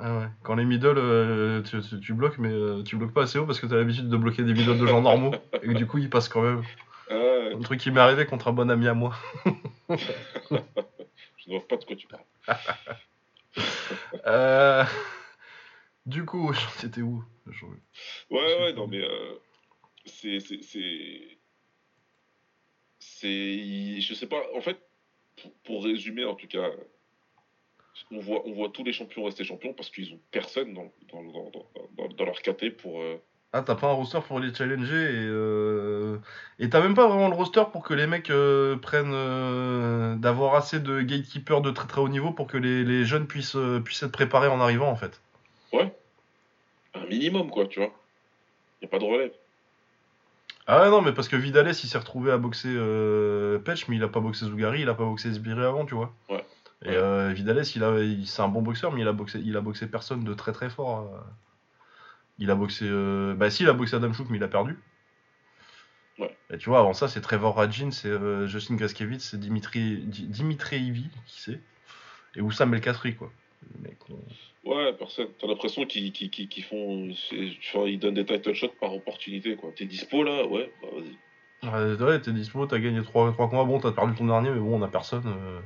[0.00, 0.26] Ah ouais.
[0.42, 3.46] Quand les middle, euh, tu, tu- tu bloques, mais euh, tu bloques pas assez haut
[3.46, 5.32] parce que t'as l'habitude de bloquer des middle de gens normaux.
[5.62, 6.62] et du coup, ils passent quand même.
[7.08, 9.14] Ah, Un truc qui m'est arrivé contre un bon ami à moi.
[9.88, 12.24] Je ne vois pas de quoi tu parles.
[14.26, 14.84] Euh...
[16.04, 17.24] Du coup, c'était où
[18.30, 19.02] Ouais, ouais, non, mais
[20.04, 20.40] c'est.
[20.40, 21.38] c'est- C'est.
[22.98, 24.00] C'est.
[24.00, 24.78] Je sais pas, en fait,
[25.40, 26.68] pour, pour résumer, en tout cas,
[28.10, 31.22] on voit, on voit tous les champions rester champions parce qu'ils ont personne dans, dans,
[31.22, 33.00] dans, dans, leur KT pour.
[33.00, 33.16] euh,
[33.52, 36.18] Ah, t'as pas un roster pour les challenger et euh...
[36.58, 40.54] et t'as même pas vraiment le roster pour que les mecs euh, prennent euh, d'avoir
[40.54, 44.02] assez de gatekeepers de très très haut niveau pour que les, les jeunes puissent puissent
[44.02, 45.20] être préparés en arrivant en fait.
[45.72, 45.92] Ouais.
[46.94, 47.92] Un minimum, quoi, tu vois.
[48.82, 49.32] N'y a pas de relève.
[50.66, 52.74] Ah ouais, non mais parce que Vidales il s'est retrouvé à boxer
[53.64, 56.12] Petch mais il a pas boxé Zougari, il a pas boxé Sbiré avant tu vois.
[56.28, 56.44] Ouais.
[56.84, 59.56] Et euh, Vidales il a il- c'est un bon boxeur mais il a boxé il
[59.56, 61.00] a boxé personne de très très fort.
[61.14, 61.18] euh.
[62.38, 64.78] Il a boxé euh, bah si il a boxé Adam Chouk mais il a perdu.
[66.18, 66.36] Ouais.
[66.50, 70.26] Et tu vois avant ça c'est Trevor Rajin, c'est euh, Justin Gaskevich, c'est Dimitri Di-
[70.28, 71.60] Dimitri Ivy qui c'est
[72.36, 73.32] et Oussam El Khatri quoi.
[74.10, 74.14] On-
[74.68, 75.28] Ouais, personne.
[75.40, 76.12] T'as l'impression qu'ils
[76.68, 77.08] font.
[77.86, 79.70] ils donnent des title shots par opportunité, quoi.
[79.76, 80.44] T'es dispo là?
[80.44, 82.02] Ouais, bah vas-y.
[82.02, 84.80] Ouais, t'es dispo, t'as gagné 3, trois combats, bon, t'as perdu ton dernier, mais bon,
[84.80, 85.22] on a personne.
[85.26, 85.60] Euh...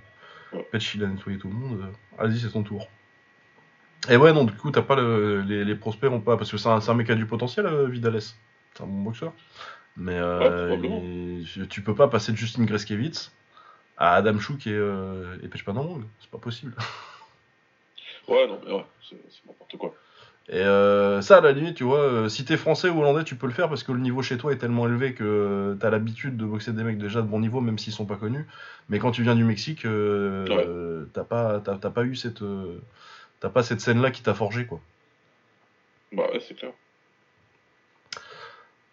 [0.52, 0.66] Ouais.
[0.72, 1.80] Petch, il a nettoyé tout le monde.
[1.82, 2.88] euh, Vas-y, c'est ton tour.
[4.08, 5.42] Et ouais, non, du coup, t'as pas le...
[5.42, 6.36] les, les prospects ont pas.
[6.36, 8.20] Parce que c'est un, mec qui a du potentiel, euh, Vidales.
[8.20, 9.32] C'est un bon boxeur.
[9.96, 10.76] Mais euh,
[11.56, 13.32] il- tu peux pas passer de Justin Greskevitz
[13.98, 15.50] à Adam Chouk et, euh, et.
[15.52, 16.74] C'est pas possible.
[18.28, 19.16] Ouais, non, mais ouais, c'est
[19.46, 19.94] n'importe quoi.
[20.52, 23.36] Et euh, ça, à la limite, tu vois, euh, si t'es français ou hollandais, tu
[23.36, 26.36] peux le faire parce que le niveau chez toi est tellement élevé que t'as l'habitude
[26.36, 28.44] de boxer des mecs déjà de bon niveau, même s'ils sont pas connus.
[28.88, 31.06] Mais quand tu viens du Mexique, euh, Ouais.
[31.12, 32.42] t'as pas, t'as, t'as pas eu cette,
[33.38, 34.80] t'as pas cette scène-là qui t'a forgé, quoi.
[36.10, 36.72] Bah ouais, c'est clair.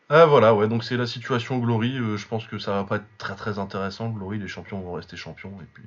[0.09, 1.97] Ah voilà, ouais, donc c'est la situation Glory.
[1.97, 4.09] je pense que ça va pas être très très intéressant.
[4.09, 5.53] Glory, les champions vont rester champions.
[5.59, 5.83] Et puis,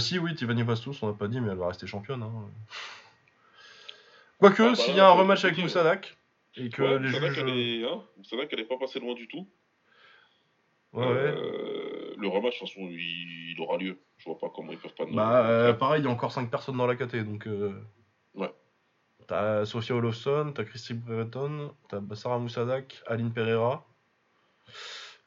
[0.00, 2.22] si, oui, Tiffany Bastos, on n'a pas dit, mais elle va rester championne.
[2.22, 2.32] Hein.
[4.38, 5.58] Quoique, Ah bah, s'il y a un rematch avec.
[5.58, 6.16] Moussadak,
[6.56, 7.38] et que Ouais, les juges.
[7.38, 8.02] est, hein,
[8.32, 9.48] vrai qu'elle est pas passée loin du tout.
[10.92, 11.12] Ouais, ouais.
[11.12, 13.98] Euh, le rematch, de toute façon, il, il aura lieu.
[14.16, 15.04] Je vois pas comment ils peuvent pas.
[15.06, 17.46] Bah, euh, pareil, il y a encore 5 personnes dans la KT, donc.
[17.46, 17.72] euh,
[18.34, 18.52] Ouais.
[19.26, 23.84] T'as Sophia Olofsson, t'as Christy Breton, t'as Sarah Moussadak, Aline Pereira,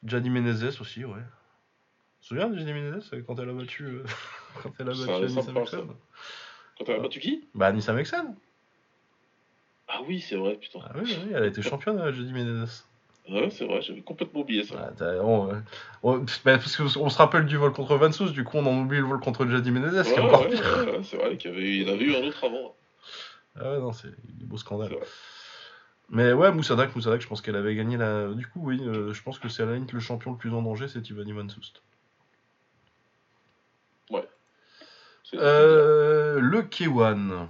[0.02, 1.20] Gianni Menezes aussi, ouais.
[2.20, 4.04] Tu te souviens de Gianni Menezes euh, quand elle a battu, euh,
[4.62, 5.52] quand elle a battu Anissa.
[5.52, 5.86] Mexen
[6.78, 7.48] Quand elle a battu qui?
[7.54, 8.34] Bah, Anissa Mexen
[9.94, 10.78] Ah oui, c'est vrai, putain.
[10.82, 12.86] Ah oui, oui, elle a été championne, euh, Gianni Menezes.
[13.28, 14.74] Ouais, c'est vrai, j'avais complètement oublié ça.
[14.78, 15.62] Ah, t'as- on,
[16.02, 18.98] on- bah, parce qu'on se rappelle du vol contre Vansous, du coup on en oublie
[18.98, 20.64] le vol contre Gianni Menezes, qui est Ouais, encore ouais, pire.
[20.86, 22.74] ouais, ouais, c'est vrai qu'il y avait, il y en avait eu un autre avant.
[23.54, 24.96] Ah ouais, non, c'est des beaux scandales.
[26.08, 28.28] Mais ouais, Moussadak, Moussadak, je pense qu'elle avait gagné la.
[28.34, 30.52] Du coup, oui, euh, je pense que c'est à la limite le champion le plus
[30.52, 31.82] en danger, c'est Ivani Van Soest.
[35.24, 37.46] C'est- Euh, le K1.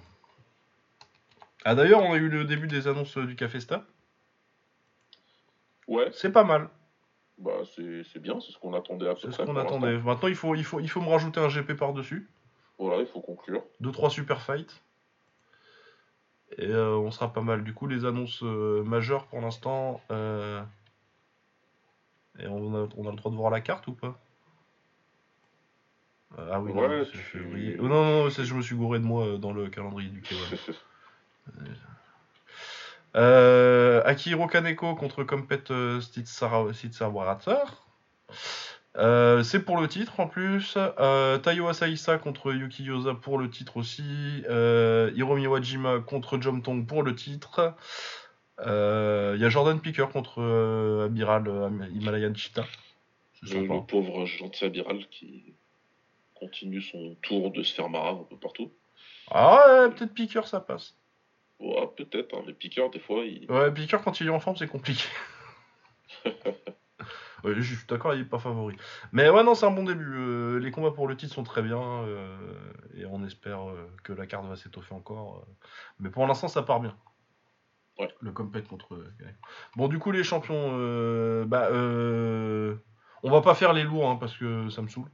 [1.65, 3.85] Ah d'ailleurs, on a eu le début des annonces euh, du Café Sta.
[5.89, 6.69] Ouais, C'est pas mal.
[7.39, 9.99] bah c'est bien, c'est ce qu'on attendait à peu C'est ce qu'on attendait.
[9.99, 12.29] Maintenant, il faut, il, faut, il faut me rajouter un GP par-dessus.
[12.79, 13.63] Voilà, il faut conclure.
[13.81, 14.83] 2-3 super fights.
[16.59, 17.65] Et euh, on sera pas mal.
[17.65, 20.01] Du coup, les annonces euh, majeures pour l'instant.
[20.11, 20.63] euh,
[22.39, 24.19] Et on a, on a le droit de voir la carte ou pas?
[26.37, 27.77] Ah oui, non, Ouais, tu- février.
[27.79, 30.35] Oh, non, non, je me suis gouré de moi dans le calendrier du K1.
[33.14, 37.86] Euh, Akihiro Kaneko contre Compet euh, Stitsawaratsar.
[38.98, 40.77] Euh, c'est pour le titre en plus.
[40.77, 44.43] Euh, Taiyo Asaisa contre Yuki Yosa pour le titre aussi.
[44.48, 47.74] Euh, Hiromi Wajima contre Jomtong pour le titre.
[48.64, 50.40] Il y a Jordan Picker contre
[51.06, 52.66] Amiral euh, Himalayan Cheetah.
[53.43, 55.55] C'est Le, pauvre gentil amiral qui
[56.35, 58.70] continue son tour de se faire un peu partout.
[59.31, 60.94] Ah ouais, peut-être Picker ça passe.
[61.63, 63.51] Ouais, peut-être, hein, mais Piqueur, des fois, il...
[63.51, 65.05] Ouais, Picker quand il est en forme c'est compliqué.
[67.45, 68.77] Ouais, je suis d'accord, il est pas favori.
[69.11, 70.15] Mais ouais, non, c'est un bon début.
[70.17, 71.81] Euh, les combats pour le titre sont très bien.
[71.81, 72.37] euh,
[72.95, 75.45] et on espère euh, que la carte va s'étoffer encore.
[75.99, 76.97] Mais pour l'instant, ça part bien.
[77.99, 78.15] Ouais.
[78.21, 78.97] Le compète contre.
[79.75, 80.69] Bon, du coup, les champions.
[81.47, 82.77] bah, euh,
[83.25, 85.11] on va pas faire les lourds hein, parce que ça me saoule.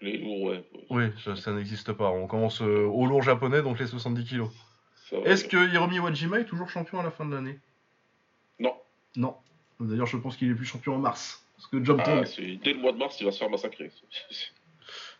[0.00, 0.64] Les lourds, ouais.
[0.90, 2.10] Oui, ça, ça n'existe pas.
[2.10, 4.50] On commence euh, au lourd japonais, donc les 70 kilos.
[5.24, 7.58] Est-ce que Hiromi Wajima est toujours champion à la fin de l'année?
[8.58, 8.74] Non.
[9.16, 9.36] Non.
[9.80, 11.44] D'ailleurs, je pense qu'il est plus champion en mars.
[11.56, 12.26] Parce que Jump Ah, Tong.
[12.26, 13.90] c'est- dès le mois de mars, il va se faire massacrer.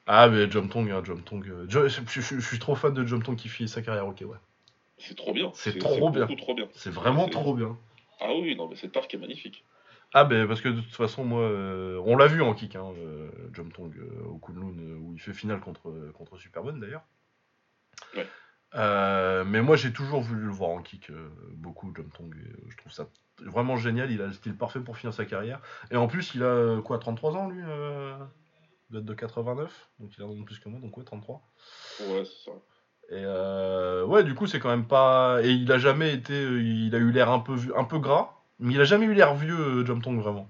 [0.08, 1.44] Ah, mais Jump Tong, hein, Jump Tong.
[1.48, 4.06] euh, je, je- je- je suis trop fan de Jump Tong qui finit sa carrière,
[4.06, 4.36] ok, ouais.
[4.98, 5.50] C'est trop bien.
[5.54, 6.26] C'est trop bien.
[6.26, 6.68] beaucoup trop bien.
[6.74, 7.76] C'est vraiment trop bien.
[8.20, 9.64] Ah oui, non, mais cet arc est magnifique.
[10.12, 12.92] Ah, ben parce que de toute façon, moi, euh, on l'a vu en kick, hein,
[12.96, 17.04] euh, Jump Tong euh, au Kunlun, euh, où il fait finale contre, contre Superman d'ailleurs.
[18.16, 18.26] Ouais.
[18.74, 21.10] Euh, mais moi, j'ai toujours voulu le voir en kick,
[21.52, 22.34] beaucoup, Jump Tong.
[22.34, 23.08] et, je trouve ça
[23.44, 24.10] vraiment génial.
[24.10, 25.60] Il a le style parfait pour finir sa carrière.
[25.90, 30.16] Et en plus, il a quoi, 33 ans, lui Il doit être de 89, donc
[30.16, 31.42] il a un plus que moi, donc ouais, 33.
[32.00, 32.56] Ouais, c'est ça.
[33.08, 35.40] Et euh, ouais, du coup, c'est quand même pas.
[35.42, 36.34] Et il a jamais été.
[36.42, 39.34] Il a eu l'air un peu, un peu gras, mais il a jamais eu l'air
[39.34, 40.48] vieux, euh, Jump Tong, vraiment.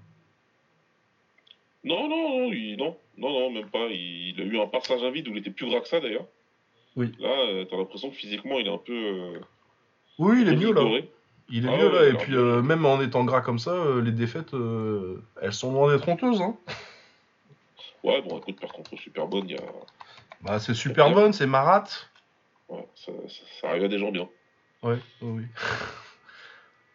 [1.83, 3.87] Non, non, non, il- non, non, non, même pas.
[3.89, 5.99] Il, il a eu un passage à vide où il était plus gras que ça
[5.99, 6.25] d'ailleurs.
[6.95, 7.11] Oui.
[7.19, 8.93] Là, euh, t'as l'impression que physiquement, il est un peu.
[8.93, 9.39] euh,
[10.19, 11.01] Oui, il est mieux là.
[11.49, 12.09] Il est Ah mieux ouais, là.
[12.09, 13.73] Et puis, euh, même en étant gras comme ça,
[14.03, 14.53] les défaites,
[15.41, 16.41] elles sont loin d'être honteuses.
[16.41, 16.57] Hein.
[18.03, 19.61] Ouais, bon, écoute, par contre, super bonne, il y a.
[20.41, 21.85] Bah, c'est super bonne, c'est Marat.
[22.69, 24.27] Ouais, ça, ça, ça arrive à des gens bien.
[24.83, 25.43] Ouais, oui, oui.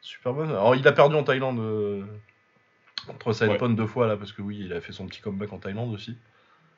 [0.02, 0.50] super bonne.
[0.50, 2.04] Alors, il a perdu en Thaïlande euh,
[3.06, 5.58] contre Saipon deux fois là, parce que oui, il a fait son petit comeback en
[5.58, 6.16] Thaïlande aussi.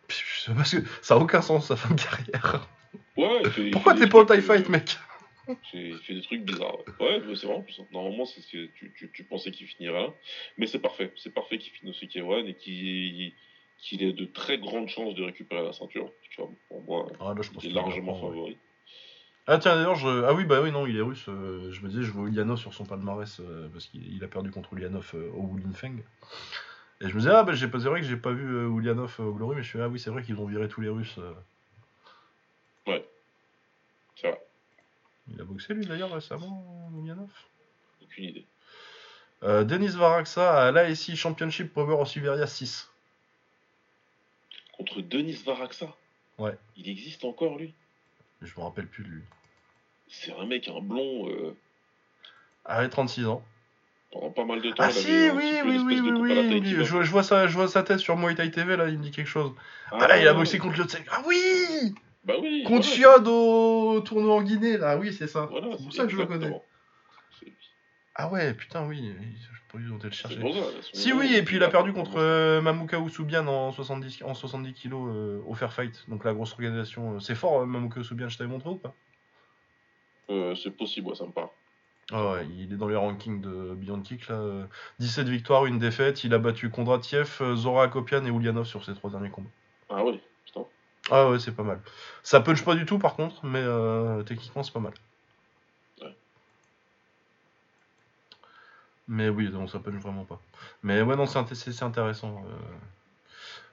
[0.07, 2.69] Puis, je sais pas, parce que ça a aucun sens sa fin de carrière.
[3.17, 4.97] Ouais, fait- Pourquoi t'es pas au TIE Fight, euh, mec
[5.73, 6.79] Il fait des trucs bizarres.
[7.01, 7.65] Ouais, c'est vraiment.
[7.93, 10.15] Normalement, c'est, c'est- tu, tu, tu pensais qu'il finirait là.
[10.59, 11.13] Mais c'est parfait.
[11.17, 13.33] C'est parfait qu'il finisse au K1 et qu'il,
[13.79, 16.11] qu'il ait de très grandes chances de récupérer la ceinture.
[16.31, 18.57] Tu vois, pour moi, Ah, là, je pense il est qu'il va largement ouais.
[19.47, 20.25] Ah tiens d'ailleurs je...
[20.25, 22.59] ah oui bah oui non il est russe euh, je me disais je vois Ulyanov
[22.59, 25.99] sur son palmarès euh, parce qu'il il a perdu contre Ulyanov euh, au Wulinfeng
[27.03, 28.69] et je me disais ah bah j'ai pas c'est vrai que j'ai pas vu euh,
[28.71, 30.81] Ulyanov euh, au Glory mais je suis ah oui c'est vrai qu'ils ont viré tous
[30.81, 31.35] les Russes euh.
[34.17, 34.41] C'est vrai.
[35.29, 37.31] Il a boxé lui d'ailleurs récemment, Yanov
[38.03, 38.47] Aucune idée.
[39.43, 42.89] Denis Varaksa à l'ASI Championship Power of Siberia 6.
[44.73, 45.95] Contre Denis Varaksa
[46.39, 46.57] Ouais.
[46.77, 47.75] Il existe encore, lui?
[48.45, 49.23] Je me rappelle plus de lui.
[50.09, 51.57] C'est un mec, un blond, euh,
[52.65, 53.43] Ah, 36 ans.
[54.13, 54.77] pendant pas mal de temps.
[54.79, 55.33] Ah si, oui,
[55.65, 56.35] oui, l'espèce oui, oui,
[56.75, 56.85] là.
[56.85, 59.03] Je, je vois sa, je vois sa tête sur Muay Thai TV, là, il me
[59.03, 59.53] dit quelque chose.
[59.91, 61.95] Ah, Ah, il a boxé contre le Ah oui
[62.25, 62.63] Bah oui.
[62.65, 63.17] Contre voilà.
[63.19, 65.47] Chiod au tournoi en Guinée, là, oui, c'est ça.
[65.47, 66.53] Voilà, c'est pour ça que je le connais.
[68.17, 69.13] Ah ouais, putain, oui,
[69.53, 70.39] je pourrais le chercher.
[70.39, 70.61] pour ça,
[70.93, 74.73] Si, oui, et puis il a perdu contre euh, Mamuka Usubian en 70, en 70
[74.73, 77.15] kilos euh, au Fair Fight, donc la grosse organisation.
[77.17, 78.95] euh, C'est fort, euh, Mamuka Usubian, je t'avais montré ou pas?
[80.31, 81.49] Euh, C'est possible, ouais, ça me parle.
[82.13, 84.37] Ah ouais, il est dans les rankings de Beyond Kick, là.
[84.37, 84.67] euh,
[85.01, 89.11] 17 victoires, une défaite, il a battu Kondratiev, Zora Akopian et Ulyanov sur ses trois
[89.11, 89.51] derniers combats.
[89.89, 90.65] Ah oui, putain.
[91.11, 91.81] Ah ouais, c'est pas mal.
[92.23, 93.63] Ça punch pas du tout par contre, mais
[94.25, 94.93] techniquement c'est pas mal.
[96.03, 96.15] Ouais.
[99.09, 100.41] Mais oui, non, ça punch vraiment pas.
[100.83, 102.43] Mais ouais, non, c'est int- c'est- c'est intéressant.
[102.49, 102.75] euh.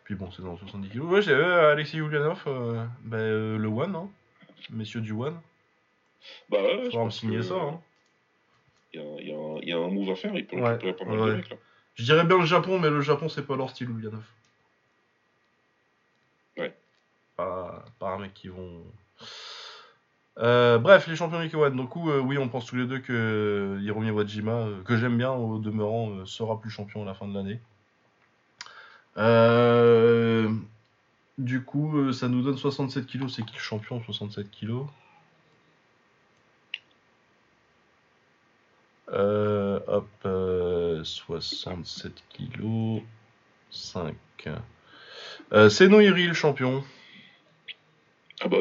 [0.04, 1.00] Puis bon, c'est dans 70 kg.
[1.04, 4.10] Ouais, j'ai euh, Alexis Yulianov, euh, bah, le One, hein.
[4.70, 5.40] messieurs du One.
[6.50, 7.56] Bah ouais, je Faudra me signer que ça.
[7.56, 7.80] Hein.
[8.94, 10.68] Il y, a, y un- il y a un move à faire, il peut Ouais,
[10.72, 11.30] récupérer pas mal ouais.
[11.32, 11.56] de mecs là.
[11.96, 14.24] Je dirais bien le Japon, mais le Japon, c'est pas leur style, Ulyanov.
[16.58, 16.74] Ouais.
[17.38, 18.84] Pas, pas un mec qui vont.
[20.40, 21.40] Euh, bref, les champions.
[21.44, 21.50] Du
[21.88, 25.32] coup, euh, oui, on pense tous les deux que euh, Hiromi Wajima, que j'aime bien
[25.32, 27.60] au demeurant, sera plus champion à la fin de l'année.
[31.38, 33.34] Du coup, ça nous donne 67 kilos.
[33.36, 34.88] C'est qui le champion 67 kilos?
[39.88, 43.02] Hop, euh, 67 kilos,
[43.72, 44.16] 5.
[45.52, 46.82] Euh, c'est Noiri le champion.
[48.40, 48.60] Ah bah.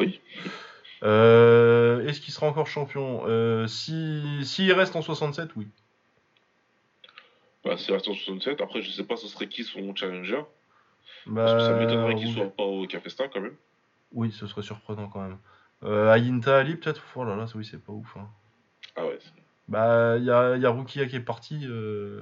[1.03, 3.23] Euh, Est-ce qu'il sera encore champion?
[3.25, 5.67] Euh, si, S'il reste en 67, oui.
[7.63, 8.61] Bah c'est Arthur 67.
[8.61, 10.41] Après, je sais pas ce serait qui son challenger.
[11.27, 12.33] Bah, Parce que ça m'étonnerait qu'il oui.
[12.33, 13.55] soit pas au Cafesta quand même.
[14.13, 15.37] Oui, ce serait surprenant quand même.
[15.83, 17.03] Euh, Ayinta Ali, peut-être?
[17.15, 18.17] Oh là là, oui, c'est pas ouf.
[18.17, 18.27] hein.
[18.95, 19.19] Ah ouais.
[19.67, 21.65] Bah, il y a, y a Rukia qui est parti.
[21.67, 22.21] euh.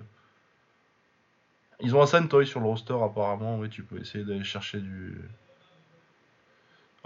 [1.81, 3.57] Ils ont un Santoy sur le roster, apparemment.
[3.57, 5.17] Oui, tu peux essayer d'aller chercher du.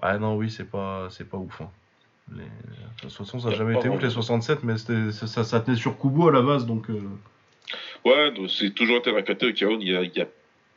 [0.02, 1.62] Ah non, oui, c'est pas, c'est pas ouf.
[1.62, 1.70] hein.
[2.32, 2.50] Les- De
[3.02, 4.22] toute façon, ça n'a a jamais été ouf les vraiment.
[4.22, 6.90] 67, mais ça, ça, tenait sur Kubo à la base, donc.
[6.90, 7.02] euh,
[8.06, 10.28] Ouais, c'est toujours été KT au Kaon, il y a, il y a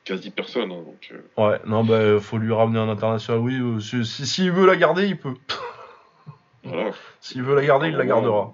[0.04, 0.70] quasi personne.
[0.72, 3.40] hein, donc, euh, Ouais, non, bah, faut lui ramener un international.
[3.40, 5.34] Oui, euh, si- si- s'il veut la garder, il peut.
[6.64, 6.90] voilà.
[7.20, 8.52] S'il veut la garder, il la gardera.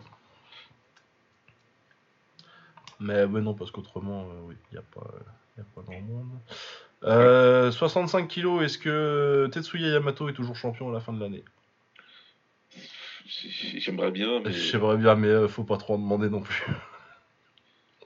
[3.01, 5.07] Mais ouais, non, parce qu'autrement, euh, oui, il n'y a pas,
[5.59, 6.39] y a pas grand monde.
[7.05, 11.45] Euh, 65 kilos, est-ce que Tetsuya Yamato est toujours champion à la fin de l'année?
[13.27, 16.65] J'aimerais bien, mais J'aimerais bien, mais euh, faut pas trop en demander non plus.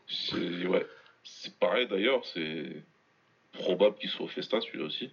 [0.08, 0.86] c'est ouais.
[1.24, 2.82] C'est pareil d'ailleurs, c'est
[3.52, 5.10] probable qu'il soit au Festa celui-là aussi.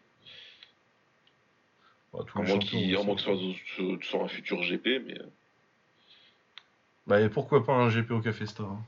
[2.13, 5.25] Bah, À moins qu'il soit sur- sur un futur GP, mais euh,
[7.07, 8.81] Bah, et pourquoi pas un GP au Café Star hein.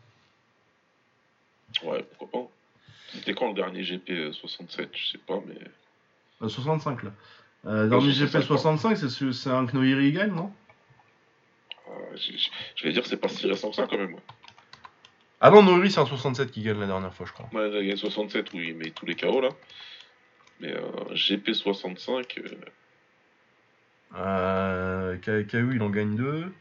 [1.83, 2.49] ouais, pourquoi pas.
[3.15, 5.55] C'était quand le dernier GP euh, 67 Je sais pas, mais.
[6.41, 7.11] Euh, 65 là.
[7.65, 10.51] Euh, dernier 65, GP 65, c'est ce- c'est un Knoiri gagne, non?
[11.89, 14.15] Euh, je, vais dire, c'est pas si récent que ça quand même.
[15.41, 17.49] Ah non, Noiri, c'est un 67 qui gagne la dernière fois, je crois.
[17.53, 19.49] Ouais, il y a 67 où il met tous les KO là.
[20.59, 22.49] Mais euh, GP 65, euh,
[24.17, 26.53] Euh, il en gagne deux.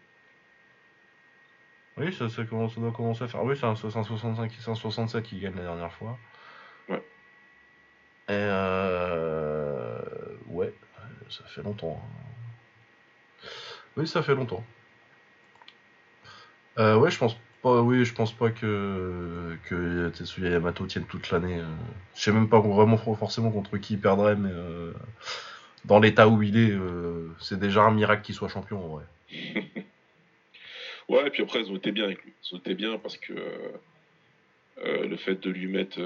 [1.96, 3.44] Oui, ça, ça, commence, ça doit commencer à faire.
[3.44, 6.18] Oui, c'est un, un 65, c'est un 67 qui gagne la dernière fois.
[8.30, 9.98] Euh...
[10.48, 10.72] Ouais,
[11.30, 12.00] ça fait longtemps.
[12.02, 13.46] hein.
[13.96, 14.64] Oui, ça fait longtemps.
[16.78, 17.80] Euh, ouais, je pense pas.
[17.80, 21.60] Oui, je pense pas que que Yamato tienne toute l'année.
[21.60, 21.66] euh.
[22.14, 24.92] Je sais même pas vraiment forcément contre qui il perdrait, mais euh,
[25.84, 26.76] dans l'état où il est,
[27.40, 29.04] c'est déjà un miracle qu'il soit champion en vrai.
[31.06, 32.32] Ouais, et puis après, ils ont été bien avec lui.
[32.50, 33.34] Ils ont été bien parce que
[34.82, 36.00] le fait de lui mettre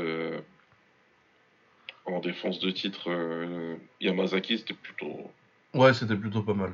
[2.13, 5.31] en défense de titre euh, Yamazaki, c'était plutôt.
[5.75, 6.73] Ouais, c'était plutôt pas mal.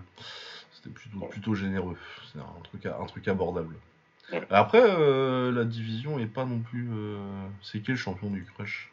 [0.72, 1.96] C'était plutôt, plutôt généreux.
[2.32, 3.76] C'est un truc, un truc abordable.
[4.32, 4.46] Ouais.
[4.50, 6.88] Après, euh, la division est pas non plus.
[6.92, 8.90] euh, C'est qui le champion du crush?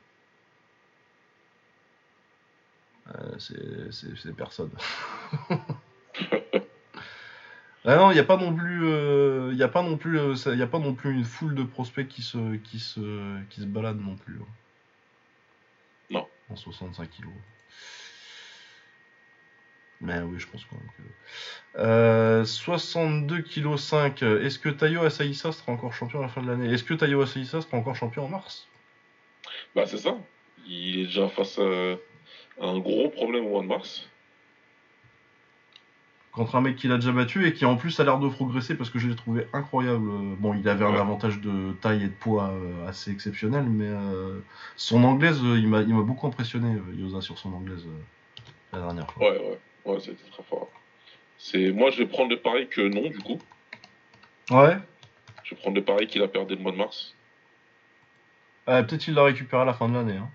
[3.39, 4.71] C'est personne.
[7.83, 8.87] Ah non, il n'y a pas non plus,
[9.51, 11.63] il y a pas non plus, euh, y a pas non plus une foule de
[11.63, 14.35] prospects qui se, qui se, qui se baladent non plus.
[14.39, 14.45] hein.
[16.51, 16.53] Non.
[16.53, 17.31] En 65 kilos.
[20.01, 21.79] Mais oui, je pense quand même que.
[21.79, 24.23] Euh, 62 kg 5.
[24.23, 26.73] Est-ce que Tayo Asaïsa sera encore champion à la fin de l'année?
[26.73, 28.67] Est-ce que Tayo Asaïsa sera encore champion en mars?
[29.75, 30.17] Bah c'est ça.
[30.67, 31.95] Il est déjà face à
[32.59, 34.09] un gros problème au mois de mars.
[36.31, 38.75] Contre un mec qu'il a déjà battu et qui en plus a l'air de progresser
[38.75, 40.09] parce que je l'ai trouvé incroyable.
[40.39, 40.97] Bon, il avait un Ouais.
[40.99, 44.39] avantage de taille et de poids euh, assez exceptionnel, mais euh,
[44.77, 47.99] son anglaise, euh, il m'a beaucoup impressionné, Yosa, sur son anglaise euh,
[48.71, 49.29] la dernière fois.
[49.29, 49.59] Ouais, ouais,
[49.93, 50.69] ouais, c'était très fort.
[51.37, 51.71] C'est...
[51.71, 53.39] Moi, je vais prendre le pari que non, du coup.
[54.51, 54.77] Ouais,
[55.43, 57.13] Je vais prendre le pari qu'il a perdu le mois de mars.
[58.69, 60.15] Euh, peut-être qu'il l'a récupéré à la fin de l'année.
[60.17, 60.29] Hein.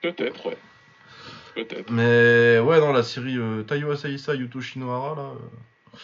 [0.00, 0.56] Peut-être, ouais.
[1.54, 1.90] Peut-être.
[1.90, 5.96] Mais ouais, dans la série euh, Taiyo Asaisa, Yuto Shinohara, là, euh,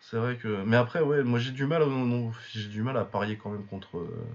[0.00, 0.62] c'est vrai que.
[0.64, 1.86] Mais après, ouais, moi j'ai du mal, à...
[1.86, 4.26] non, j'ai du mal à parier quand même contre euh,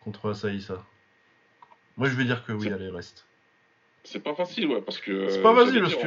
[0.00, 0.84] contre Asaisa.
[1.96, 3.26] Moi je vais dire que oui, C'est- allez, reste.
[4.04, 5.28] C'est pas facile, ouais, parce que.
[5.28, 6.06] C'est pas euh, facile, parce dire, que,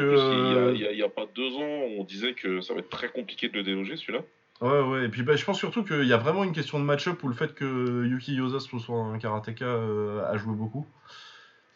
[0.80, 2.90] il y a- euh, a, a pas deux ans, on disait que ça va être
[2.90, 4.22] très compliqué de le déloger, celui-là.
[4.62, 6.86] Ouais, ouais, et puis bah, je pense surtout qu'il y a vraiment une question de
[6.86, 10.86] match-up où le fait que Yuki Yosa soit un karatéka euh, a joué beaucoup.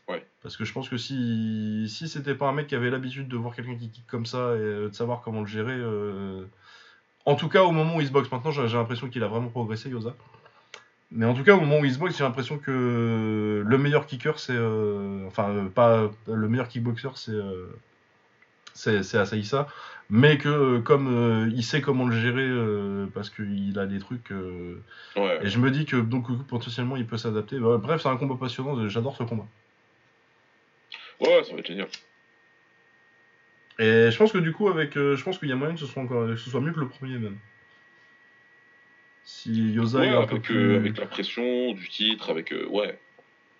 [0.07, 0.25] Ouais.
[0.43, 3.37] Parce que je pense que si, si c'était pas un mec qui avait l'habitude de
[3.37, 6.43] voir quelqu'un qui kick comme ça et euh, de savoir comment le gérer, euh,
[7.25, 9.49] en tout cas au moment où il se boxe, maintenant j'ai l'impression qu'il a vraiment
[9.49, 10.13] progressé Yosa.
[11.11, 14.05] Mais en tout cas au moment où il se boxe, j'ai l'impression que le meilleur
[14.05, 14.53] kicker c'est.
[14.55, 17.31] euh, enfin, pas le meilleur kickboxer c'est.
[17.31, 17.67] euh,
[18.73, 19.67] c'est Asaïsa
[20.09, 22.47] mais que comme il sait comment le gérer
[23.13, 24.31] parce qu'il a des trucs
[25.15, 25.39] Ouais.
[25.41, 28.35] et je me dis que donc potentiellement il peut s'adapter Bah, bref c'est un combat
[28.35, 29.45] passionnant j'adore ce combat
[31.21, 31.87] Ouais, ça va être génial.
[33.79, 35.79] et je pense que du coup avec euh, je pense qu'il y a moyen que
[35.79, 37.37] ce soit encore que ce soit mieux que le premier même
[39.23, 42.51] si Yosa Ouais, est un peu avec, plus euh, avec la pression du titre, avec.
[42.53, 42.97] euh, ouais.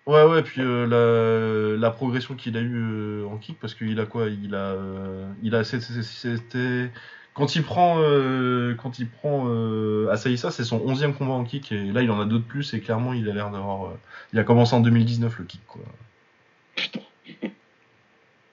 [0.06, 4.06] ouais ouais puis euh, la, la progression qu'il a eu en kick parce qu'il a
[4.06, 4.28] quoi?
[4.28, 4.76] Il a
[5.42, 6.90] il a c'était
[7.34, 7.96] quand il prend
[8.80, 9.48] quand il prend
[10.08, 12.72] Asaïsa c'est son 11e combat en kick et là il en a deux de plus
[12.74, 13.92] et clairement il a l'air d'avoir
[14.32, 15.82] il a commencé en 2019 le kick quoi.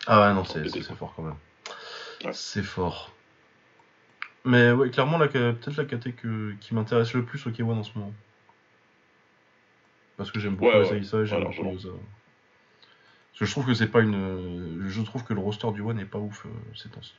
[0.08, 1.36] Ah ouais non c'est fort quand même
[2.26, 2.32] Ouais.
[2.34, 3.12] c'est fort
[4.46, 7.84] mais ouais clairement la peut-être la KT que, qui m'intéresse le plus au K1 en
[7.84, 8.14] ce moment
[10.18, 10.86] parce que j'aime beaucoup Ouais, ouais.
[10.86, 11.72] Asaïsa et j'aime Ouais, beaucoup largement.
[11.74, 11.90] Yosa
[13.32, 15.98] parce que je trouve que c'est pas une je trouve que le roster du One
[15.98, 17.14] n'est pas ouf euh, ces temps-ci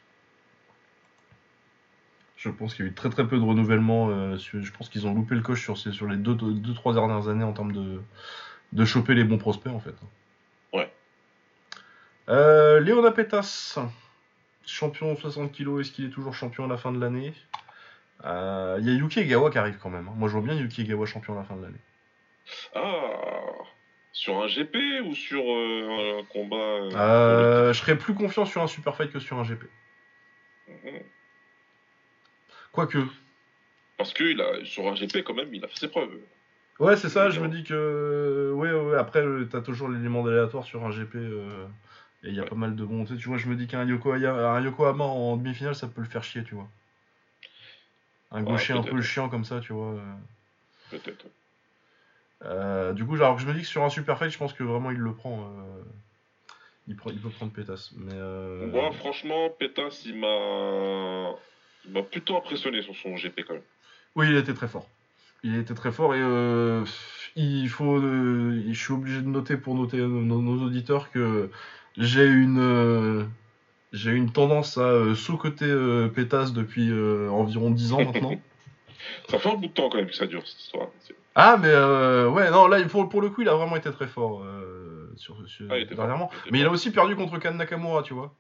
[2.37, 4.09] je pense qu'il y a eu très très peu de renouvellement.
[4.11, 6.55] euh, sur- je pense qu'ils ont loupé le coche sur, ces- sur les 2-3 deux,
[6.61, 8.03] deux, trois dernières années en termes de,
[8.73, 9.95] de choper les bons prospects en fait.
[12.29, 13.79] Euh, Léona Petas,
[14.67, 17.35] champion 60 kg, est-ce qu'il est toujours champion à la fin de l'année?
[18.25, 20.09] Euh, Il y a Yuki Egawa qui arrive quand même.
[20.09, 20.15] hein.
[20.17, 21.81] Moi je vois bien Yuki Egawa champion à la fin de l'année.
[22.75, 23.11] Ah
[24.13, 28.67] Sur un GP ou sur euh, un combat euh, je serais plus confiant sur un
[28.67, 29.65] super fight que sur un GP.
[30.69, 31.01] Mhm.
[32.73, 32.99] Quoique.
[33.99, 36.19] Parce que il a, sur un GP, quand même, il a fait ses preuves.
[36.81, 38.53] Ouais, c'est ça, je me dis que.
[38.55, 41.15] Ouais, ouais, après, t'as toujours l'élément aléatoire sur un GP.
[41.17, 41.67] euh,
[42.25, 42.49] Et il y a Ouais.
[42.49, 43.05] pas mal de bons.
[43.05, 46.43] Tu vois, je me dis qu'un un Yokohama en demi-finale, ça peut le faire chier,
[46.43, 46.69] tu vois.
[48.31, 49.93] Un Ouais, gaucher un peu chiant comme ça, tu vois.
[49.93, 50.15] euh.
[50.91, 51.27] Peut-être.
[52.45, 54.53] Euh, du coup, alors que je me dis que sur un super fight, je pense
[54.53, 55.41] que vraiment il le prend.
[55.41, 55.83] euh,
[56.89, 57.53] Il, peut prendre.
[57.97, 58.13] Mais.
[58.15, 61.35] euh, Moi, franchement, Pétas, il m'a.
[61.87, 63.63] Il m'a plutôt impressionné sur son GP quand même.
[64.17, 64.87] Oui, il était très fort.
[65.43, 66.85] Il était très fort et euh,
[67.37, 67.97] il faut.
[67.99, 71.51] euh, je suis obligé de noter pour noter nos, nos auditeurs que
[71.97, 72.59] j'ai une.
[72.61, 73.25] euh,
[73.93, 76.91] j'ai une tendance à euh, sous-coter euh, Pétasse depuis
[77.31, 78.33] environ 10 ans maintenant.
[79.29, 80.89] Ça fait un bout de temps quand même que ça dure cette histoire.
[81.35, 84.07] Ah, mais euh, ouais, non, là, pour, pour le coup, il a vraiment été très
[84.07, 86.31] fort euh, sur, sur- Ah, dernièrement.
[86.47, 88.35] il Mais il a aussi perdu contre Kan Nakamura, tu vois.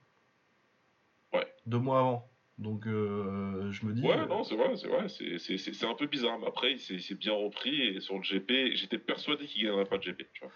[1.33, 1.47] Ouais.
[1.67, 2.31] Deux mois avant.
[2.57, 4.03] Donc, euh, je me dis.
[4.03, 5.09] Ouais, non, c'est vrai, c'est vrai.
[5.09, 8.99] C'est- un peu bizarre, mais après, il s'est bien repris et sur le GP, j'étais
[8.99, 10.23] persuadé qu'il gagnerait pas de GP.
[10.33, 10.53] Tu vois.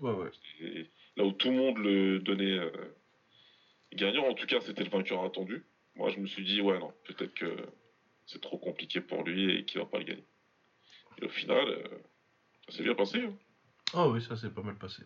[0.00, 0.30] Ouais, ouais.
[0.60, 0.86] Et
[1.16, 2.70] là où tout le monde le donnait euh,
[3.94, 5.64] gagnant, en tout cas, c'était le vainqueur attendu.
[5.94, 7.56] Moi, je me suis dit, ouais, non, peut-être que
[8.26, 10.24] c'est trop compliqué pour lui et qu'il va pas le gagner.
[11.20, 11.82] Et au final, euh,
[12.68, 13.20] ça s'est bien passé.
[13.22, 13.32] hein.
[13.94, 15.02] Oh oui, ça s'est pas mal passé.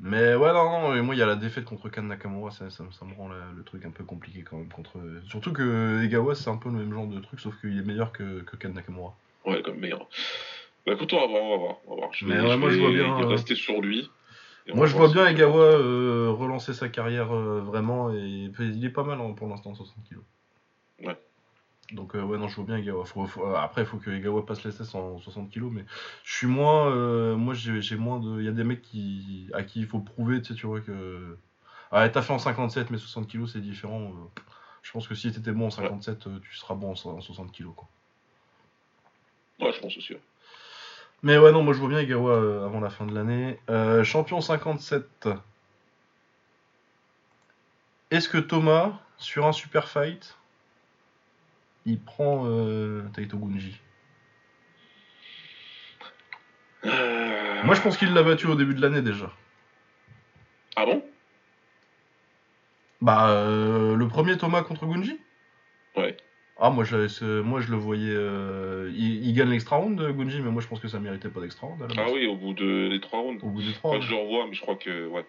[0.00, 2.68] Mais ouais, non, non, et moi il y a la défaite contre Kan Nakamura, ça,
[2.68, 4.68] ça, ça me rend la- le truc un peu compliqué quand même.
[4.68, 4.98] contre
[5.28, 8.12] Surtout que Egawa c'est un peu le même genre de truc, sauf qu'il est meilleur
[8.12, 9.16] que, que Kan Nakamura.
[9.44, 10.08] Ouais, comme meilleur.
[10.86, 11.76] Bah écoute, on va voir, on va voir.
[11.86, 12.12] On va voir.
[12.12, 14.10] Je Mais vais, ouais, je moi, je vois bien, euh, rester sur lui.
[14.74, 19.04] Moi je vois bien Egawa euh, relancer sa carrière euh, vraiment, et il est pas
[19.04, 20.16] mal hein, pour l'instant, 60 kg.
[21.06, 21.18] Ouais.
[21.92, 23.04] Donc euh, ouais, non, je vois bien Egawa.
[23.04, 25.84] Faut, faut- après, il faut que Egawa passe les tests en 60 kg, mais
[26.24, 27.36] je suis moins.
[27.36, 28.40] moi j'ai moins de.
[28.40, 30.80] Il y a des mecs qui, à qui il faut prouver, tu sais, tu vois
[30.80, 31.36] que.
[31.92, 34.12] Ouais, t'as fait en 57, mais 60 kg c'est différent.
[34.82, 37.66] Je pense que si t'étais bon en 57, euh, tu seras bon en 60 kg.
[37.74, 37.88] Quoi.
[39.60, 40.12] Ouais, je pense aussi.
[40.12, 40.20] ouais.
[41.24, 43.58] Mais ouais, non, moi je vois bien Egawa euh, avant la fin de l'année.
[43.70, 45.26] Euh, champion 57.
[48.10, 50.36] Est-ce que Thomas, sur un super fight,
[51.86, 53.80] il prend euh, Taito Gunji?
[56.84, 59.32] Euh, Moi je pense qu'il l'a battu au début de l'année déjà.
[60.76, 61.02] Ah bon?
[63.00, 65.18] Bah, euh, le premier Thomas contre Gunji?
[65.96, 66.18] Ouais.
[66.56, 68.14] Ah, moi je, moi je le voyais.
[68.14, 71.40] euh, il, il gagne l'extra round, Gunji, mais moi je pense que ça méritait pas
[71.40, 73.42] d'extra round Ah oui, au bout de les trois rounds.
[73.42, 73.90] Au bout des Je trois.
[73.90, 75.06] crois que je le revois, mais je crois que.
[75.08, 75.24] Ouais.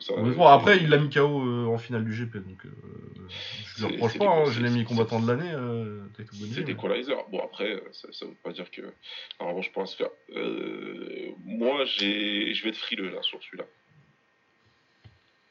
[0.00, 0.52] Ça- des trois.
[0.52, 2.70] Après, il l'a mis KO euh, en finale du GP, donc euh,
[3.76, 5.98] je le reproche pas, des- hein, je l'ai mis combattant de l'année, euh.
[6.16, 6.26] C'est
[6.66, 7.16] mais- Equalizer.
[7.30, 8.82] Bon, après, euh, ça, ça veut pas dire que.
[9.40, 10.08] Normalement, je pense faire.
[10.36, 13.64] Euh, moi, je vais être frileux là sur celui-là.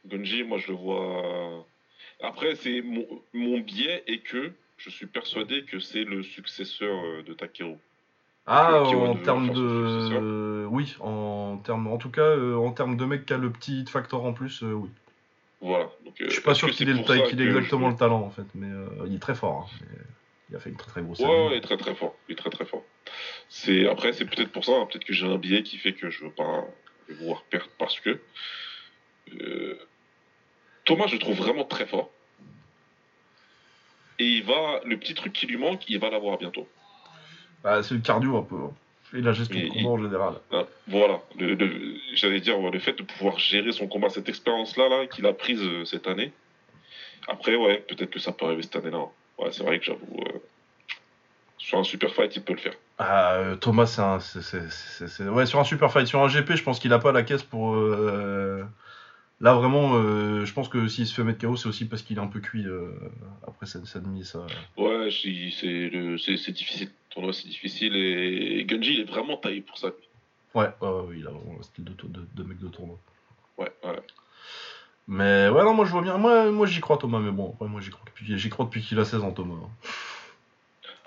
[0.08, 1.66] Gunji, moi, je le vois.
[2.22, 7.22] Après, c'est mon, mon biais est que je suis persuadé que c'est le successeur euh,
[7.24, 7.76] de Takeru.
[8.46, 9.62] Ah, en termes de.
[9.62, 11.88] euh, oui, en termes.
[11.88, 14.34] En tout cas, euh, en termes de mec qui a le petit hit factor en
[14.34, 14.90] plus, euh, oui.
[15.62, 15.90] Voilà.
[16.06, 17.88] Donc, Je suis pas sûr qu'il ait, le pour taille- ça qu'il ait que exactement
[17.88, 18.70] je- le talent en fait, mais
[19.06, 19.70] il est très fort.
[19.72, 19.98] hein, mais
[20.50, 22.16] il a fait une très très grosse Ouais, il est très très fort.
[22.28, 22.84] Il est très très fort.
[23.50, 26.10] C'est après c'est peut-être pour ça, hein, peut-être que j'ai un biais qui fait que
[26.10, 26.66] je veux pas
[27.08, 28.20] le voir perdre parce que
[30.86, 32.10] Thomas je le trouve vraiment très fort.
[34.20, 36.68] Et il va le petit truc qui lui manque, il va l'avoir bientôt.
[37.64, 38.56] Bah, c'est le cardio un peu.
[38.56, 38.72] hein.
[39.14, 40.34] Et la gestion de Et- combat en général.
[40.52, 41.20] Ah, voilà,
[42.14, 45.26] j'allais dire ouais, le fait de pouvoir gérer son combat, cette expérience là là qu'il
[45.26, 46.32] a prise euh, cette année.
[47.28, 49.06] Après ouais, peut-être que ça peut arriver cette année là.
[49.40, 50.40] Ouais, c'est vrai que j'avoue euh,
[51.58, 52.74] sur un super fight, il peut le faire.
[53.00, 55.32] Ah, euh, Thomas, c'est un.
[55.32, 57.44] Ouais, sur un super fight, sur un GP, je pense qu'il a pas la caisse
[57.44, 57.76] pour.
[59.42, 62.18] Là, vraiment, euh, je pense que s'il se fait mettre KO, c'est aussi parce qu'il
[62.18, 62.92] est un peu cuit euh,
[63.48, 64.32] après cette, cette mise.
[64.32, 64.46] Ça...
[64.76, 66.88] Ouais, c'est le- c'est c'est difficile.
[66.88, 67.96] Le tournoi, c'est difficile.
[67.96, 69.88] Et Gunji, il est vraiment taillé pour ça.
[70.56, 72.98] Ouais, il a vraiment le style de, de, de mec de tournoi.
[73.58, 74.02] Ouais, ouais.
[75.08, 76.18] Mais ouais, non, moi je vois bien.
[76.18, 78.82] Moi, moi j'y crois, Thomas, mais bon, après, moi j'y crois, depuis- j'y crois depuis
[78.82, 79.56] qu'il a 16 ans, Thomas.
[79.56, 79.70] hein.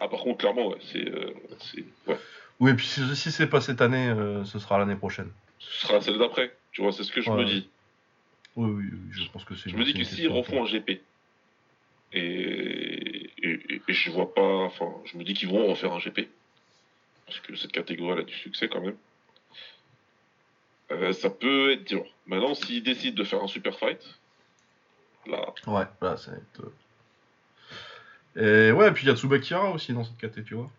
[0.01, 1.07] Ah, par contre, clairement, ouais, c'est.
[1.07, 2.19] euh, c'est- ouais.
[2.61, 4.13] Oui, et puis si, si c'est pas cette année,
[4.45, 5.31] ce sera l'année prochaine.
[5.59, 6.57] Ce sera celle d'après.
[6.73, 7.37] Tu vois, c'est ce que je Ouais.
[7.37, 7.69] me dis.
[8.57, 9.71] Oui, oui, je pense que c'est.
[9.71, 11.01] Je me dis que s'ils refont un GP,
[12.13, 14.43] et, et, et- et je vois pas.
[14.65, 16.29] Enfin, je me dis qu'ils vont refaire un GP.
[17.27, 18.97] Parce que cette catégorie, elle a du succès quand même.
[20.91, 22.05] Euh, ça peut être dur.
[22.27, 24.21] Maintenant, s'ils décident de faire un super fight,
[25.27, 25.55] là.
[25.67, 26.61] Ouais, là, ça va être.
[28.37, 30.71] euh, Et ouais, et puis il y a Tsubakira aussi dans cette caté, tu vois.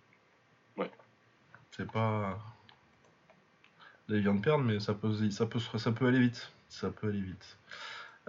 [0.78, 0.92] Ouais.
[1.76, 2.40] C'est pas.
[4.10, 6.52] Là, il vient de perdre, mais ça peut, ça peut, ça peut aller vite.
[6.74, 7.58] Ça peut aller vite.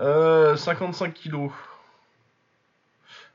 [0.00, 1.50] Euh, 55 kilos.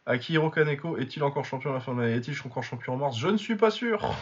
[0.05, 2.13] Akihiro Kaneko est-il encore champion à la fin de l'année?
[2.15, 3.17] Est-il encore champion en mars?
[3.17, 4.13] Je ne suis pas sûr.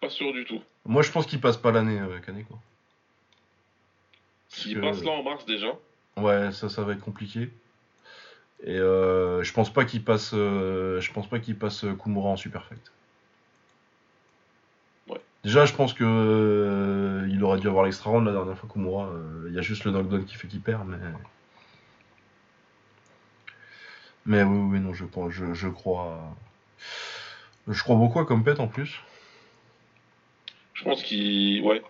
[0.00, 0.60] pas sûr du tout.
[0.84, 2.58] Moi, je pense qu'il passe pas l'année, euh, Kaneko.
[4.48, 5.68] S'il que- passe là en mars déjà,
[6.16, 7.50] Ouais, ça, ça va être compliqué.
[8.64, 12.30] Et euh, je pense pas qu'il passe, euh, je pense pas qu'il passe euh, Kumura
[12.30, 12.80] en super fight.
[12.80, 12.95] Ouais.
[15.46, 19.06] Déjà, je pense que euh, il aurait dû avoir l'extra round la dernière fois Kumura.
[19.06, 20.96] euh, Il y a juste le knockdown qui fait qu'il perd, mais.
[24.24, 26.18] Mais oui, oui, non, je pense, je, je crois.
[27.68, 29.00] Je crois beaucoup à Compet en plus.
[30.74, 31.62] je pense qu'ils.
[31.62, 31.80] Ouais.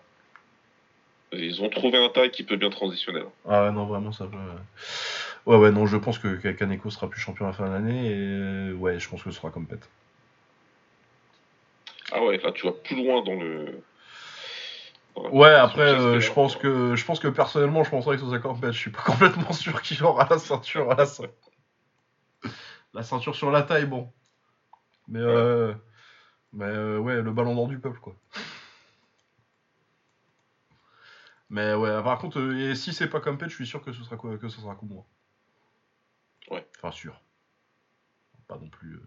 [1.32, 3.26] Ils ont trouvé un taille qui peut bien transitionner là.
[3.48, 4.36] Ah non, vraiment, ça peut.
[5.46, 8.10] Ouais, ouais, non, je pense que Kaneko sera plus champion à la fin de l'année.
[8.10, 9.78] Et ouais, je pense que ce sera Compet.
[12.18, 13.82] Ah ouais, là tu vas plus loin dans le.
[15.14, 18.28] dans Ouais, après, euh, je pense que je pense que personnellement, je penserais que ce
[18.28, 18.72] soit Compet.
[18.72, 21.28] Je suis pas complètement sûr qu'il aura la ceinture à la ceint-
[22.94, 24.10] La ceinture sur la taille, bon.
[25.08, 25.74] Mais euh,
[26.54, 28.16] mais euh, ouais, le ballon d'or du peuple, quoi.
[31.50, 34.02] Mais ouais, par contre, euh, et si c'est pas Compet, je suis sûr que ce
[34.02, 35.04] sera quoi- que ce sera Kumura.
[36.50, 36.66] Ouais.
[36.78, 37.20] Enfin sûr.
[38.48, 39.00] Pas non plus.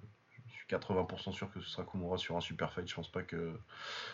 [0.74, 2.88] Euh, je suis 80% sûr que ce sera Kumura sur un super fight.
[2.88, 3.52] Je pense pas que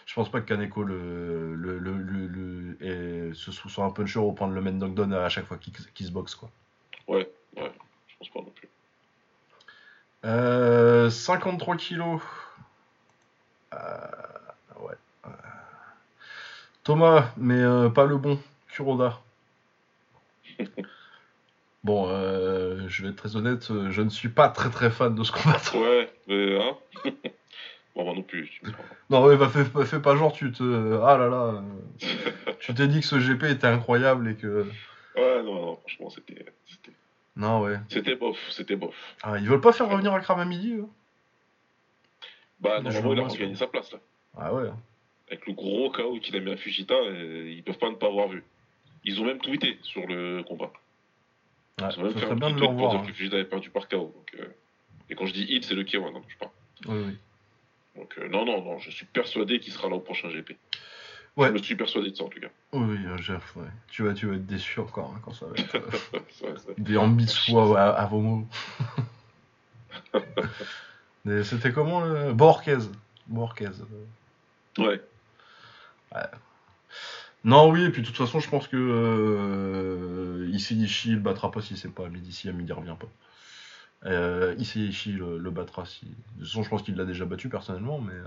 [0.06, 4.32] je pense pas que Kaneko le le le, le, et ce soit un puncher au
[4.32, 6.49] point de le mettre knockdown à chaque fois qu'il se boxe quoi.
[7.07, 7.72] Ouais, ouais,
[8.07, 8.69] je pense pas non plus.
[10.26, 12.22] Euh, 53 kilos.
[13.73, 13.77] Euh,
[14.80, 14.95] ouais.
[15.26, 15.30] Euh,
[16.84, 18.40] Thomas, mais euh, pas le bon.
[18.69, 19.22] Kuroda.
[21.85, 25.13] Bon, euh, je vais être très honnête, euh, je ne suis pas très très fan
[25.13, 25.79] de ce combattant.
[25.79, 26.75] Ouais, mais hein.
[27.95, 28.59] bon, moi non plus.
[29.11, 30.99] Non, ouais, bah fais, fais pas genre, tu te.
[31.03, 31.61] Ah là là.
[31.61, 34.65] euh, tu t'es dit que ce GP était incroyable et que.
[35.15, 36.43] non, non, franchement, c'était.
[37.35, 37.77] Non, ouais.
[37.89, 38.95] C'était bof, c'était bof.
[39.21, 40.87] Ah, ils veulent pas faire revenir Akram à midi, eux?
[42.61, 43.37] Bah, Je normalement, il a ça.
[43.37, 43.99] gagné sa place, là.
[44.37, 44.69] Ah ouais.
[45.27, 48.07] Avec le gros chaos qu'il a mis à Fujita, euh, ils peuvent pas ne pas
[48.07, 48.43] avoir vu.
[49.03, 50.71] Ils ont même tweeté sur le combat.
[51.81, 52.95] Ouais, ça serait bien de le revoir.
[52.95, 53.06] hein.
[53.06, 54.14] que Fujita avait perdu par KO.
[54.15, 54.45] Donc, euh,
[55.10, 56.52] Et quand je dis hit, c'est le K1, hein, je parle.
[56.88, 57.18] Oui, oui.
[57.97, 60.52] Donc, euh, non, non, non, je suis persuadé qu'il sera là au prochain GP.
[61.38, 61.47] Ouais.
[61.49, 62.47] Je me suis persuadé de ça, en tout cas.
[62.72, 63.68] Oui, euh, Jeff, ouais.
[63.89, 65.80] Tu vas, tu vas être déçu encore hein, quand ça va être euh,
[66.41, 68.47] vrai, c'est- des ambissois à, à vos mots.
[71.26, 72.34] Mais C'était comment le...
[72.34, 72.77] Borquez.
[73.27, 73.65] Borquez.
[73.68, 74.84] euh.
[74.84, 75.02] Ouais.
[77.45, 81.51] Non, oui, et puis de toute façon, je pense que euh, Issei Ishii le battra
[81.51, 83.07] pas si c'est pas à midi, si à midi il revient pas.
[84.09, 86.05] Euh, Issei Ishii le, le battra si.
[86.05, 88.13] De toute façon, je pense qu'il l'a déjà battu personnellement, mais.
[88.13, 88.26] euh,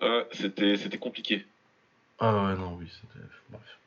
[0.00, 1.46] Ah, c'était c'était compliqué.
[2.20, 3.24] Ah ouais, non, oui, c'était.
[3.50, 3.78] Bref.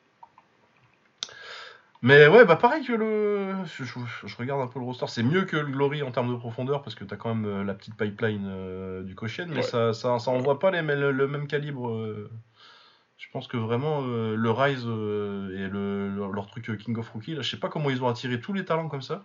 [2.04, 3.54] Mais ouais, bah pareil que le.
[3.64, 5.06] Je, je- je regarde un peu le roster.
[5.06, 7.62] C'est mieux que le Glory en termes de profondeur parce que t'as quand même euh,
[7.64, 9.62] la petite pipeline euh, du Cochet, mais Ouais.
[9.62, 11.88] ça, ça, ça envoie pas les, le, le même calibre.
[11.90, 12.28] euh.
[13.22, 16.98] Je pense que vraiment euh, le Rise euh, et le, leur, leur truc euh, King
[16.98, 19.24] of Rookie, là, je sais pas comment ils ont attiré tous les talents comme ça.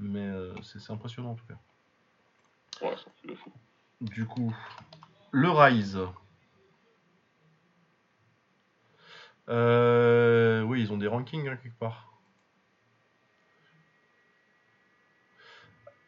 [0.00, 1.54] Mais euh, c'est c'est impressionnant en tout cas.
[2.84, 3.52] Ouais, c'est un truc de fou.
[4.00, 4.52] Du coup,
[5.30, 6.00] le Rise.
[9.48, 12.18] Euh, oui, ils ont des rankings hein, quelque part.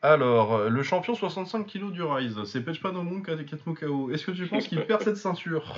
[0.02, 4.10] Alors, le champion 65 kg du Rise, c'est Pechpanomon Katmukao.
[4.10, 5.76] Est-ce que tu penses qu'il perd cette ceinture?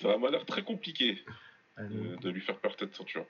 [0.00, 1.24] Ça m'a l'air très compliqué
[1.76, 3.24] Ah, de, lui faire perdre cette ceinture.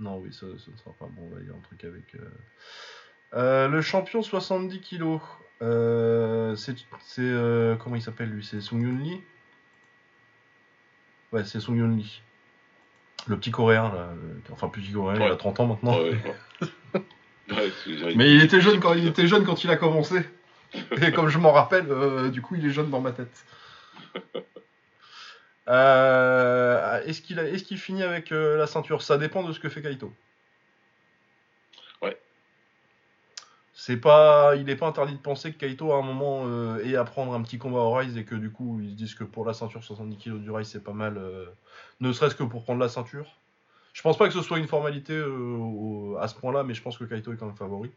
[0.00, 1.30] Non, oui, ça, ça ne sera pas bon.
[1.40, 2.14] Il y a un truc avec.
[2.14, 2.30] euh,
[3.34, 5.18] euh, le champion 70 kg.
[5.60, 6.76] Euh, c'est.
[7.18, 8.44] euh, comment il s'appelle lui?
[8.44, 9.20] C'est Sung Yun Lee?
[11.32, 12.22] Ouais, c'est Sung Yun Lee.
[13.26, 14.12] Le petit coréen, là.
[14.14, 15.36] euh, Enfin, petit coréen, il a Ouais.
[15.36, 15.98] 30 ans maintenant.
[15.98, 16.16] Ouais,
[17.50, 17.72] ouais,
[18.16, 20.20] Mais il était jeune quand il était jeune quand il a commencé.
[21.02, 23.44] Et comme je m'en rappelle, euh, du coup, il est jeune dans ma tête.
[25.68, 29.02] Euh, est-ce qu'il qu'il finit avec euh, la ceinture?
[29.02, 30.12] Ça dépend de ce que fait Kaito.
[32.00, 32.18] Ouais.
[33.74, 36.96] C'est pas, il n'est pas interdit de penser que Kaito à un moment euh, ait
[36.96, 39.24] à prendre un petit combat au Rise et que du coup ils se disent que
[39.24, 41.46] pour la ceinture 70 kg du Rise c'est pas mal, euh,
[42.00, 43.36] ne serait-ce que pour prendre la ceinture.
[43.92, 46.96] Je pense pas que ce soit une formalité au- à ce point-là, mais je pense
[46.96, 47.90] que Kaito est quand même favori.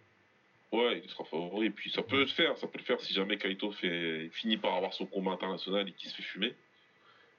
[0.71, 1.67] Ouais, il sera favori.
[1.67, 4.57] Et puis ça peut le faire, ça peut le faire si jamais Kaito fait, finit
[4.57, 6.55] par avoir son combat international et qu'il se fait fumer.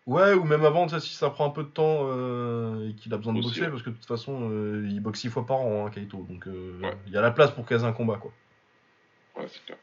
[0.07, 2.95] Ouais, ou même avant, tu sais, si ça prend un peu de temps euh, et
[2.95, 3.71] qu'il a besoin de Aussi, boxer, ouais.
[3.71, 6.27] parce que de toute façon, euh, il boxe six fois par an, hein, Kaito.
[6.29, 6.97] Donc, euh, il Ouais.
[7.13, 8.33] y a la place pour caser un combat, quoi.
[9.37, 9.79] Ouais, c'est clair.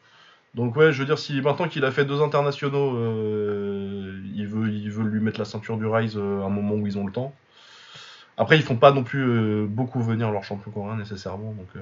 [0.56, 4.70] Donc, ouais, je veux dire, si maintenant qu'il a fait deux internationaux, euh, il, veut,
[4.70, 7.14] il veut lui mettre la ceinture du Rise à un moment où ils ont le
[7.14, 7.34] temps.
[8.36, 11.68] Après, ils font pas non plus beaucoup venir leur champion coréen nécessairement, donc.
[11.78, 11.82] euh,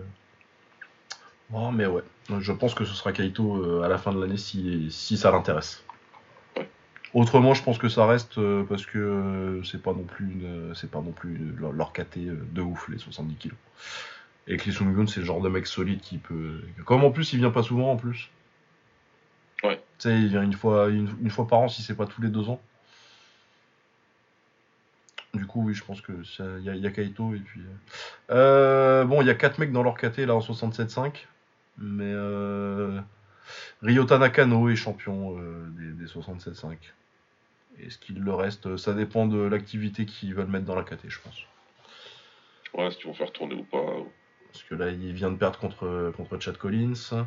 [1.49, 2.03] bon, mais ouais,
[2.39, 5.84] je pense que ce sera Kaito à la fin de l'année si, si ça l'intéresse.
[7.14, 10.76] Autrement, je pense que ça reste euh, parce que euh, c'est pas non plus une,
[10.76, 13.58] c'est pas non plus une- leur, leur KT euh, de ouf les 70 kilos.
[14.48, 16.62] Et les Sungun, c'est le genre de mec solide qui peut.
[16.86, 18.30] Comme en plus, il vient pas souvent en plus.
[19.64, 19.78] Ouais.
[20.00, 22.22] Tu sais, il vient une fois, une, une fois par an si c'est pas tous
[22.22, 22.62] les deux ans.
[25.34, 26.14] Du coup, oui, je pense que
[26.60, 27.62] il y, a- il y a Kaito et puis.
[28.32, 31.28] euh, bon, il y a 4 mecs dans leur KT là en 67.5.
[31.78, 33.00] Mais euh,
[33.82, 36.78] Ryota Nakano est champion euh, des, des 67.5.
[37.80, 41.10] Et ce qu'il le reste, ça dépend de l'activité qu'ils veulent mettre dans la KT,
[41.10, 41.44] je pense.
[42.74, 43.86] Ouais, si tu vont faire tourner ou pas.
[44.52, 47.26] Parce que là, il vient de perdre contre, contre Chad Collins.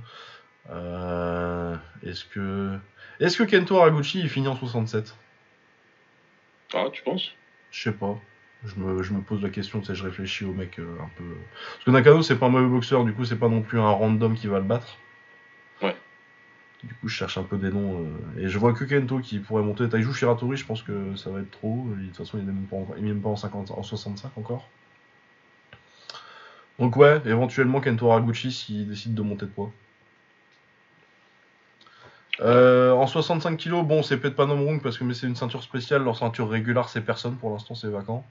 [0.69, 2.77] Euh, est-ce que.
[3.21, 5.15] Est-ce que Kento Haraguchi il finit en 67
[6.75, 7.33] Ah, tu penses?
[7.71, 8.19] Je sais pas.
[8.65, 11.25] Je me, je me pose la question, je réfléchis au mec euh, un peu.
[11.73, 13.91] Parce que Nakano, c'est pas un mauvais boxeur, du coup, c'est pas non plus un
[13.91, 14.99] random qui va le battre.
[15.81, 15.97] Ouais.
[16.83, 18.01] Du coup, je cherche un peu des noms.
[18.05, 19.89] euh, et je vois que Kento qui pourrait monter.
[19.89, 21.87] Taiju Shiratori, je pense que ça va être trop.
[21.97, 24.69] De toute façon, il est même pas, est même pas en, 50, en 65 encore.
[26.79, 29.71] Donc, ouais, éventuellement Kento Haraguchi s'il décide de monter de poids.
[32.41, 36.03] Euh, en 65 kg, bon, c'est peut-être pas Nomrung parce que c'est une ceinture spéciale.
[36.05, 38.25] Leur ceinture régulière, c'est personne pour l'instant, c'est vacant.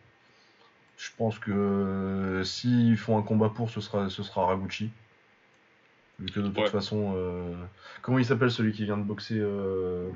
[0.98, 4.92] Je pense que euh, s'ils font un combat pour, ce sera, ce sera Haraguchi.
[6.20, 6.70] Vu que de toute Ouais.
[6.70, 7.54] façon, euh,
[8.02, 10.10] comment il s'appelle celui qui vient de boxer, euh,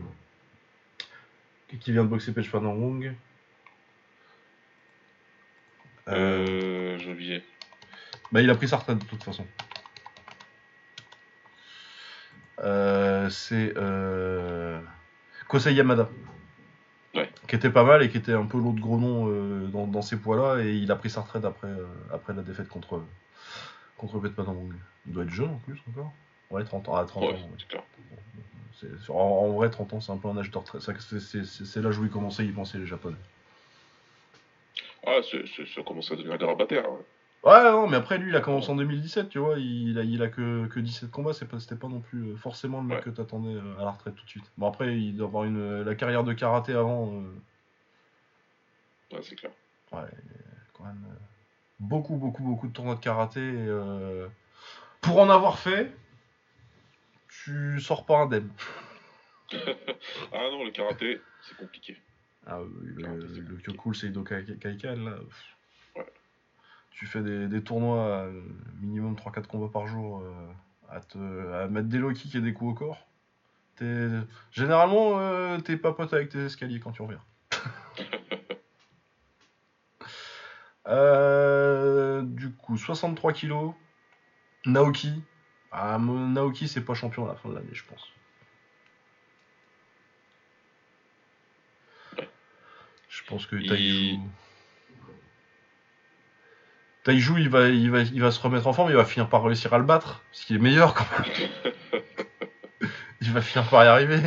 [1.79, 3.15] qui vient de boxer Pech Nomrung
[6.09, 7.43] euh, Euh, j'ai oublié.
[8.33, 9.45] bah, il a pris sa retraite de toute façon.
[13.29, 13.73] C'est.
[15.47, 16.09] Kosei Yamada.
[17.15, 17.29] Ouais.
[17.47, 19.27] qui était pas mal et qui était un peu l'autre gros nom
[19.69, 20.63] dans, dans, ces poids-là.
[20.63, 21.71] Et il a pris sa retraite après,
[22.11, 23.03] après la défaite contre,
[23.97, 24.21] contre
[25.05, 26.11] Il doit être jeune en plus encore.
[26.51, 26.95] Ouais, 30 ans.
[26.95, 27.85] Ah, 30 ans.
[29.09, 30.81] En, vrai, 30 ans, c'est un peu un âge de retraite.
[30.81, 33.17] C'est l'âge où il commençait à y penser, les Japonais.
[35.05, 36.91] Ah, ça commence à devenir des rabattaires.
[36.91, 36.99] Ouais.
[37.43, 39.59] Ouais, non, mais après, lui, il a commencé en 2017, tu vois.
[39.59, 42.79] Il a, il a que, que 17 combats, c'était pas, pas non plus euh, forcément
[42.79, 44.49] le mec que t'attendais euh, à la retraite tout de suite.
[44.57, 47.21] Bon, après, il doit avoir une, euh, la carrière de karaté avant.
[49.11, 49.51] Ouais, c'est clair.
[49.91, 50.07] Ouais,
[50.71, 51.05] quand même.
[51.83, 53.53] Beaucoup, beaucoup, beaucoup de tournois de karaté.
[55.01, 55.95] pour en avoir fait,
[57.27, 58.49] tu sors pas indemne.
[59.51, 61.97] ah non, le karaté, c'est compliqué.
[62.45, 65.15] Ah, le, le, le Kyoku, c'est Ido Kaikan, là
[66.93, 68.41] tu fais des, tournois euh,
[68.81, 70.31] minimum 3-4 combats par jour euh,
[70.89, 71.17] à, te,
[71.53, 73.07] à mettre des low kicks et des coups au corps.
[74.51, 77.19] Généralement, euh, t'es pas pote avec tes escaliers quand tu reviens.
[77.51, 78.03] du
[82.63, 83.73] coup, 63 kilos.
[84.65, 85.21] Naoki.
[85.71, 88.11] Ah, Naoki, c'est pas champion à la fin de l'année, je pense.
[93.09, 94.19] Je pense que Taiju.
[97.03, 99.43] Taiju, il va, il, va, il va se remettre en forme, il va finir par
[99.43, 102.01] réussir à le battre, parce qu'il est meilleur quand même.
[103.21, 104.19] il va finir par y arriver.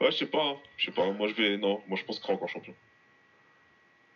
[0.00, 0.56] Ouais, je sais pas, hein.
[0.76, 1.56] je sais pas, moi je vais.
[1.56, 2.74] Non, moi je pense qu'il sera encore champion.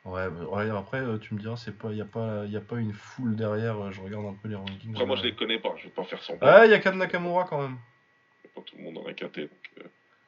[0.05, 2.61] Ouais, bah, ouais, après euh, tu me diras, c'est pas, y a pas, y a
[2.61, 3.79] pas une foule derrière.
[3.79, 4.93] Euh, je regarde un peu les rankings.
[4.93, 6.47] Après moi je les connais pas, je vais pas faire semblant.
[6.47, 7.77] Ouais, il y a Kan Nakamura quand même.
[8.45, 9.73] A pas tout le monde dans la KT, donc.
[9.79, 9.83] Euh.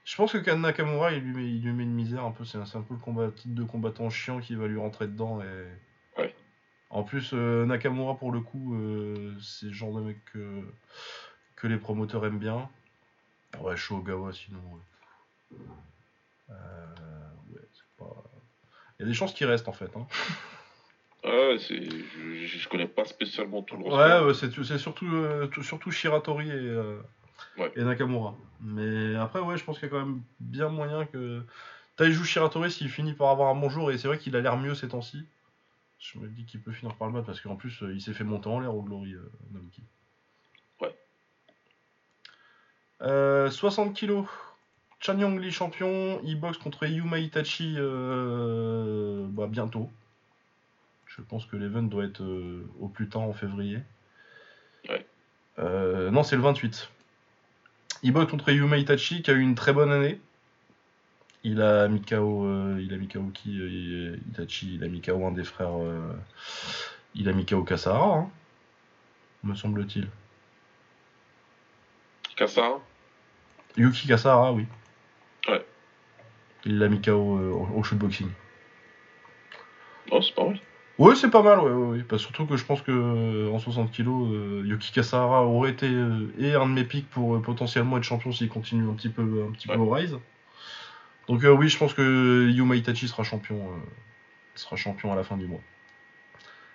[0.05, 2.45] Je pense que Kan Nakamura, il lui met, il lui met une misère un peu.
[2.45, 5.41] C'est un, un, peu le combat, titre de combattant chiant qui va lui rentrer dedans
[5.41, 5.67] et.
[6.91, 10.65] En plus, euh, Nakamura, pour le coup, euh, c'est le genre de mec que,
[11.55, 12.69] que les promoteurs aiment bien.
[13.61, 14.61] Ouais, Shogawa, sinon.
[16.51, 16.87] Euh,
[17.53, 18.25] ouais, c'est pas...
[19.01, 19.91] Il y a des chances qu'il reste, en fait.
[19.97, 20.07] Hein.
[21.25, 21.83] Ah, c'est...
[21.83, 24.27] Je, je, connais pas spécialement tout le roster.
[24.27, 25.11] Ouais, c'est, c'est surtout,
[25.63, 26.77] surtout Shiratori et,
[27.77, 28.37] et Nakamura.
[28.61, 31.43] Mais après, ouais, je pense qu'il y a quand même bien moyen que.
[31.97, 34.59] Taiju Shiratori, s'il finit par avoir un bon jour, et c'est vrai qu'il a l'air
[34.59, 35.25] mieux ces temps-ci.
[35.99, 38.15] Je me dis qu'il peut finir par le battre parce qu'en plus, euh, il s'est
[38.15, 39.83] fait monter en l'air au Glory, euh, Naoki.
[43.01, 43.51] Ouais.
[43.51, 44.25] 60 kg.
[45.01, 46.21] Chan Yong Li champion.
[46.25, 49.91] Il boxe contre Yuma Itachi euh, bah, bientôt.
[51.07, 52.23] Je pense que l'event doit être
[52.79, 53.81] au plus tard en février.
[54.89, 55.05] Ouais.
[55.59, 56.89] non, c'est le 28.
[58.03, 60.21] Il boxe contre Yuma Itachi qui a eu une très bonne année.
[61.43, 65.33] Il a euh, il a mis KO qui euh, Itachi, il a mis KO un
[65.33, 65.81] des frères.
[65.81, 66.13] Euh,
[67.15, 68.31] il a mis KO Kasahara, hein,
[69.43, 70.09] me semble-t-il.
[72.37, 72.81] Kasahara?
[73.77, 74.67] Yuki Kasahara, oui.
[75.49, 75.65] Ouais.
[76.65, 77.39] Il l'a mis KO
[77.75, 78.29] au shootboxing.
[80.11, 80.61] Oh, c'est pas mal.
[80.99, 82.19] Oui, c'est pas mal, ouais, ouais, ouais.
[82.19, 85.87] surtout que je pense que en 60 kg, Yuki Kasahara aurait été
[86.39, 89.53] et un de mes pics pour potentiellement être champion s'il continue un petit peu, un
[89.53, 90.19] petit peu au rise.
[91.31, 93.79] Donc euh, oui, je pense que Yuma Itachi sera champion, euh,
[94.57, 95.61] sera champion à la fin du mois.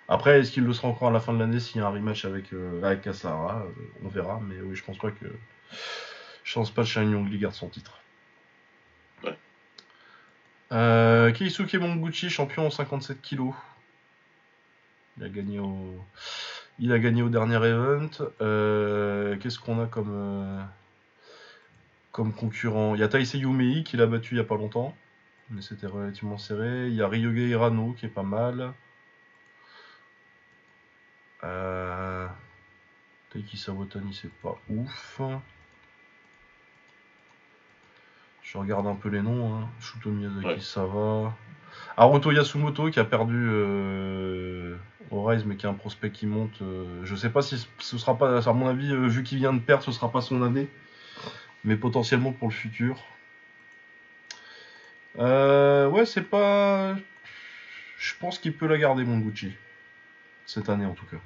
[0.08, 1.90] Après, est-ce qu'il le sera encore à la fin de l'année s'il y a un
[1.90, 3.66] rematch avec, euh, avec Kasara
[4.02, 5.26] On verra, mais oui, je pense pas que.
[6.42, 8.00] Je pense pas que Shang Yongli garde son titre.
[10.70, 11.32] Ouais.
[11.34, 13.52] Keisuke Monguchi, champion en 57 kg.
[15.18, 16.04] Il a gagné au.
[16.78, 18.10] Dernier event.
[18.38, 20.66] Qu'est-ce qu'on a comme
[22.12, 22.94] comme concurrent?
[22.94, 24.94] Il y a Taisei Yumei qui l'a battu il y a pas longtemps,
[25.50, 26.88] mais c'était relativement serré.
[26.88, 28.72] Il y a Ryoge Hirano qui est pas mal.
[31.44, 32.26] Euh...
[33.30, 35.20] Taiki c'est pas ouf.
[38.46, 39.54] Je regarde un peu les noms.
[39.54, 39.68] Hein.
[39.80, 41.34] Shuto Miyazaki ça va.
[41.96, 44.76] Haruto Yasumoto qui a perdu euh,
[45.10, 46.62] au Rise mais qui a un prospect qui monte.
[46.62, 49.52] Euh, je sais pas si ce sera pas, à mon avis, euh, vu qu'il vient
[49.52, 50.68] de perdre, ce sera pas son année
[51.64, 52.96] mais potentiellement pour le futur.
[55.18, 56.94] Euh, ouais, c'est pas.
[57.98, 59.52] Je pense qu'il peut la garder, mon Gucci.
[60.46, 61.16] Cette année, en tout cas.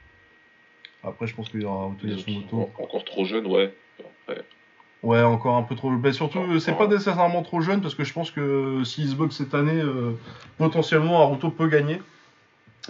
[1.04, 2.70] Après, je pense qu'il y aura son moto.
[2.78, 3.74] Encore trop jeune, ouais.
[5.02, 5.90] Ouais, encore un peu trop.
[5.90, 9.36] Mais surtout, c'est pas nécessairement trop jeune parce que je pense que s'il se boxe
[9.36, 10.12] cette année, euh,
[10.58, 12.02] potentiellement, Aruto peut gagner.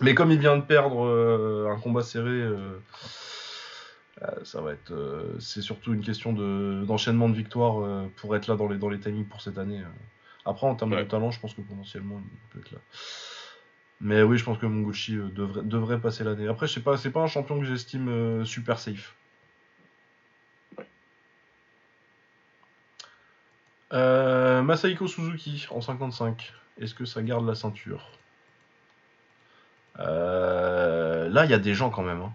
[0.02, 2.78] Mais comme il vient de perdre euh, un combat serré euh,
[4.42, 4.92] ça va être,
[5.38, 9.00] c'est surtout une question de, d'enchaînement de victoires pour être là dans les, dans les
[9.00, 9.80] timings pour cette année.
[10.44, 12.80] Après, en termes de talent, je pense que potentiellement, il peut être là.
[14.02, 16.48] Mais oui, je pense que Monguchi devrait, devrait passer l'année.
[16.48, 19.14] Après, je sais pas, c'est pas un champion que j'estime super safe.
[23.92, 26.52] Euh, Masahiko Suzuki en 55.
[26.80, 28.08] Est-ce que ça garde la ceinture?
[29.98, 32.20] Euh, Là, il y a des gens quand même.
[32.22, 32.32] hein.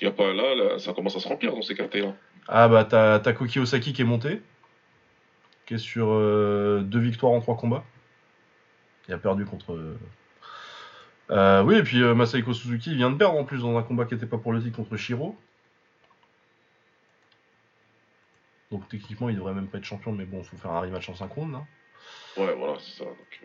[0.00, 2.14] Il y a pas là, là, ça commence à se remplir dans ces KT-là.
[2.48, 4.42] Ah bah t'as Koki Osaki qui est monté,
[5.66, 7.84] qui est sur euh, deux victoires en trois combats.
[9.08, 9.78] Il a perdu contre.
[11.30, 14.14] euh, oui, et puis Masahiko Suzuki vient de perdre en plus dans un combat qui
[14.14, 15.38] n'était pas pour le titre contre Shiro.
[18.70, 21.14] Donc techniquement il devrait même pas être champion, mais bon, faut faire un rematch en
[21.14, 21.54] synchrone.
[21.54, 21.66] hein.
[22.36, 23.04] Ouais, voilà, c'est ça.
[23.04, 23.40] Donc,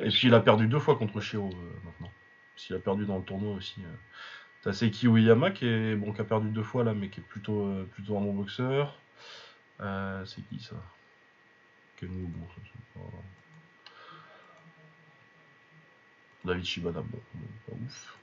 [0.00, 2.10] euh, Et puis il a perdu deux fois contre Shiro euh, maintenant?
[2.56, 3.80] Qu'il a perdu dans le tournoi aussi.
[3.84, 3.94] euh.
[4.62, 7.22] T'as Seiki Uyama qui, est, bon, qui a perdu deux fois là, mais qui est
[7.22, 8.98] plutôt, euh, plutôt un bon boxeur.
[9.80, 10.74] Euh, c'est qui ça?
[11.98, 13.06] Kenu, bon, ça c'est pas.
[16.44, 18.18] David Shibata, bon, bon, pas ouf.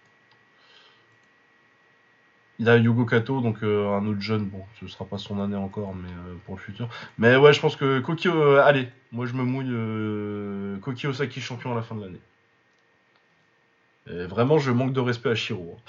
[2.64, 5.58] Il a Yugo Kato, donc euh, un autre jeune, bon, ce sera pas son année
[5.58, 6.88] encore, mais euh, pour le futur.
[7.18, 11.74] Mais ouais, je pense que Koki, euh, allez, moi je me mouille Koki Osaki champion
[11.74, 12.22] à la fin de l'année.
[14.10, 15.76] Et vraiment, je manque de respect à Shiro.
[15.78, 15.82] hein.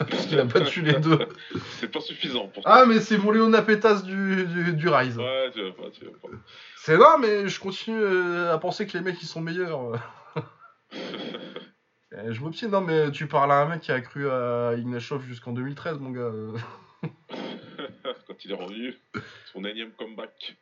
[0.10, 1.18] Parce qu'il a battu les deux.
[1.78, 5.18] C'est pas suffisant pour Ah, mais c'est mon Léona Pétas du, du, du Rise.
[5.18, 6.28] Ouais, tu vas pas, tu vas pas.
[6.76, 8.02] C'est là, mais je continue
[8.50, 10.00] à penser que les mecs ils sont meilleurs.
[12.14, 15.24] Euh, je m'obstine, non, mais tu parles à un mec qui a cru à Ignashov
[15.24, 16.30] jusqu'en 2013, mon gars.
[18.26, 18.94] Quand il est revenu,
[19.52, 20.56] son énième comeback.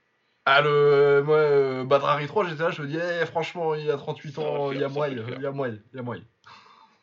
[0.44, 1.22] Ah, le.
[1.24, 4.42] Moi, euh, Badrari 3, j'étais là, je me dis, eh, franchement, il a 38 Ça
[4.42, 6.24] va ans, il y a moyen, il y a moyen, il y a moyen.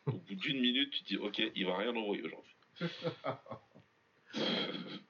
[0.06, 2.54] Au bout d'une minute, tu te dis, ok, il va rien envoyer aujourd'hui.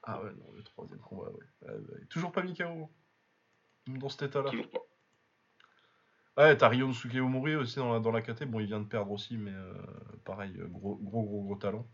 [0.03, 1.75] Ah ouais, non, le troisième combat, ouais.
[2.09, 2.89] Toujours pas Mikao.
[3.85, 4.49] Dans cet état-là.
[4.49, 4.79] Toujours pas.
[6.39, 8.45] Ouais, t'as Ryon Sukeomori aussi dans la, dans KT.
[8.45, 9.73] Bon, il vient de perdre aussi, mais euh,
[10.25, 11.87] pareil, euh, gros, gros, gros, gros talent.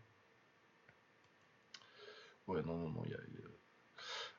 [2.46, 3.18] Ouais, non, non, non, il y a.
[3.28, 3.46] il y a-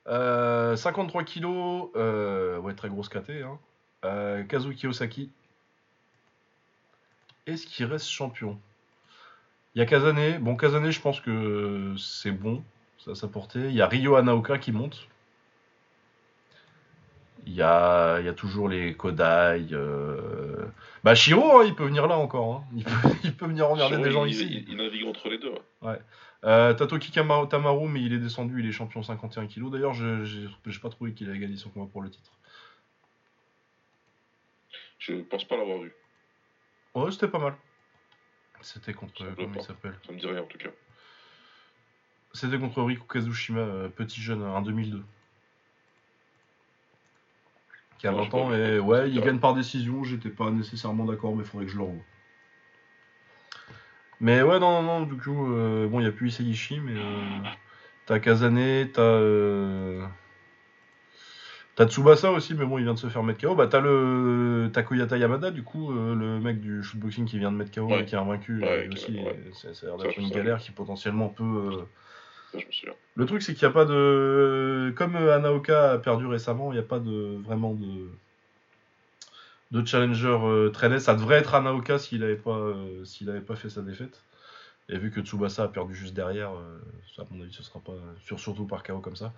[0.10, 3.44] Euh, 53 kilos, ouais, très grosse KT.
[3.44, 3.60] Hein.
[4.48, 5.32] Kazuki Osaki.
[7.48, 8.62] Est-ce qu'il reste champion?
[9.76, 10.40] Il y a Kazane.
[10.40, 12.64] Bon, Kazane, je pense que c'est bon,
[12.98, 13.68] ça sa portée.
[13.70, 15.08] Il y a Ryo Anaoka qui monte.
[17.48, 19.68] Il y a, y a toujours les Kodai.
[19.72, 20.66] euh,
[21.04, 22.56] Bah, Shiro, hein, il peut venir là encore.
[22.56, 22.64] hein.
[22.76, 22.92] Il, peut,
[23.24, 24.48] il peut venir emmerder Shiro, des gens il, ici.
[24.52, 25.54] Il, il navigue entre les deux.
[25.82, 26.00] ouais.
[26.44, 29.72] Euh, Tatoki Tamaru, mais il est descendu, il est champion 51 kg.
[29.72, 32.32] D'ailleurs, je j'ai pas trouvé qu'il avait gagné son combat pour le titre.
[35.00, 35.92] Je pense pas l'avoir vu.
[36.94, 37.56] Ouais, c'était pas mal.
[38.62, 39.24] C'était contre.
[39.36, 40.70] Comment il s'appelle Ça me dit rien en tout cas.
[42.34, 45.02] C'était contre Riku Kazushima, euh, petit jeune, un 2002.
[48.00, 50.04] Qui a Ouais, 20 je sais ans, et ouais, il gagne par décision.
[50.04, 52.04] J'étais pas nécessairement d'accord, mais faudrait que je le revoie.
[54.20, 56.94] Mais ouais, non, non, non, du coup, euh, bon, il n'y a plus Iseishi, mais
[56.96, 57.50] euh,
[58.06, 59.02] t'as Kazane, t'as.
[59.02, 60.04] Euh,
[61.76, 63.54] t'as Tsubasa aussi, mais bon, il vient de se faire mettre KO.
[63.56, 67.72] Bah, t'as le Takoyata Yamada, du coup, le mec du shootboxing qui vient de mettre
[67.72, 67.98] KO, Ouais.
[68.00, 69.14] mais qui est invaincu Ouais, aussi.
[69.20, 69.40] ouais.
[69.50, 71.86] et Ça, ça a l'air d'être une galère qui potentiellement peut.
[73.16, 74.94] Le truc, c'est qu'il n'y a pas de.
[74.96, 78.10] Comme euh, Anaoka a perdu récemment, il n'y a pas de vraiment de.
[79.86, 81.00] challenger euh, net.
[81.00, 84.24] Ça devrait être Anaoka s'il n'avait pas, euh, s'il pas fait sa défaite.
[84.90, 86.80] Et vu que Tsubasa a perdu juste derrière, euh,
[87.18, 87.94] à mon avis, ce sera pas.
[88.24, 89.34] sur- surtout par KO comme ça.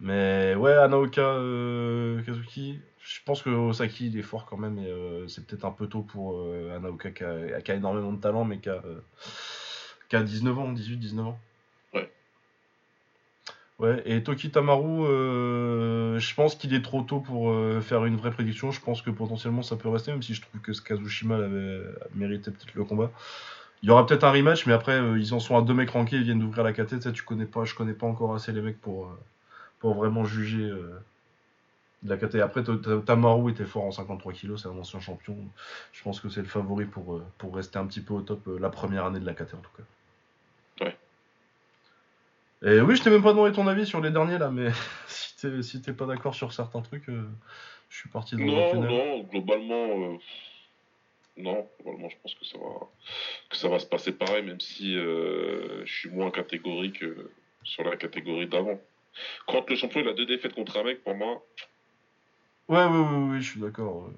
[0.00, 1.22] Mais ouais, Anaoka
[2.24, 4.78] Kazuki, je pense que Osaki il est fort quand même.
[4.78, 6.40] Et c'est peut-être un peu tôt pour
[6.74, 8.82] Anaoka qui a, énormément de talent, mais qui a,
[10.08, 11.38] qui a 19 ans, 18-19 ans.
[13.78, 18.16] Ouais, et Toki Tamaru, euh, je pense qu'il est trop tôt pour euh, faire une
[18.16, 18.70] vraie prédiction.
[18.70, 21.82] Je pense que potentiellement ça peut rester, même si je trouve que ce Kazushima l'avait
[22.14, 23.10] mérité peut-être le combat.
[23.82, 25.90] Il y aura peut-être un rematch, mais après euh, ils en sont à deux mecs
[25.90, 27.12] rankés, ils viennent d'ouvrir la KT.
[27.12, 29.18] Tu connais pas, je connais pas encore assez les mecs pour, euh,
[29.80, 30.98] pour vraiment juger euh,
[32.04, 32.36] la KT.
[32.36, 35.36] Après, Ta- Ta- Tamaru était fort en 53 kg, c'est un ancien champion.
[35.92, 38.46] Je pense que c'est le favori pour, euh, pour rester un petit peu au top
[38.48, 39.82] euh, la première année de la KT en tout cas.
[40.86, 40.96] Ouais.
[42.66, 44.70] Et oui, je t'ai même pas demandé ton avis sur les derniers là, mais
[45.06, 47.28] si t'es si t'es pas d'accord sur certains trucs, euh,
[47.88, 48.90] je suis parti dans Non, tunnel.
[48.90, 50.16] non, globalement, euh,
[51.36, 52.86] non, globalement, je pense que ça va,
[53.50, 57.04] que ça va se passer pareil, même si euh, je suis moins catégorique
[57.62, 58.80] sur la catégorie d'avant.
[59.46, 61.42] Quand le champion il a deux défaites contre un mec, pour moi,
[62.68, 64.10] Ouais, ouais, ouais, ouais, je suis d'accord.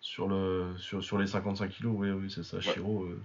[0.00, 3.04] Sur, le, sur, sur les 55 kilos, oui, oui, c'est ça, Shiro.
[3.04, 3.20] euh.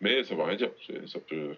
[0.00, 0.70] Mais ça ne veut rien dire.
[1.06, 1.54] Ça peut...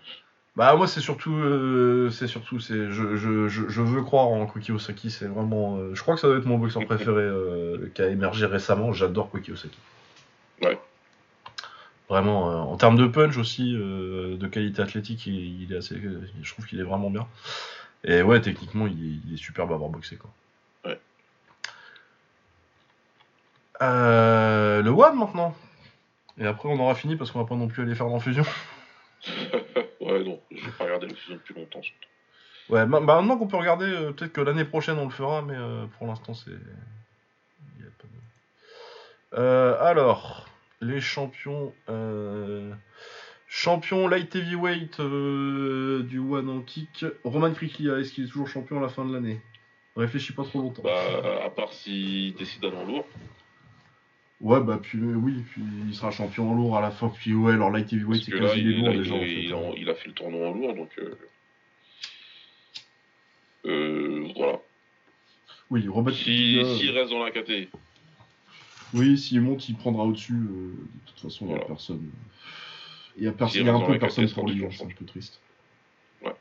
[0.57, 4.45] Bah moi c'est surtout euh, c'est surtout c'est je, je, je, je, veux croire en
[4.47, 7.89] Koki Osaki c'est vraiment euh, je crois que ça doit être mon boxeur préféré euh,
[7.95, 9.79] qui a émergé récemment j'adore Koki Osaki.
[10.63, 10.77] Ouais.
[12.09, 15.97] Vraiment en termes de punch aussi de qualité athlétique il, il, est assez
[16.43, 17.29] je trouve qu'il est vraiment bien.
[18.03, 20.31] Et ouais techniquement il, il est superbe à avoir boxé quoi.
[20.85, 20.99] Ouais.
[23.81, 25.55] Le WAD maintenant.
[26.41, 28.45] Et après, on aura fini parce qu'on va pas non plus aller faire d'infusion.
[30.01, 31.83] ouais, non, j'ai pas regardé le fusion depuis longtemps.
[32.71, 35.57] Ouais, bah, maintenant qu'on peut regarder, euh, peut-être que l'année prochaine on le fera, mais
[35.57, 36.51] euh, pour l'instant c'est.
[36.51, 38.07] il y a pas
[39.37, 40.49] de- Euh, alors,
[40.81, 41.75] les champions.
[43.53, 47.05] Champion light heavyweight du One en kick.
[47.25, 49.41] Roman Kriklia, est-ce qu'il est toujours champion à la fin de l'année?
[49.97, 50.83] Réfléchis pas trop longtemps.
[50.85, 53.05] Bah, à part s'il décide d'aller en lourd.
[54.41, 57.09] Ouais, bah puis euh, oui, puis il sera champion en lourd à la fin.
[57.11, 59.15] Puis ouais, alors light heavyweight c'est quasi les lourds il- déjà.
[59.15, 59.19] en
[59.73, 59.79] fait.
[59.81, 60.89] il a fait le tournoi en lourd, donc.
[60.99, 61.15] Euh,
[63.67, 64.59] euh, voilà.
[65.71, 67.69] Oui, Robert Si- S'il reste dans la KT,
[68.95, 70.33] Oui, s'il monte, il prendra au-dessus.
[70.33, 70.73] de
[71.07, 72.11] toute façon, il n'y a personne.
[73.19, 74.85] Il y a, perso- S'il il y a un peu personne pour lui, hein, c'est
[74.85, 75.39] un peu triste.
[76.25, 76.33] Ouais.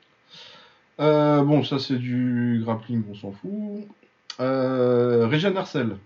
[1.02, 3.88] Euh, bon, ça c'est du grappling, on s'en fout.
[4.40, 5.98] Euh, Régine Hercel.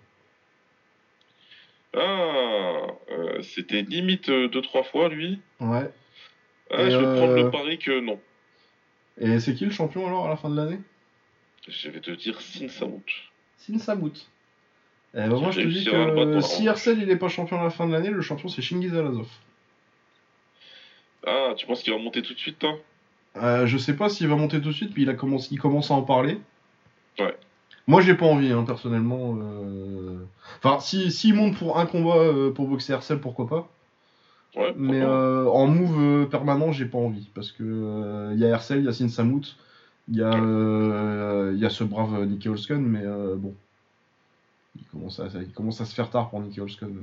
[1.95, 5.39] Ah, euh, c'était limite 2-3 fois lui.
[5.59, 5.91] Ouais.
[6.71, 8.19] Ah, Et je vais euh, prendre le pari que non.
[9.19, 10.79] Et c'est qui le champion alors à la fin de l'année?
[11.67, 13.05] Je vais te dire Sin Samut.
[13.57, 14.27] Sin Samut.
[15.13, 16.65] Eh ben, moi je te dis que si.
[16.65, 19.27] Hercel il est pas champion à la fin de l'année, le champion c'est Shingiz Alazov.
[21.25, 22.77] Ah, tu penses qu'il va monter tout de suite, hein
[23.37, 25.59] Euh, je sais pas s'il va monter tout de suite, puis il, a commencé, il
[25.59, 26.39] commence à en parler.
[27.19, 27.37] Ouais.
[27.87, 29.37] Moi, j'ai pas envie, hein, personnellement.
[29.37, 30.25] euh.
[30.63, 33.69] Enfin, si s'il monte pour un combat euh, pour boxer Hercel, pourquoi pas.
[34.55, 37.29] Ouais, Mais euh, en move permanent, j'ai pas envie.
[37.33, 39.57] Parce que il y a Hercel, il y a Sin Samut,
[40.09, 40.31] il y, a,
[41.51, 43.03] y a ce brave Nicky Holsken, mais
[43.37, 43.53] bon.
[44.75, 46.95] Il commence, à, il commence à se faire tard pour Nicky Holsken.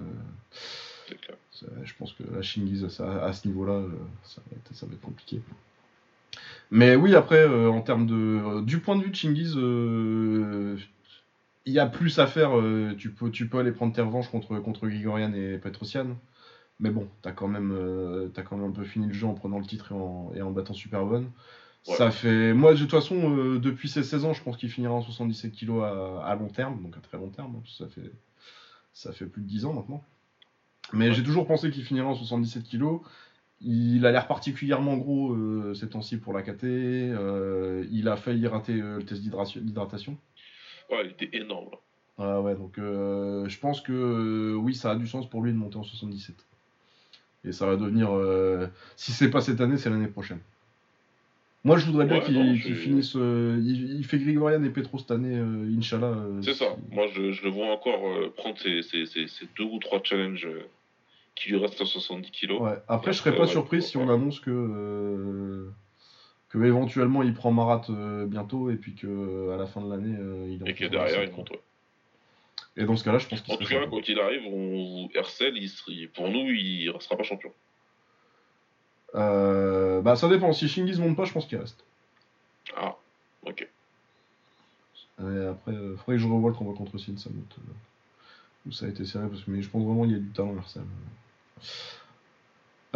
[1.83, 3.83] je pense que la Shingiz, à ce niveau-là,
[4.25, 4.41] ça
[4.87, 5.41] va être compliqué.
[6.71, 8.15] Mais oui, après, euh, en termes de.
[8.15, 10.77] euh, du point de vue de Shingiz, euh,
[11.67, 12.53] il y a plus à faire.
[12.99, 16.19] tu, peux, tu peux aller prendre tes revanches contre, contre Grigorian et Petrosian.
[16.81, 19.59] Mais bon, t'as quand, même, t'as quand même un peu fini le jeu en prenant
[19.59, 21.31] le titre et en, et en battant Superbone.
[21.87, 21.97] Ouais.
[21.97, 22.55] Ça fait.
[22.55, 25.55] Moi, de toute façon, euh, depuis ses 16 ans, je pense qu'il finira en 77
[25.55, 27.57] kg à, à long terme, donc à très long terme.
[27.57, 28.13] hein, parce que ça fait,
[28.93, 30.05] ça fait plus de 10 ans maintenant.
[30.93, 31.13] Mais Ouais.
[31.13, 33.01] j'ai toujours pensé qu'il finirait en 77 kg.
[33.63, 36.65] Il a l'air particulièrement gros euh, ces temps-ci pour la KT.
[36.65, 40.17] euh, il a failli rater euh, le test d'hydratation.
[40.91, 41.69] Ouais, il était énorme.
[42.19, 45.57] Ah ouais, donc euh, je pense que oui, ça a du sens pour lui de
[45.57, 46.35] monter en 77.
[47.45, 48.11] Et ça va devenir.
[48.97, 50.41] si c'est pas cette année, c'est l'année prochaine.
[51.63, 53.15] Moi, je voudrais bien Ouais, qu'il finisse.
[53.17, 56.07] euh, il, il fait Grigorian et Petro cette année, euh, Inch'Allah.
[56.07, 56.75] euh, C'est ça.
[56.91, 58.01] Moi, je, je le vois encore
[58.37, 58.81] prendre ces,
[59.59, 60.49] deux ou trois challenges
[61.41, 62.61] qui lui restent à 70 kilos.
[62.61, 62.79] Ouais.
[62.87, 64.51] Après, je serais pas ouais, surpris si on annonce que.
[64.51, 65.71] euh,
[66.51, 69.89] que éventuellement il prend Marat euh, bientôt et puis que euh, à la fin de
[69.89, 71.51] l'année euh, il Et que 77, derrière, il monte.
[71.51, 71.61] ouais.
[72.77, 75.09] Et dans ce cas-là, je pense qu'il En tout cas, quand il arrive, on...
[75.15, 77.53] Hercel, il serait- pour nous, il restera pas champion.
[79.15, 80.53] Bah ça dépend.
[80.53, 81.85] Si Shingiz monte pas, je pense qu'il reste.
[82.77, 82.97] Ah,
[83.45, 83.69] ok.
[85.21, 87.45] Et après, il faudrait que je revoie le combat contre Sin Samut.
[87.59, 87.73] euh,
[88.67, 90.31] où ça a été serré, parce que, mais je pense vraiment qu'il y a du
[90.31, 90.83] talent Marcel.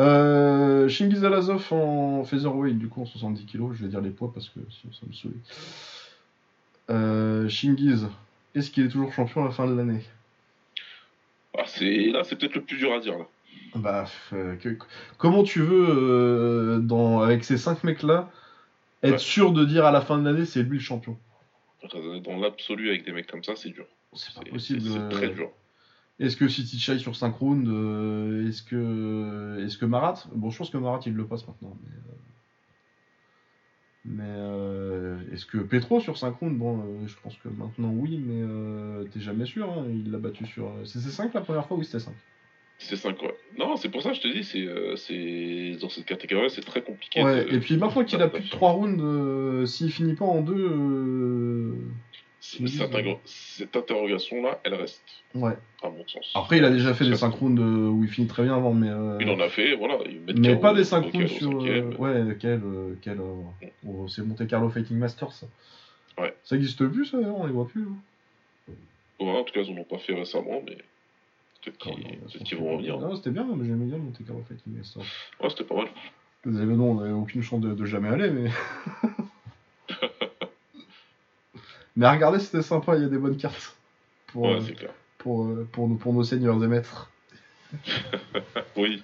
[0.00, 4.32] Euh, Shingiz Alazov en featherweight, du coup en 70 kg, je vais dire les poids
[4.32, 5.34] parce que sinon ça me saoule.
[6.90, 8.08] Euh, Shingiz,
[8.54, 10.02] est-ce qu'il est toujours champion à la fin de l'année?
[11.56, 12.06] Ah, c'est...
[12.10, 13.16] Là, c'est peut-être le plus dur à dire.
[13.16, 13.26] Là.
[13.76, 14.76] Bah, euh, que-
[15.18, 18.30] comment tu veux, euh, dans, avec ces 5 mecs-là,
[19.04, 19.18] être Ouais.
[19.18, 21.16] sûr de dire à la fin de l'année c'est lui le champion?
[22.24, 23.86] Dans l'absolu, avec des mecs comme ça, c'est dur.
[24.14, 24.80] C'est pas C'est, possible.
[24.82, 25.50] c'est- c'est très dur.
[26.20, 30.24] Est-ce que City Chai sur 5 rounds euh, Est-ce que, Marat?
[30.34, 31.76] Bon, je pense que Marat il le passe maintenant.
[31.82, 32.14] Mais, euh,
[34.04, 36.56] mais euh, est-ce que Petro sur 5 rounds?
[36.56, 39.68] Bon, euh, je pense que maintenant oui, mais euh, t'es jamais sûr.
[39.70, 40.70] hein, il l'a battu sur.
[40.84, 42.14] C'est 5 la première fois Oui, c'était 5.
[42.78, 43.34] C'est 5 ouais.
[43.58, 46.82] Non, c'est pour ça que je te dis, c'est, euh, dans cette catégorie, c'est très
[46.82, 47.22] compliqué.
[47.24, 48.56] Ouais, de- et puis maintenant qu'il a plus de d'adaptation.
[48.56, 51.74] 3 rounds, s'il finit pas en 2,
[52.46, 55.02] Cette, interro- cette interrogation-là, elle reste,
[55.34, 55.56] ouais.
[55.82, 56.30] à mon sens.
[56.34, 58.54] Après, il a déjà fait des Ça- 5 rounds euh, où il finit très bien
[58.54, 58.90] avant, mais.
[58.90, 59.96] euh, Il en a fait, voilà.
[60.06, 61.64] il met Mais pas des 5 au KO rounds au sur.
[61.64, 62.60] euh, ouais, quel.
[63.00, 63.18] quel
[63.86, 65.46] oh, c'est Monte Carlo Fighting Masters, ça.
[66.18, 66.34] Ouais.
[66.44, 67.84] Ça existe plus, ça, on les voit plus.
[67.84, 68.72] hein.
[69.20, 70.76] Ouais, en tout cas, ils en ont pas fait récemment, mais
[71.64, 72.98] peut-être qu'ils, vont revenir.
[72.98, 75.02] Non, c'était bien, mais j'aimais bien Monte Carlo Fighting Masters.
[75.40, 75.86] Ouais, c'était pas mal.
[76.44, 78.50] Les événements, on n'avait aucune chance de, de jamais aller, mais.
[81.96, 83.76] mais à regarder, c'était sympa, il y a des bonnes cartes.
[84.28, 84.90] Pour, Ouais, euh, c'est clair.
[85.18, 87.10] pour, euh, pour, nos, pour nos seigneurs et maîtres.
[88.76, 89.02] Oui.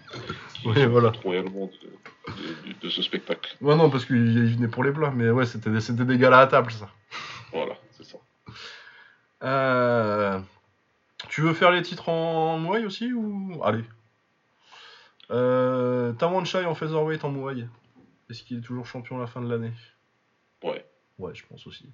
[0.64, 1.12] Oui, voilà.
[1.22, 3.56] Royalement de, de- de- de ce spectacle.
[3.60, 6.18] Ouais, non, parce qu'il il venait pour les plats, mais ouais, c'était des, c'était des
[6.18, 6.88] galas à table, ça.
[7.52, 8.18] Voilà, c'est ça.
[9.42, 10.38] Euh,
[11.28, 13.60] Tu veux faire les titres en Muay aussi ou?
[13.64, 13.84] Allez.
[15.30, 17.66] Euh, Tawanchai en featherweight en Muay.
[18.28, 19.72] Est-ce qu'il est toujours champion à la fin de l'année?
[20.62, 20.84] Ouais.
[21.18, 21.86] Ouais, je pense aussi.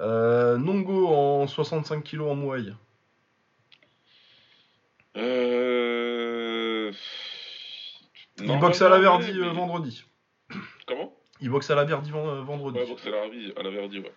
[0.00, 2.72] Euh, Nongo en 65 kg en Muay.
[5.16, 6.92] Euh...
[8.38, 10.04] Il boxe à la Verdi euh, mais- vendredi.
[10.86, 11.14] Comment?
[11.40, 12.78] Il boxe à la Verdi ven- euh, vendredi.
[12.78, 14.12] Ouais, boxe à la Verdi, à la Verdi, ouais.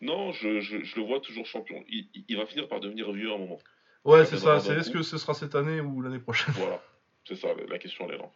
[0.00, 1.82] Non, je, je, je le vois toujours champion.
[1.88, 3.58] Il, va finir par devenir vieux à un moment.
[4.04, 4.60] ouais, c'est ça.
[4.60, 6.54] C'est est-ce que ce sera cette année ou l'année prochaine?
[6.56, 6.80] Voilà.
[7.26, 8.30] C'est ça, la- question, elle est là.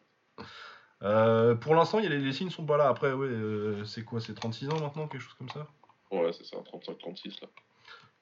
[1.02, 2.88] Euh, Pour l'instant, les, les signes sont pas là.
[2.88, 5.66] Après, ouais, euh, c'est quoi C'est 36 ans maintenant, quelque chose comme ça?
[6.10, 7.48] Ouais, c'est ça, 35-36 là.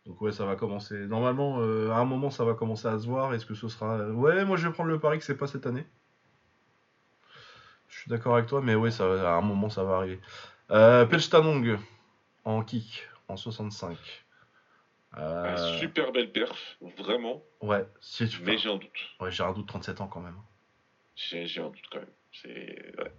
[0.06, 0.94] Donc ouais, ça va commencer.
[1.06, 3.35] Normalement, euh, à un moment, ça va commencer à se voir.
[3.35, 3.98] Est-ce que ce sera...
[4.09, 5.85] Ouais, moi, je vais prendre le pari que c'est pas cette année.
[7.89, 10.20] Je suis d'accord avec toi, mais ouais, ça, à un moment, ça va arriver.
[10.70, 11.78] Euh, Pelstanong,
[12.44, 13.97] en kick, en 65.
[15.16, 18.43] Euh, Un super belle perf, vraiment, Ouais, si tu...
[18.43, 18.90] mais j'ai un doute.
[19.20, 20.36] ouais, j'ai un doute, 37 ans quand même.
[21.16, 22.10] J'ai j'ai un doute quand même.
[22.32, 22.94] C'est.
[22.98, 23.12] Ouais.